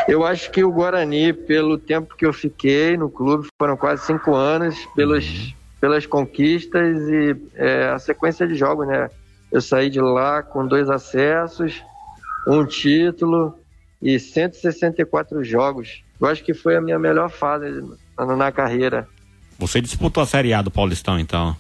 Eu 0.06 0.24
acho 0.24 0.50
que 0.50 0.62
o 0.62 0.70
Guarani, 0.70 1.32
pelo 1.32 1.78
tempo 1.78 2.14
que 2.14 2.26
eu 2.26 2.32
fiquei 2.32 2.96
no 2.96 3.08
clube, 3.08 3.48
foram 3.58 3.76
quase 3.76 4.04
cinco 4.04 4.34
anos, 4.34 4.76
pelos, 4.94 5.54
pelas 5.84 6.06
conquistas 6.06 6.96
e 7.10 7.36
é, 7.56 7.88
a 7.88 7.98
sequência 7.98 8.48
de 8.48 8.54
jogos, 8.54 8.88
né? 8.88 9.10
Eu 9.52 9.60
saí 9.60 9.90
de 9.90 10.00
lá 10.00 10.42
com 10.42 10.66
dois 10.66 10.88
acessos, 10.88 11.82
um 12.48 12.64
título 12.64 13.54
e 14.00 14.18
164 14.18 15.44
jogos. 15.44 16.02
Eu 16.18 16.26
acho 16.26 16.42
que 16.42 16.54
foi 16.54 16.74
a 16.74 16.80
minha 16.80 16.98
melhor 16.98 17.28
fase 17.28 17.84
na, 18.16 18.34
na 18.34 18.50
carreira. 18.50 19.06
Você 19.58 19.78
disputou 19.78 20.22
a 20.22 20.26
Série 20.26 20.54
A 20.54 20.62
do 20.62 20.70
Paulistão, 20.70 21.18
então. 21.18 21.54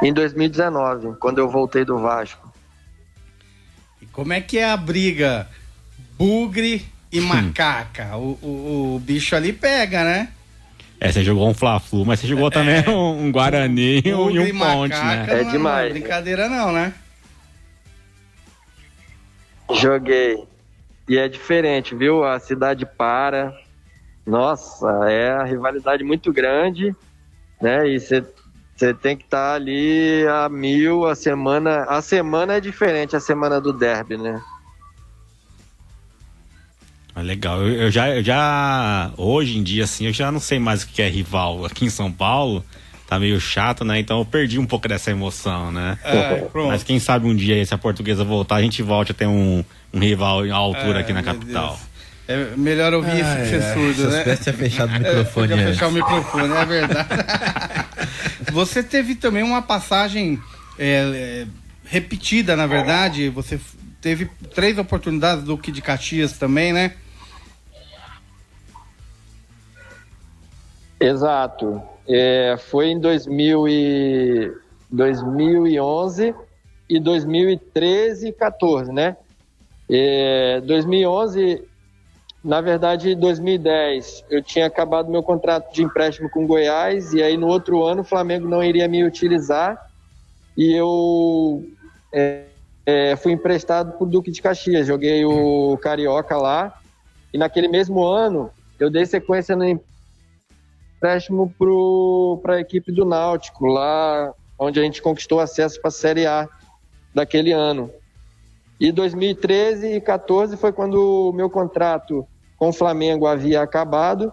Em 0.00 0.12
2019, 0.12 1.16
quando 1.16 1.38
eu 1.38 1.50
voltei 1.50 1.84
do 1.84 1.98
Vasco. 1.98 2.54
E 4.00 4.06
como 4.06 4.32
é 4.32 4.40
que 4.40 4.58
é 4.58 4.70
a 4.70 4.76
briga 4.76 5.48
bugre 6.16 6.86
e 7.12 7.20
macaca? 7.20 8.16
O, 8.16 8.38
o, 8.42 8.94
o 8.96 8.98
bicho 9.00 9.34
ali 9.34 9.52
pega, 9.52 10.04
né? 10.04 10.28
É, 11.00 11.10
você 11.10 11.24
jogou 11.24 11.48
um 11.48 11.54
Fla-Flu, 11.54 12.04
mas 12.04 12.20
você 12.20 12.26
jogou 12.26 12.50
também 12.50 12.86
um, 12.86 13.24
um 13.26 13.32
Guarani 13.32 14.02
e 14.04 14.14
um, 14.14 14.30
e 14.30 14.52
Ponte, 14.52 14.92
macaca 14.92 14.94
né? 14.98 15.26
É 15.28 15.36
não 15.38 15.44
não 15.44 15.50
demais. 15.52 15.92
brincadeira 15.92 16.48
não, 16.48 16.72
né? 16.72 16.92
Joguei. 19.74 20.44
E 21.08 21.16
é 21.16 21.28
diferente, 21.28 21.94
viu? 21.94 22.22
A 22.22 22.38
cidade 22.38 22.84
para. 22.84 23.52
Nossa, 24.26 24.86
é 25.08 25.30
a 25.30 25.44
rivalidade 25.44 26.04
muito 26.04 26.32
grande, 26.32 26.94
né? 27.60 27.88
E 27.88 27.98
você 27.98 28.22
tem 28.94 29.16
que 29.16 29.24
estar 29.24 29.54
ali 29.54 30.26
a 30.28 30.48
mil 30.48 31.06
a 31.06 31.14
semana. 31.14 31.84
A 31.84 32.02
semana 32.02 32.54
é 32.54 32.60
diferente, 32.60 33.16
a 33.16 33.20
semana 33.20 33.60
do 33.60 33.72
derby, 33.72 34.16
né? 34.16 34.40
Ah, 37.20 37.22
legal. 37.22 37.62
Eu, 37.62 37.72
eu 37.84 37.90
já, 37.90 38.08
eu 38.10 38.22
já. 38.24 39.10
Hoje 39.16 39.58
em 39.58 39.62
dia, 39.62 39.84
assim, 39.84 40.06
eu 40.06 40.12
já 40.12 40.30
não 40.32 40.40
sei 40.40 40.58
mais 40.58 40.82
o 40.82 40.86
que 40.88 41.02
é 41.02 41.08
rival. 41.08 41.64
Aqui 41.64 41.84
em 41.84 41.90
São 41.90 42.10
Paulo, 42.10 42.64
tá 43.06 43.18
meio 43.18 43.40
chato, 43.40 43.84
né? 43.84 43.98
Então 43.98 44.18
eu 44.18 44.24
perdi 44.24 44.58
um 44.58 44.66
pouco 44.66 44.88
dessa 44.88 45.10
emoção, 45.10 45.70
né? 45.70 45.98
É, 46.04 46.36
pronto. 46.50 46.68
Mas 46.68 46.82
quem 46.82 46.98
sabe 46.98 47.26
um 47.26 47.34
dia, 47.34 47.64
se 47.64 47.74
a 47.74 47.78
portuguesa 47.78 48.24
voltar, 48.24 48.56
a 48.56 48.62
gente 48.62 48.82
volte 48.82 49.12
a 49.12 49.14
ter 49.14 49.26
um, 49.26 49.64
um 49.92 49.98
rival 49.98 50.42
à 50.44 50.54
altura 50.54 50.98
É, 50.98 51.00
aqui 51.02 51.12
na 51.12 51.22
capital. 51.22 51.68
Deus. 51.68 51.90
É 52.28 52.56
melhor 52.56 52.94
ouvir 52.94 53.14
isso 53.20 53.36
que 53.36 53.46
ser 53.46 53.74
surdo, 53.74 53.94
Se 53.94 54.00
eu 54.02 54.10
né? 54.10 54.16
soubesse, 54.18 54.42
tinha 54.44 54.52
fechado 54.54 54.92
o 54.92 54.94
É, 54.94 54.98
microfone 55.00 55.48
podia 55.48 55.56
antes. 55.64 55.74
fechar 55.74 55.88
o 55.88 55.92
microfone, 55.92 56.52
é 56.54 56.64
verdade. 56.64 57.08
Você 58.52 58.82
teve 58.84 59.16
também 59.16 59.42
uma 59.42 59.60
passagem 59.62 60.38
é, 60.78 60.86
é, 61.12 61.46
repetida, 61.84 62.54
na 62.54 62.66
verdade. 62.68 63.28
Você 63.30 63.58
teve 64.00 64.30
três 64.54 64.78
oportunidades 64.78 65.42
do 65.42 65.56
Duque 65.56 65.72
de 65.72 65.82
Caxias 65.82 66.34
também, 66.38 66.72
né? 66.72 66.92
Exato. 71.00 71.82
É, 72.06 72.56
foi 72.58 72.88
em 72.88 73.00
2000 73.00 73.68
e 73.68 74.52
2011 74.90 76.34
e 76.88 77.00
2013 77.00 78.28
e 78.28 78.32
14, 78.32 78.92
né? 78.92 79.16
É, 79.88 80.60
2011, 80.60 81.64
na 82.44 82.60
verdade, 82.60 83.14
2010, 83.14 84.24
eu 84.28 84.42
tinha 84.42 84.66
acabado 84.66 85.10
meu 85.10 85.22
contrato 85.22 85.72
de 85.72 85.82
empréstimo 85.82 86.28
com 86.28 86.46
Goiás 86.46 87.12
e 87.14 87.22
aí 87.22 87.36
no 87.36 87.46
outro 87.46 87.82
ano 87.84 88.02
o 88.02 88.04
Flamengo 88.04 88.48
não 88.48 88.62
iria 88.62 88.86
me 88.86 89.02
utilizar 89.04 89.80
e 90.56 90.72
eu 90.72 91.64
é, 92.12 92.44
é, 92.84 93.16
fui 93.16 93.32
emprestado 93.32 93.92
para 93.92 94.04
o 94.04 94.10
Duque 94.10 94.30
de 94.30 94.42
Caxias. 94.42 94.86
Joguei 94.86 95.24
o 95.24 95.78
Carioca 95.78 96.36
lá 96.36 96.78
e 97.32 97.38
naquele 97.38 97.68
mesmo 97.68 98.04
ano 98.04 98.50
eu 98.78 98.90
dei 98.90 99.06
sequência 99.06 99.56
no 99.56 99.64
empréstimo 101.00 101.50
para 102.42 102.56
a 102.56 102.60
equipe 102.60 102.92
do 102.92 103.06
Náutico, 103.06 103.64
lá 103.64 104.34
onde 104.58 104.78
a 104.78 104.82
gente 104.82 105.00
conquistou 105.00 105.40
acesso 105.40 105.80
para 105.80 105.88
a 105.88 105.92
Série 105.92 106.26
A 106.26 106.46
daquele 107.14 107.52
ano. 107.52 107.90
E 108.78 108.92
2013 108.92 109.94
e 109.94 110.00
14 110.00 110.58
foi 110.58 110.72
quando 110.72 111.30
o 111.30 111.32
meu 111.32 111.48
contrato 111.48 112.26
com 112.58 112.68
o 112.68 112.72
Flamengo 112.72 113.26
havia 113.26 113.62
acabado 113.62 114.30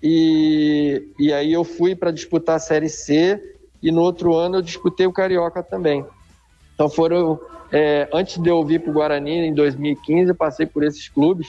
e, 0.00 1.12
e 1.18 1.32
aí 1.32 1.52
eu 1.52 1.64
fui 1.64 1.96
para 1.96 2.12
disputar 2.12 2.56
a 2.56 2.60
Série 2.60 2.88
C 2.88 3.40
e 3.82 3.90
no 3.90 4.00
outro 4.00 4.34
ano 4.34 4.58
eu 4.58 4.62
disputei 4.62 5.06
o 5.06 5.12
Carioca 5.12 5.62
também. 5.64 6.06
Então 6.74 6.88
foram, 6.88 7.40
é, 7.72 8.08
antes 8.12 8.38
de 8.38 8.48
eu 8.48 8.64
vir 8.64 8.80
para 8.80 8.90
o 8.90 8.94
Guarani 8.94 9.48
em 9.48 9.54
2015, 9.54 10.30
eu 10.30 10.34
passei 10.36 10.64
por 10.64 10.84
esses 10.84 11.08
clubes 11.08 11.48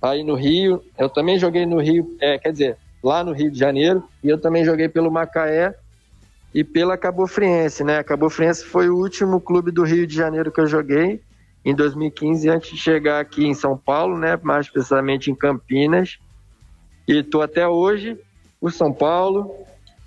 aí 0.00 0.22
no 0.22 0.34
Rio. 0.34 0.84
Eu 0.96 1.08
também 1.08 1.36
joguei 1.36 1.66
no 1.66 1.80
Rio, 1.80 2.16
é, 2.20 2.38
quer 2.38 2.52
dizer, 2.52 2.78
lá 3.02 3.22
no 3.22 3.32
Rio 3.32 3.50
de 3.50 3.58
Janeiro, 3.58 4.02
e 4.22 4.28
eu 4.28 4.38
também 4.38 4.64
joguei 4.64 4.88
pelo 4.88 5.10
Macaé 5.10 5.74
e 6.54 6.64
pela 6.64 6.96
Cabo 6.96 7.26
Friense, 7.26 7.84
né? 7.84 7.98
A 7.98 8.04
Cabo 8.04 8.30
Friense 8.30 8.64
foi 8.64 8.88
o 8.88 8.96
último 8.96 9.40
clube 9.40 9.70
do 9.70 9.84
Rio 9.84 10.06
de 10.06 10.14
Janeiro 10.14 10.50
que 10.50 10.60
eu 10.60 10.66
joguei 10.66 11.20
em 11.64 11.74
2015, 11.74 12.48
antes 12.48 12.70
de 12.70 12.76
chegar 12.76 13.20
aqui 13.20 13.44
em 13.44 13.52
São 13.52 13.76
Paulo, 13.76 14.16
né? 14.16 14.38
Mais 14.42 14.68
precisamente 14.68 15.30
em 15.30 15.34
Campinas. 15.34 16.18
E 17.06 17.22
tô 17.22 17.42
até 17.42 17.66
hoje 17.66 18.16
por 18.60 18.72
São 18.72 18.92
Paulo, 18.92 19.54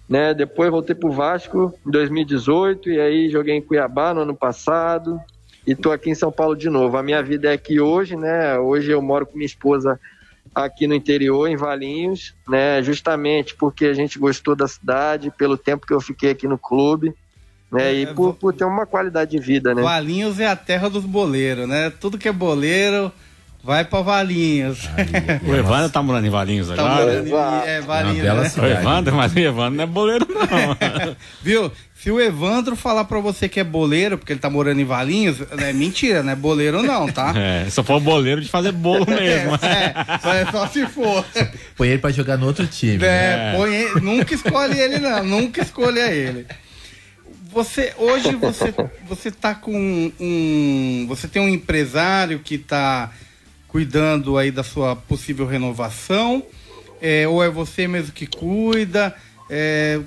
né? 0.07 0.33
Depois 0.33 0.71
voltei 0.71 0.95
pro 0.95 1.11
Vasco 1.11 1.73
em 1.85 1.91
2018 1.91 2.89
e 2.89 2.99
aí 2.99 3.29
joguei 3.29 3.55
em 3.55 3.61
Cuiabá 3.61 4.13
no 4.13 4.21
ano 4.21 4.35
passado 4.35 5.19
e 5.67 5.75
tô 5.75 5.91
aqui 5.91 6.09
em 6.09 6.15
São 6.15 6.31
Paulo 6.31 6.55
de 6.55 6.69
novo. 6.69 6.97
A 6.97 7.03
minha 7.03 7.21
vida 7.21 7.49
é 7.49 7.53
aqui 7.53 7.79
hoje, 7.79 8.15
né? 8.15 8.57
Hoje 8.57 8.91
eu 8.91 9.01
moro 9.01 9.25
com 9.25 9.37
minha 9.37 9.45
esposa 9.45 9.99
aqui 10.53 10.87
no 10.87 10.93
interior, 10.95 11.47
em 11.47 11.55
Valinhos, 11.55 12.33
né? 12.47 12.81
Justamente 12.83 13.55
porque 13.55 13.85
a 13.85 13.93
gente 13.93 14.17
gostou 14.19 14.55
da 14.55 14.67
cidade, 14.67 15.31
pelo 15.37 15.57
tempo 15.57 15.85
que 15.87 15.93
eu 15.93 16.01
fiquei 16.01 16.31
aqui 16.31 16.47
no 16.47 16.57
clube, 16.57 17.13
né? 17.71 17.93
E 17.93 18.03
É, 18.03 18.13
por, 18.13 18.33
por 18.35 18.53
ter 18.53 18.65
uma 18.65 18.85
qualidade 18.85 19.31
de 19.31 19.39
vida, 19.39 19.73
né? 19.75 19.81
Valinhos 19.81 20.39
é 20.39 20.47
a 20.47 20.55
terra 20.55 20.89
dos 20.89 21.05
boleiros, 21.05 21.67
né? 21.67 21.91
Tudo 21.99 22.17
que 22.17 22.27
é 22.27 22.31
boleiro 22.31 23.11
vai 23.63 23.83
pra 23.83 24.01
Valinhos. 24.01 24.87
O 25.45 25.53
Evandro 25.53 25.89
tá 25.89 26.01
morando 26.01 26.25
em 26.25 26.29
Valinhos 26.29 26.67
Tá 26.69 26.73
agora? 26.73 27.05
morando 27.05 27.27
em- 27.27 27.67
é, 27.69 27.81
Valinhos, 27.81 28.17
né? 28.57 28.63
O. 28.63 28.65
Evandro, 28.65 29.15
mas 29.15 29.33
o 29.35 29.39
Evandro 29.39 29.75
não 29.77 29.83
é 29.83 29.87
boleiro, 29.87 30.25
não. 30.29 31.15
Viu? 31.43 31.71
Se 32.01 32.09
o 32.09 32.19
Evandro 32.21 32.77
falar 32.77 33.03
pra 33.03 33.19
você 33.19 33.49
que 33.49 33.59
é 33.59 33.63
boleiro, 33.63 34.17
porque 34.17 34.31
ele 34.31 34.39
tá 34.39 34.49
morando 34.49 34.79
em 34.79 34.85
Valinhos, 34.85 35.37
é 35.57 35.73
mentira, 35.73 36.23
não 36.23 36.31
é 36.31 36.35
boleiro 36.35 36.81
não, 36.81 37.07
tá? 37.11 37.33
É, 37.37 37.69
só 37.69 37.83
for 37.83 37.99
boleiro 37.99 38.39
de 38.39 38.47
fazer 38.47 38.71
bolo 38.71 39.03
mesmo. 39.09 39.55
É, 39.55 39.93
é, 40.41 40.51
só 40.51 40.65
se 40.67 40.85
for. 40.87 41.25
Põe 41.75 41.89
ele 41.89 41.97
pra 41.97 42.09
jogar 42.11 42.37
no 42.37 42.45
outro 42.47 42.65
time. 42.67 42.99
né? 42.99 43.53
É, 43.53 43.53
põe 43.57 43.75
ele- 43.75 43.99
nunca 43.99 44.33
escolhe 44.33 44.79
ele 44.79 44.97
não, 44.99 45.23
nunca 45.25 45.61
escolha 45.61 46.09
ele. 46.11 46.45
Você 47.51 47.93
hoje 47.97 48.33
você 48.35 48.73
você 49.07 49.29
tá 49.31 49.53
com 49.55 49.73
um, 50.19 51.05
você 51.07 51.27
tem 51.27 51.41
um 51.41 51.49
empresário 51.49 52.39
que 52.39 52.57
tá 52.59 53.11
cuidando 53.67 54.37
aí 54.37 54.51
da 54.51 54.63
sua 54.63 54.95
possível 54.95 55.45
renovação, 55.47 56.43
é, 57.01 57.27
ou 57.27 57.43
é 57.43 57.49
você 57.49 57.87
mesmo 57.87 58.13
que 58.13 58.25
cuida? 58.27 59.13
É, 59.49 59.99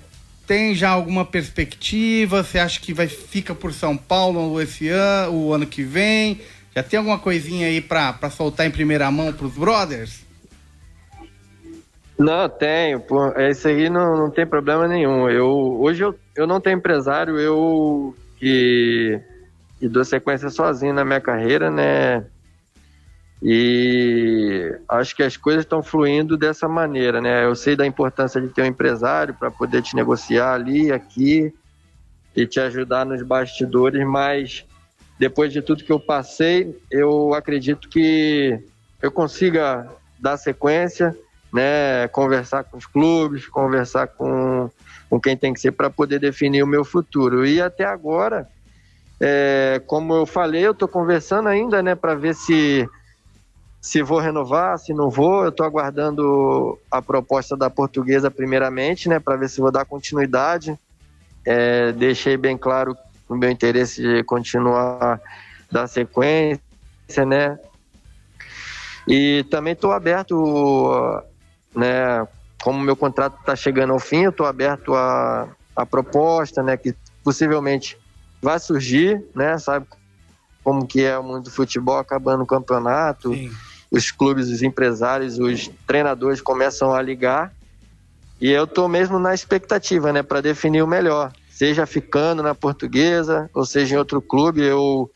tem 0.47 0.75
já 0.75 0.91
alguma 0.91 1.25
perspectiva? 1.25 2.43
Você 2.43 2.59
acha 2.59 2.81
que 2.81 2.93
vai 2.93 3.09
fica 3.09 3.55
por 3.55 3.73
São 3.73 3.97
Paulo 3.97 4.61
esse 4.61 4.89
ano, 4.89 5.35
o 5.35 5.53
ano 5.53 5.67
que 5.67 5.83
vem? 5.83 6.41
Já 6.75 6.83
tem 6.83 6.99
alguma 6.99 7.19
coisinha 7.19 7.67
aí 7.67 7.81
pra 7.81 8.31
soltar 8.31 8.67
em 8.67 8.71
primeira 8.71 9.11
mão 9.11 9.33
pros 9.33 9.55
brothers? 9.55 10.25
Não, 12.19 12.49
tenho. 12.49 13.01
Pô, 13.01 13.33
isso 13.41 13.69
aí 13.69 13.91
não, 13.91 14.17
não 14.17 14.31
tem 14.31 14.47
problema 14.47 14.87
nenhum. 14.87 15.29
Eu, 15.29 15.49
hoje 15.81 16.03
eu, 16.03 16.15
eu 16.37 16.47
não 16.47 16.61
tenho 16.61 16.79
empresário, 16.79 17.39
eu 17.39 18.15
que, 18.39 19.21
que 19.79 19.89
dou 19.89 20.05
sequência 20.05 20.49
sozinho 20.51 20.95
na 20.95 21.05
minha 21.05 21.21
carreira, 21.21 21.71
né? 21.71 22.25
E 23.45 24.79
acho 24.89 25.17
que 25.17 25.23
as 25.23 25.37
coisas 25.37 25.65
estão 25.65 25.83
fluindo 25.83 26.37
dessa 26.37 26.69
maneira, 26.69 27.21
né? 27.21 27.45
Eu 27.45 27.57
sei 27.57 27.75
da 27.75 27.85
importância 27.85 28.41
de 28.41 28.49
ter 28.49 28.63
um 28.63 28.67
empresário 28.67 29.35
para 29.35 29.51
poder 29.51 29.83
te 29.83 29.97
negociar 29.97 30.55
ali, 30.55 30.93
aqui 30.93 31.53
e 32.37 32.47
te 32.47 32.61
ajudar 32.61 33.05
nos 33.05 33.21
bastidores, 33.23 34.07
mas 34.07 34.65
depois 35.19 35.53
de 35.53 35.61
tudo 35.61 35.83
que 35.83 35.91
eu 35.91 35.99
passei, 35.99 36.81
eu 36.89 37.35
acredito 37.35 37.89
que 37.89 38.61
eu 39.03 39.11
consiga 39.11 39.89
dar 40.21 40.37
sequência, 40.37 41.13
né, 41.53 42.07
conversar 42.09 42.63
com 42.63 42.77
os 42.77 42.87
clubes, 42.87 43.49
conversar 43.49 44.07
com, 44.07 44.71
com 45.11 45.21
quem 45.21 45.37
tem 45.37 45.53
que 45.53 45.61
ser 45.61 45.73
para 45.73 45.91
poder 45.91 46.21
definir 46.21 46.63
o 46.63 46.67
meu 46.67 46.85
futuro. 46.85 47.45
E 47.45 47.61
até 47.61 47.85
agora, 47.85 48.49
é, 49.21 49.83
como 49.87 50.15
eu 50.15 50.27
falei, 50.27 50.65
eu 50.65 50.71
estou 50.71 50.87
conversando 50.87 51.49
ainda, 51.49 51.83
né, 51.83 51.97
para 51.97 52.15
ver 52.15 52.37
se 52.37 52.89
se 53.83 54.01
vou 54.01 54.21
renovar, 54.21 54.79
se 54.79 54.95
não 54.95 55.11
vou. 55.11 55.43
Eu 55.43 55.49
estou 55.49 55.67
aguardando 55.67 56.79
a 56.89 57.03
proposta 57.03 57.57
da 57.57 57.69
portuguesa 57.69 58.31
primeiramente, 58.31 59.09
né, 59.09 59.19
para 59.19 59.35
ver 59.35 59.51
se 59.51 59.61
vou 59.61 59.73
dar 59.73 59.85
continuidade. 59.85 60.79
É, 61.45 61.91
deixei 61.91 62.37
bem 62.37 62.57
claro 62.57 62.97
o 63.29 63.35
meu 63.35 63.51
interesse 63.51 64.01
de 64.01 64.23
continuar 64.23 65.21
da 65.69 65.89
sequência, 65.89 66.61
né? 67.27 67.59
E 69.09 69.45
também 69.51 69.73
estou 69.73 69.91
aberto, 69.91 71.21
né? 71.75 72.25
Como 72.63 72.79
meu 72.79 72.95
contrato 72.95 73.37
está 73.41 73.57
chegando 73.57 73.93
ao 73.93 73.99
fim, 73.99 74.29
estou 74.29 74.47
aberto 74.47 74.95
a, 74.95 75.49
a 75.75 75.85
proposta, 75.85 76.63
né? 76.63 76.77
Que 76.77 76.95
possivelmente 77.25 77.99
vai 78.41 78.61
surgir, 78.61 79.21
né? 79.35 79.59
Sabe 79.59 79.87
como 80.63 80.87
que 80.87 81.03
é 81.03 81.19
o 81.19 81.25
mundo 81.25 81.45
do 81.45 81.51
futebol 81.51 81.99
acabando 81.99 82.45
o 82.45 82.47
campeonato. 82.47 83.35
Sim 83.35 83.51
os 83.93 84.11
clubes, 84.11 84.49
os 84.49 84.63
empresários, 84.63 85.39
os 85.39 85.71
treinadores 85.87 86.41
começam 86.41 86.95
a 86.95 87.03
ligar. 87.03 87.53
E 88.41 88.51
eu 88.51 88.65
estou 88.65 88.89
mesmo 88.89 89.19
na 89.19 89.35
expectativa, 89.35 90.11
né, 90.13 90.23
para 90.23 90.41
definir 90.41 90.83
o 90.83 90.87
melhor. 90.87 91.31
Seja 91.51 91.85
ficando 91.85 92.43
na 92.43 92.55
portuguesa, 92.55 93.51
ou 93.55 93.67
seja 93.67 93.95
em 93.95 93.99
outro 93.99 94.23
clube. 94.23 94.63
Eu 94.63 95.11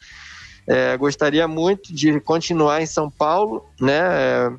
é, 0.67 0.95
gostaria 0.99 1.49
muito 1.49 1.93
de 1.93 2.21
continuar 2.21 2.83
em 2.83 2.87
São 2.87 3.11
Paulo, 3.11 3.65
né? 3.81 3.99
É, 3.99 4.53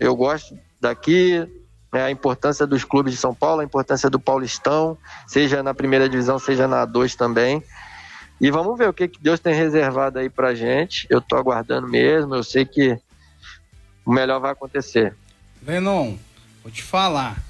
eu 0.00 0.16
gosto 0.16 0.58
daqui, 0.80 1.46
né, 1.92 2.02
a 2.02 2.10
importância 2.10 2.66
dos 2.66 2.82
clubes 2.82 3.14
de 3.14 3.20
São 3.20 3.32
Paulo, 3.32 3.60
a 3.60 3.64
importância 3.64 4.10
do 4.10 4.18
Paulistão, 4.18 4.98
seja 5.28 5.62
na 5.62 5.72
primeira 5.72 6.08
divisão, 6.08 6.40
seja 6.40 6.66
na 6.66 6.84
A2 6.84 7.14
também. 7.14 7.62
E 8.40 8.50
vamos 8.50 8.76
ver 8.76 8.88
o 8.88 8.92
que, 8.92 9.06
que 9.06 9.22
Deus 9.22 9.38
tem 9.38 9.54
reservado 9.54 10.18
aí 10.18 10.28
pra 10.28 10.54
gente. 10.54 11.06
Eu 11.08 11.20
estou 11.20 11.38
aguardando 11.38 11.86
mesmo, 11.86 12.34
eu 12.34 12.42
sei 12.42 12.64
que 12.64 12.98
o 14.04 14.12
melhor 14.12 14.40
vai 14.40 14.52
acontecer. 14.52 15.14
Venom, 15.60 16.16
vou 16.62 16.72
te 16.72 16.82
falar. 16.82 17.42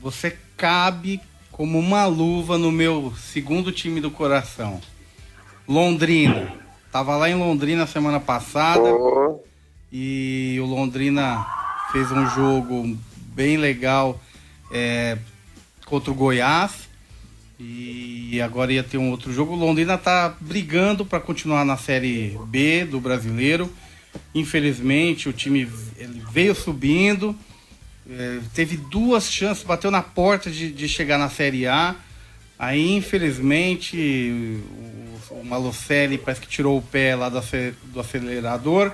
Você 0.00 0.36
cabe 0.56 1.20
como 1.50 1.78
uma 1.78 2.06
luva 2.06 2.58
no 2.58 2.70
meu 2.70 3.12
segundo 3.16 3.72
time 3.72 4.00
do 4.00 4.10
coração. 4.10 4.80
Londrina. 5.66 6.52
Tava 6.92 7.16
lá 7.16 7.28
em 7.28 7.34
Londrina 7.34 7.86
semana 7.86 8.20
passada. 8.20 8.82
Oh. 8.82 9.40
E 9.92 10.58
o 10.60 10.66
Londrina 10.66 11.44
fez 11.92 12.10
um 12.12 12.26
jogo 12.28 12.96
bem 13.34 13.56
legal 13.56 14.20
é, 14.70 15.18
contra 15.84 16.10
o 16.10 16.14
Goiás. 16.14 16.86
E 17.58 18.40
agora 18.42 18.72
ia 18.72 18.82
ter 18.82 18.98
um 18.98 19.10
outro 19.10 19.32
jogo. 19.32 19.54
O 19.54 19.56
Londrina 19.56 19.96
tá 19.96 20.34
brigando 20.40 21.06
para 21.06 21.20
continuar 21.20 21.64
na 21.64 21.76
Série 21.76 22.38
B 22.46 22.84
do 22.84 23.00
Brasileiro. 23.00 23.72
Infelizmente, 24.34 25.28
o 25.28 25.32
time 25.32 25.68
ele 25.96 26.22
veio 26.32 26.54
subindo, 26.54 27.36
é, 28.08 28.40
teve 28.54 28.76
duas 28.76 29.30
chances, 29.30 29.64
bateu 29.64 29.90
na 29.90 30.02
porta 30.02 30.50
de, 30.50 30.70
de 30.70 30.88
chegar 30.88 31.18
na 31.18 31.28
Série 31.28 31.66
A. 31.66 31.94
Aí, 32.58 32.94
infelizmente, 32.94 34.60
o, 35.30 35.40
o 35.40 35.44
Malucelli 35.44 36.16
parece 36.16 36.40
que 36.40 36.48
tirou 36.48 36.78
o 36.78 36.82
pé 36.82 37.14
lá 37.14 37.28
do, 37.28 37.40
do 37.92 38.00
acelerador 38.00 38.92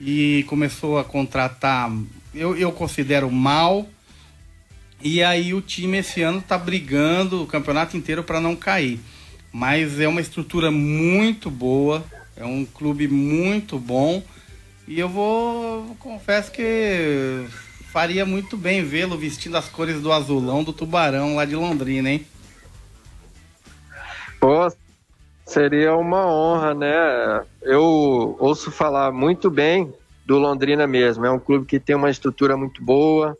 e 0.00 0.44
começou 0.48 0.98
a 0.98 1.04
contratar, 1.04 1.90
eu, 2.34 2.56
eu 2.56 2.72
considero 2.72 3.30
mal. 3.30 3.88
E 5.00 5.22
aí 5.22 5.54
o 5.54 5.60
time 5.60 5.98
esse 5.98 6.22
ano 6.22 6.38
está 6.38 6.58
brigando 6.58 7.42
o 7.42 7.46
campeonato 7.46 7.96
inteiro 7.96 8.22
para 8.22 8.40
não 8.40 8.54
cair. 8.54 9.00
Mas 9.52 10.00
é 10.00 10.08
uma 10.08 10.20
estrutura 10.20 10.70
muito 10.70 11.50
boa, 11.50 12.04
é 12.36 12.44
um 12.44 12.64
clube 12.64 13.06
muito 13.08 13.78
bom. 13.78 14.22
E 14.92 15.00
eu 15.00 15.08
vou, 15.08 15.96
confesso 15.98 16.52
que 16.52 17.46
faria 17.90 18.26
muito 18.26 18.58
bem 18.58 18.84
vê-lo 18.84 19.16
vestindo 19.16 19.56
as 19.56 19.66
cores 19.66 20.02
do 20.02 20.12
azulão 20.12 20.62
do 20.62 20.70
Tubarão 20.70 21.34
lá 21.34 21.46
de 21.46 21.56
Londrina, 21.56 22.10
hein? 22.10 22.26
Pô, 24.38 24.70
seria 25.46 25.96
uma 25.96 26.26
honra, 26.26 26.74
né? 26.74 27.42
Eu 27.62 28.36
ouço 28.38 28.70
falar 28.70 29.10
muito 29.10 29.50
bem 29.50 29.90
do 30.26 30.36
Londrina 30.36 30.86
mesmo. 30.86 31.24
É 31.24 31.30
um 31.30 31.40
clube 31.40 31.64
que 31.64 31.80
tem 31.80 31.96
uma 31.96 32.10
estrutura 32.10 32.54
muito 32.54 32.84
boa 32.84 33.34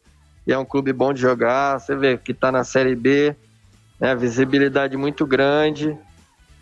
e 0.46 0.54
é 0.54 0.58
um 0.58 0.64
clube 0.64 0.90
bom 0.90 1.12
de 1.12 1.20
jogar. 1.20 1.78
Você 1.78 1.94
vê 1.94 2.16
que 2.16 2.32
está 2.32 2.50
na 2.50 2.64
Série 2.64 2.96
B, 2.96 3.36
né? 4.00 4.16
visibilidade 4.16 4.96
muito 4.96 5.26
grande. 5.26 5.94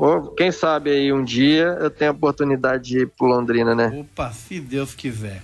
Ou, 0.00 0.30
quem 0.30 0.50
sabe 0.50 0.88
aí 0.88 1.12
um 1.12 1.22
dia 1.22 1.76
eu 1.78 1.90
tenho 1.90 2.10
a 2.10 2.14
oportunidade 2.14 2.84
de 2.84 2.98
ir 3.00 3.08
pro 3.08 3.26
Londrina, 3.26 3.74
né? 3.74 3.92
Opa, 4.00 4.32
se 4.32 4.58
Deus 4.58 4.94
quiser. 4.94 5.42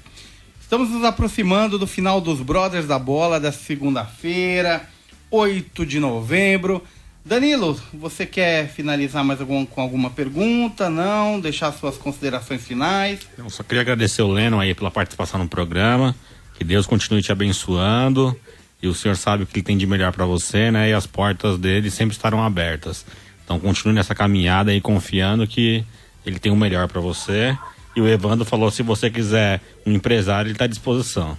Estamos 0.58 0.88
nos 0.88 1.04
aproximando 1.04 1.78
do 1.78 1.86
final 1.86 2.22
dos 2.22 2.40
Brothers 2.40 2.86
da 2.86 2.98
Bola 2.98 3.38
dessa 3.38 3.58
segunda-feira, 3.58 4.88
8 5.30 5.84
de 5.84 6.00
novembro. 6.00 6.82
Danilo, 7.22 7.78
você 7.92 8.24
quer 8.24 8.66
finalizar 8.66 9.22
mais 9.22 9.42
algum, 9.42 9.66
com 9.66 9.82
alguma 9.82 10.08
pergunta? 10.08 10.88
Não? 10.88 11.38
Deixar 11.38 11.70
suas 11.72 11.98
considerações 11.98 12.64
finais? 12.64 13.28
Eu 13.36 13.50
só 13.50 13.62
queria 13.62 13.82
agradecer 13.82 14.22
o 14.22 14.32
Leno 14.32 14.58
aí 14.58 14.74
pela 14.74 14.90
participação 14.90 15.38
no 15.38 15.48
programa. 15.48 16.16
Que 16.54 16.64
Deus 16.64 16.86
continue 16.86 17.20
te 17.20 17.30
abençoando. 17.30 18.34
E 18.82 18.88
o 18.88 18.94
senhor 18.94 19.16
sabe 19.16 19.42
o 19.42 19.46
que 19.46 19.58
ele 19.58 19.66
tem 19.66 19.76
de 19.76 19.86
melhor 19.86 20.12
para 20.12 20.24
você, 20.24 20.70
né? 20.70 20.88
E 20.88 20.94
as 20.94 21.06
portas 21.06 21.58
dele 21.58 21.90
sempre 21.90 22.16
estarão 22.16 22.42
abertas. 22.42 23.04
Então 23.46 23.60
continue 23.60 23.94
nessa 23.94 24.12
caminhada 24.12 24.72
aí 24.72 24.80
confiando 24.80 25.46
que 25.46 25.84
ele 26.26 26.40
tem 26.40 26.50
o 26.50 26.56
melhor 26.56 26.88
para 26.88 27.00
você. 27.00 27.56
E 27.94 28.00
o 28.00 28.08
Evandro 28.08 28.44
falou: 28.44 28.72
se 28.72 28.82
você 28.82 29.08
quiser 29.08 29.60
um 29.86 29.92
empresário, 29.92 30.48
ele 30.48 30.54
está 30.54 30.64
à 30.64 30.68
disposição. 30.68 31.38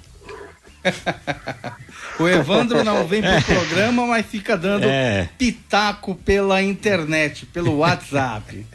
o 2.17 2.25
Evandro 2.25 2.81
não 2.85 3.05
vem 3.05 3.21
pro 3.21 3.29
é. 3.29 3.41
programa, 3.41 4.07
mas 4.07 4.25
fica 4.25 4.57
dando 4.57 4.85
é. 4.85 5.29
pitaco 5.37 6.15
pela 6.15 6.63
internet, 6.63 7.45
pelo 7.45 7.79
WhatsApp. 7.79 8.65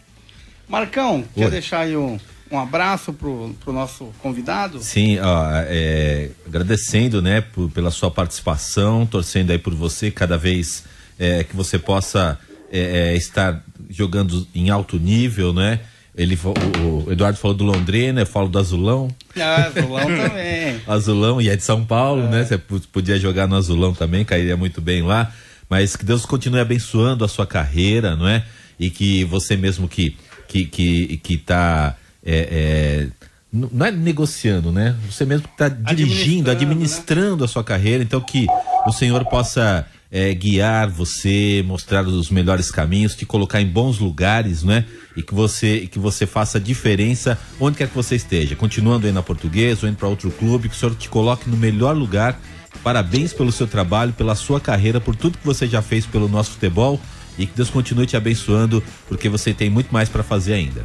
Marcão, 0.68 1.24
quer 1.34 1.50
deixar 1.50 1.80
aí 1.80 1.96
um, 1.96 2.20
um 2.50 2.58
abraço 2.58 3.14
pro, 3.14 3.54
pro 3.64 3.72
nosso 3.72 4.12
convidado? 4.18 4.82
Sim, 4.82 5.18
ó, 5.20 5.46
é, 5.66 6.28
agradecendo, 6.46 7.22
né, 7.22 7.40
por, 7.40 7.70
pela 7.70 7.90
sua 7.90 8.10
participação, 8.10 9.06
torcendo 9.06 9.52
aí 9.52 9.58
por 9.58 9.74
você, 9.74 10.10
cada 10.10 10.36
vez 10.36 10.84
é, 11.18 11.44
que 11.44 11.56
você 11.56 11.78
possa 11.78 12.38
é, 12.72 13.10
é, 13.10 13.16
estar 13.16 13.62
jogando 13.90 14.46
em 14.54 14.70
alto 14.70 14.98
nível, 14.98 15.52
né? 15.52 15.80
Ele, 16.16 16.38
o, 16.44 17.04
o, 17.06 17.12
Eduardo 17.12 17.38
falou 17.38 17.56
do 17.56 17.64
Londrina, 17.64 18.22
eu 18.22 18.26
falo 18.26 18.48
do 18.48 18.58
Azulão. 18.58 19.08
Ah, 19.38 19.66
Azulão 19.66 20.06
também. 20.06 20.80
Azulão, 20.88 21.40
e 21.40 21.48
é 21.48 21.56
de 21.56 21.62
São 21.62 21.84
Paulo, 21.84 22.22
é. 22.22 22.28
né? 22.28 22.44
Você 22.44 22.58
podia 22.58 23.18
jogar 23.18 23.46
no 23.46 23.56
Azulão 23.56 23.94
também, 23.94 24.24
cairia 24.24 24.56
muito 24.56 24.80
bem 24.80 25.02
lá. 25.02 25.32
Mas 25.68 25.96
que 25.96 26.04
Deus 26.04 26.26
continue 26.26 26.60
abençoando 26.60 27.24
a 27.24 27.28
sua 27.28 27.46
carreira, 27.46 28.16
não 28.16 28.28
é? 28.28 28.44
E 28.78 28.90
que 28.90 29.24
você 29.24 29.56
mesmo 29.56 29.88
que 29.88 30.16
que 30.48 30.66
que, 30.66 31.16
que 31.18 31.36
tá 31.38 31.96
é, 32.24 32.48
é, 32.50 33.08
não 33.50 33.86
é 33.86 33.90
negociando, 33.90 34.70
né? 34.70 34.94
Você 35.10 35.24
mesmo 35.24 35.46
que 35.46 35.54
está 35.54 35.68
dirigindo, 35.68 36.50
administrando, 36.50 36.50
administrando 36.50 37.36
né? 37.38 37.44
a 37.44 37.48
sua 37.48 37.64
carreira, 37.64 38.02
então 38.02 38.20
que 38.20 38.46
o 38.86 38.92
Senhor 38.92 39.24
possa 39.26 39.86
é, 40.12 40.34
guiar 40.34 40.90
você, 40.90 41.64
mostrar 41.66 42.06
os 42.06 42.30
melhores 42.30 42.70
caminhos, 42.70 43.16
te 43.16 43.24
colocar 43.24 43.62
em 43.62 43.66
bons 43.66 43.98
lugares, 43.98 44.62
né? 44.62 44.84
E 45.16 45.22
que 45.22 45.34
você, 45.34 45.88
que 45.90 45.98
você 45.98 46.26
faça 46.26 46.60
diferença 46.60 47.38
onde 47.58 47.78
quer 47.78 47.88
que 47.88 47.94
você 47.94 48.14
esteja. 48.14 48.54
Continuando 48.54 49.06
aí 49.06 49.12
na 49.12 49.22
portuguesa 49.22 49.86
ou 49.86 49.88
indo 49.88 49.96
para 49.96 50.08
outro 50.08 50.30
clube, 50.30 50.68
que 50.68 50.74
o 50.74 50.78
senhor 50.78 50.94
te 50.94 51.08
coloque 51.08 51.48
no 51.48 51.56
melhor 51.56 51.96
lugar. 51.96 52.38
Parabéns 52.84 53.32
pelo 53.32 53.50
seu 53.50 53.66
trabalho, 53.66 54.12
pela 54.12 54.34
sua 54.34 54.60
carreira, 54.60 55.00
por 55.00 55.16
tudo 55.16 55.38
que 55.38 55.46
você 55.46 55.66
já 55.66 55.80
fez 55.80 56.04
pelo 56.04 56.28
nosso 56.28 56.52
futebol 56.52 57.00
e 57.38 57.46
que 57.46 57.56
Deus 57.56 57.70
continue 57.70 58.06
te 58.06 58.16
abençoando, 58.16 58.82
porque 59.08 59.30
você 59.30 59.54
tem 59.54 59.70
muito 59.70 59.90
mais 59.90 60.10
para 60.10 60.22
fazer 60.22 60.52
ainda. 60.52 60.84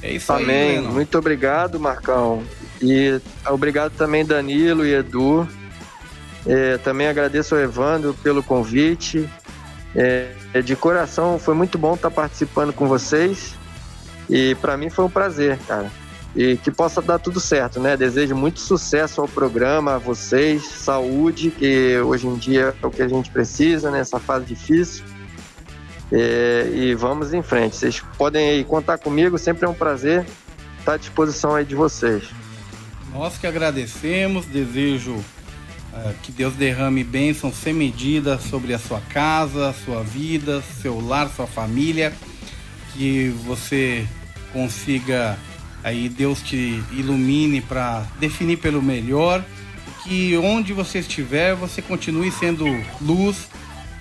É 0.00 0.12
isso 0.12 0.32
Amém. 0.32 0.48
aí. 0.48 0.76
Amém. 0.76 0.92
Muito 0.92 1.18
obrigado, 1.18 1.80
Marcão. 1.80 2.44
E 2.80 3.20
obrigado 3.48 3.92
também, 3.96 4.24
Danilo 4.24 4.86
e 4.86 4.94
Edu. 4.94 5.48
É, 6.46 6.78
também 6.78 7.08
agradeço 7.08 7.54
ao 7.54 7.60
Evandro 7.60 8.14
pelo 8.22 8.42
convite. 8.42 9.28
É, 9.94 10.32
é, 10.52 10.62
de 10.62 10.76
coração, 10.76 11.38
foi 11.38 11.54
muito 11.54 11.78
bom 11.78 11.94
estar 11.94 12.10
participando 12.10 12.72
com 12.72 12.86
vocês. 12.86 13.54
E 14.28 14.54
para 14.56 14.76
mim 14.76 14.90
foi 14.90 15.04
um 15.04 15.10
prazer, 15.10 15.58
cara. 15.66 15.90
E 16.34 16.56
que 16.58 16.70
possa 16.70 17.00
dar 17.00 17.18
tudo 17.18 17.40
certo, 17.40 17.80
né? 17.80 17.96
Desejo 17.96 18.36
muito 18.36 18.60
sucesso 18.60 19.22
ao 19.22 19.28
programa, 19.28 19.94
a 19.94 19.98
vocês, 19.98 20.64
saúde, 20.64 21.50
que 21.50 21.98
hoje 21.98 22.26
em 22.26 22.36
dia 22.36 22.74
é 22.80 22.86
o 22.86 22.90
que 22.90 23.02
a 23.02 23.08
gente 23.08 23.30
precisa 23.30 23.90
nessa 23.90 24.20
fase 24.20 24.44
difícil. 24.44 25.04
É, 26.12 26.70
e 26.72 26.94
vamos 26.94 27.32
em 27.32 27.42
frente. 27.42 27.76
Vocês 27.76 28.00
podem 28.18 28.50
aí 28.50 28.64
contar 28.64 28.98
comigo, 28.98 29.38
sempre 29.38 29.64
é 29.64 29.68
um 29.68 29.74
prazer 29.74 30.26
estar 30.78 30.92
à 30.92 30.96
disposição 30.96 31.54
aí 31.54 31.64
de 31.64 31.74
vocês. 31.74 32.24
Nós 33.12 33.38
que 33.38 33.46
agradecemos, 33.46 34.44
desejo 34.44 35.24
que 36.22 36.32
Deus 36.32 36.54
derrame 36.54 37.02
bênçãos 37.04 37.54
sem 37.54 37.72
medida 37.72 38.38
sobre 38.38 38.74
a 38.74 38.78
sua 38.78 39.00
casa, 39.00 39.74
sua 39.84 40.02
vida, 40.02 40.62
seu 40.82 41.00
lar, 41.00 41.28
sua 41.28 41.46
família, 41.46 42.12
que 42.92 43.28
você 43.44 44.06
consiga 44.52 45.38
aí 45.82 46.08
Deus 46.08 46.42
te 46.42 46.82
ilumine 46.92 47.60
para 47.60 48.04
definir 48.18 48.56
pelo 48.56 48.82
melhor, 48.82 49.44
que 50.02 50.36
onde 50.36 50.72
você 50.72 50.98
estiver, 50.98 51.54
você 51.54 51.80
continue 51.80 52.30
sendo 52.32 52.64
luz 53.00 53.48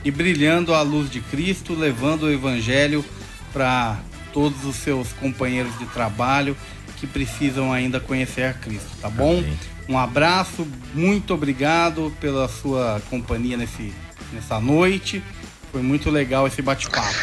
e 0.03 0.09
brilhando 0.09 0.73
a 0.73 0.81
luz 0.81 1.09
de 1.09 1.19
Cristo, 1.19 1.73
levando 1.73 2.23
o 2.23 2.31
evangelho 2.31 3.05
para 3.53 3.99
todos 4.36 4.65
os 4.65 4.75
seus 4.75 5.13
companheiros 5.13 5.75
de 5.79 5.86
trabalho 5.86 6.57
que 6.97 7.07
precisam 7.07 7.71
ainda 7.71 8.01
conhecer 8.01 8.43
a 8.43 8.53
Cristo, 8.53 8.89
tá 9.01 9.09
bom? 9.09 9.38
Amém. 9.38 9.57
Um 9.88 9.97
abraço, 9.97 10.67
muito 10.93 11.33
obrigado 11.33 12.11
pela 12.19 12.49
sua 12.49 13.01
companhia 13.09 13.55
nesse, 13.55 13.93
nessa 14.33 14.59
noite. 14.59 15.23
Foi 15.71 15.81
muito 15.81 16.09
legal 16.09 16.45
esse 16.47 16.61
bate-papo. 16.61 17.15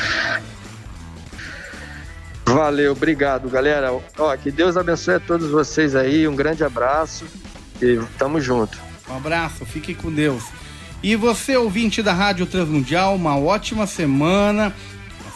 Valeu, 2.46 2.92
obrigado, 2.92 3.48
galera. 3.50 3.92
Ó, 4.18 4.36
que 4.36 4.50
Deus 4.50 4.76
abençoe 4.78 5.16
a 5.16 5.20
todos 5.20 5.50
vocês 5.50 5.94
aí. 5.94 6.26
Um 6.26 6.34
grande 6.34 6.64
abraço 6.64 7.26
e 7.80 8.00
tamo 8.16 8.40
junto. 8.40 8.78
Um 9.06 9.16
abraço, 9.16 9.66
fique 9.66 9.94
com 9.94 10.10
Deus. 10.10 10.44
E 11.02 11.14
você, 11.14 11.56
ouvinte 11.56 12.02
da 12.02 12.12
Rádio 12.12 12.46
Transmundial, 12.46 13.16
uma 13.16 13.36
ótima 13.36 13.86
semana. 13.86 14.72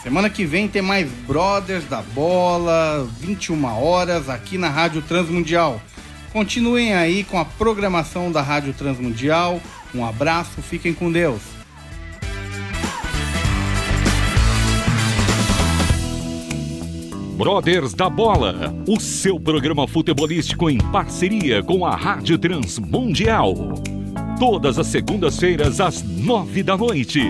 Semana 0.07 0.29
que 0.29 0.45
vem 0.45 0.69
tem 0.69 0.81
mais 0.81 1.11
Brothers 1.27 1.83
da 1.83 2.01
Bola, 2.01 3.05
21 3.19 3.65
horas, 3.65 4.29
aqui 4.29 4.57
na 4.57 4.69
Rádio 4.69 5.01
Transmundial. 5.01 5.81
Continuem 6.31 6.93
aí 6.93 7.25
com 7.25 7.37
a 7.37 7.43
programação 7.43 8.31
da 8.31 8.41
Rádio 8.41 8.73
Transmundial. 8.73 9.59
Um 9.93 10.05
abraço, 10.05 10.61
fiquem 10.61 10.93
com 10.93 11.11
Deus. 11.11 11.41
Brothers 17.35 17.93
da 17.93 18.09
Bola, 18.09 18.73
o 18.87 19.01
seu 19.01 19.37
programa 19.37 19.89
futebolístico 19.89 20.69
em 20.69 20.77
parceria 20.77 21.61
com 21.61 21.85
a 21.85 21.97
Rádio 21.97 22.37
Transmundial. 22.37 23.53
Todas 24.39 24.79
as 24.79 24.87
segundas-feiras 24.87 25.81
às 25.81 26.01
nove 26.01 26.63
da 26.63 26.77
noite. 26.77 27.29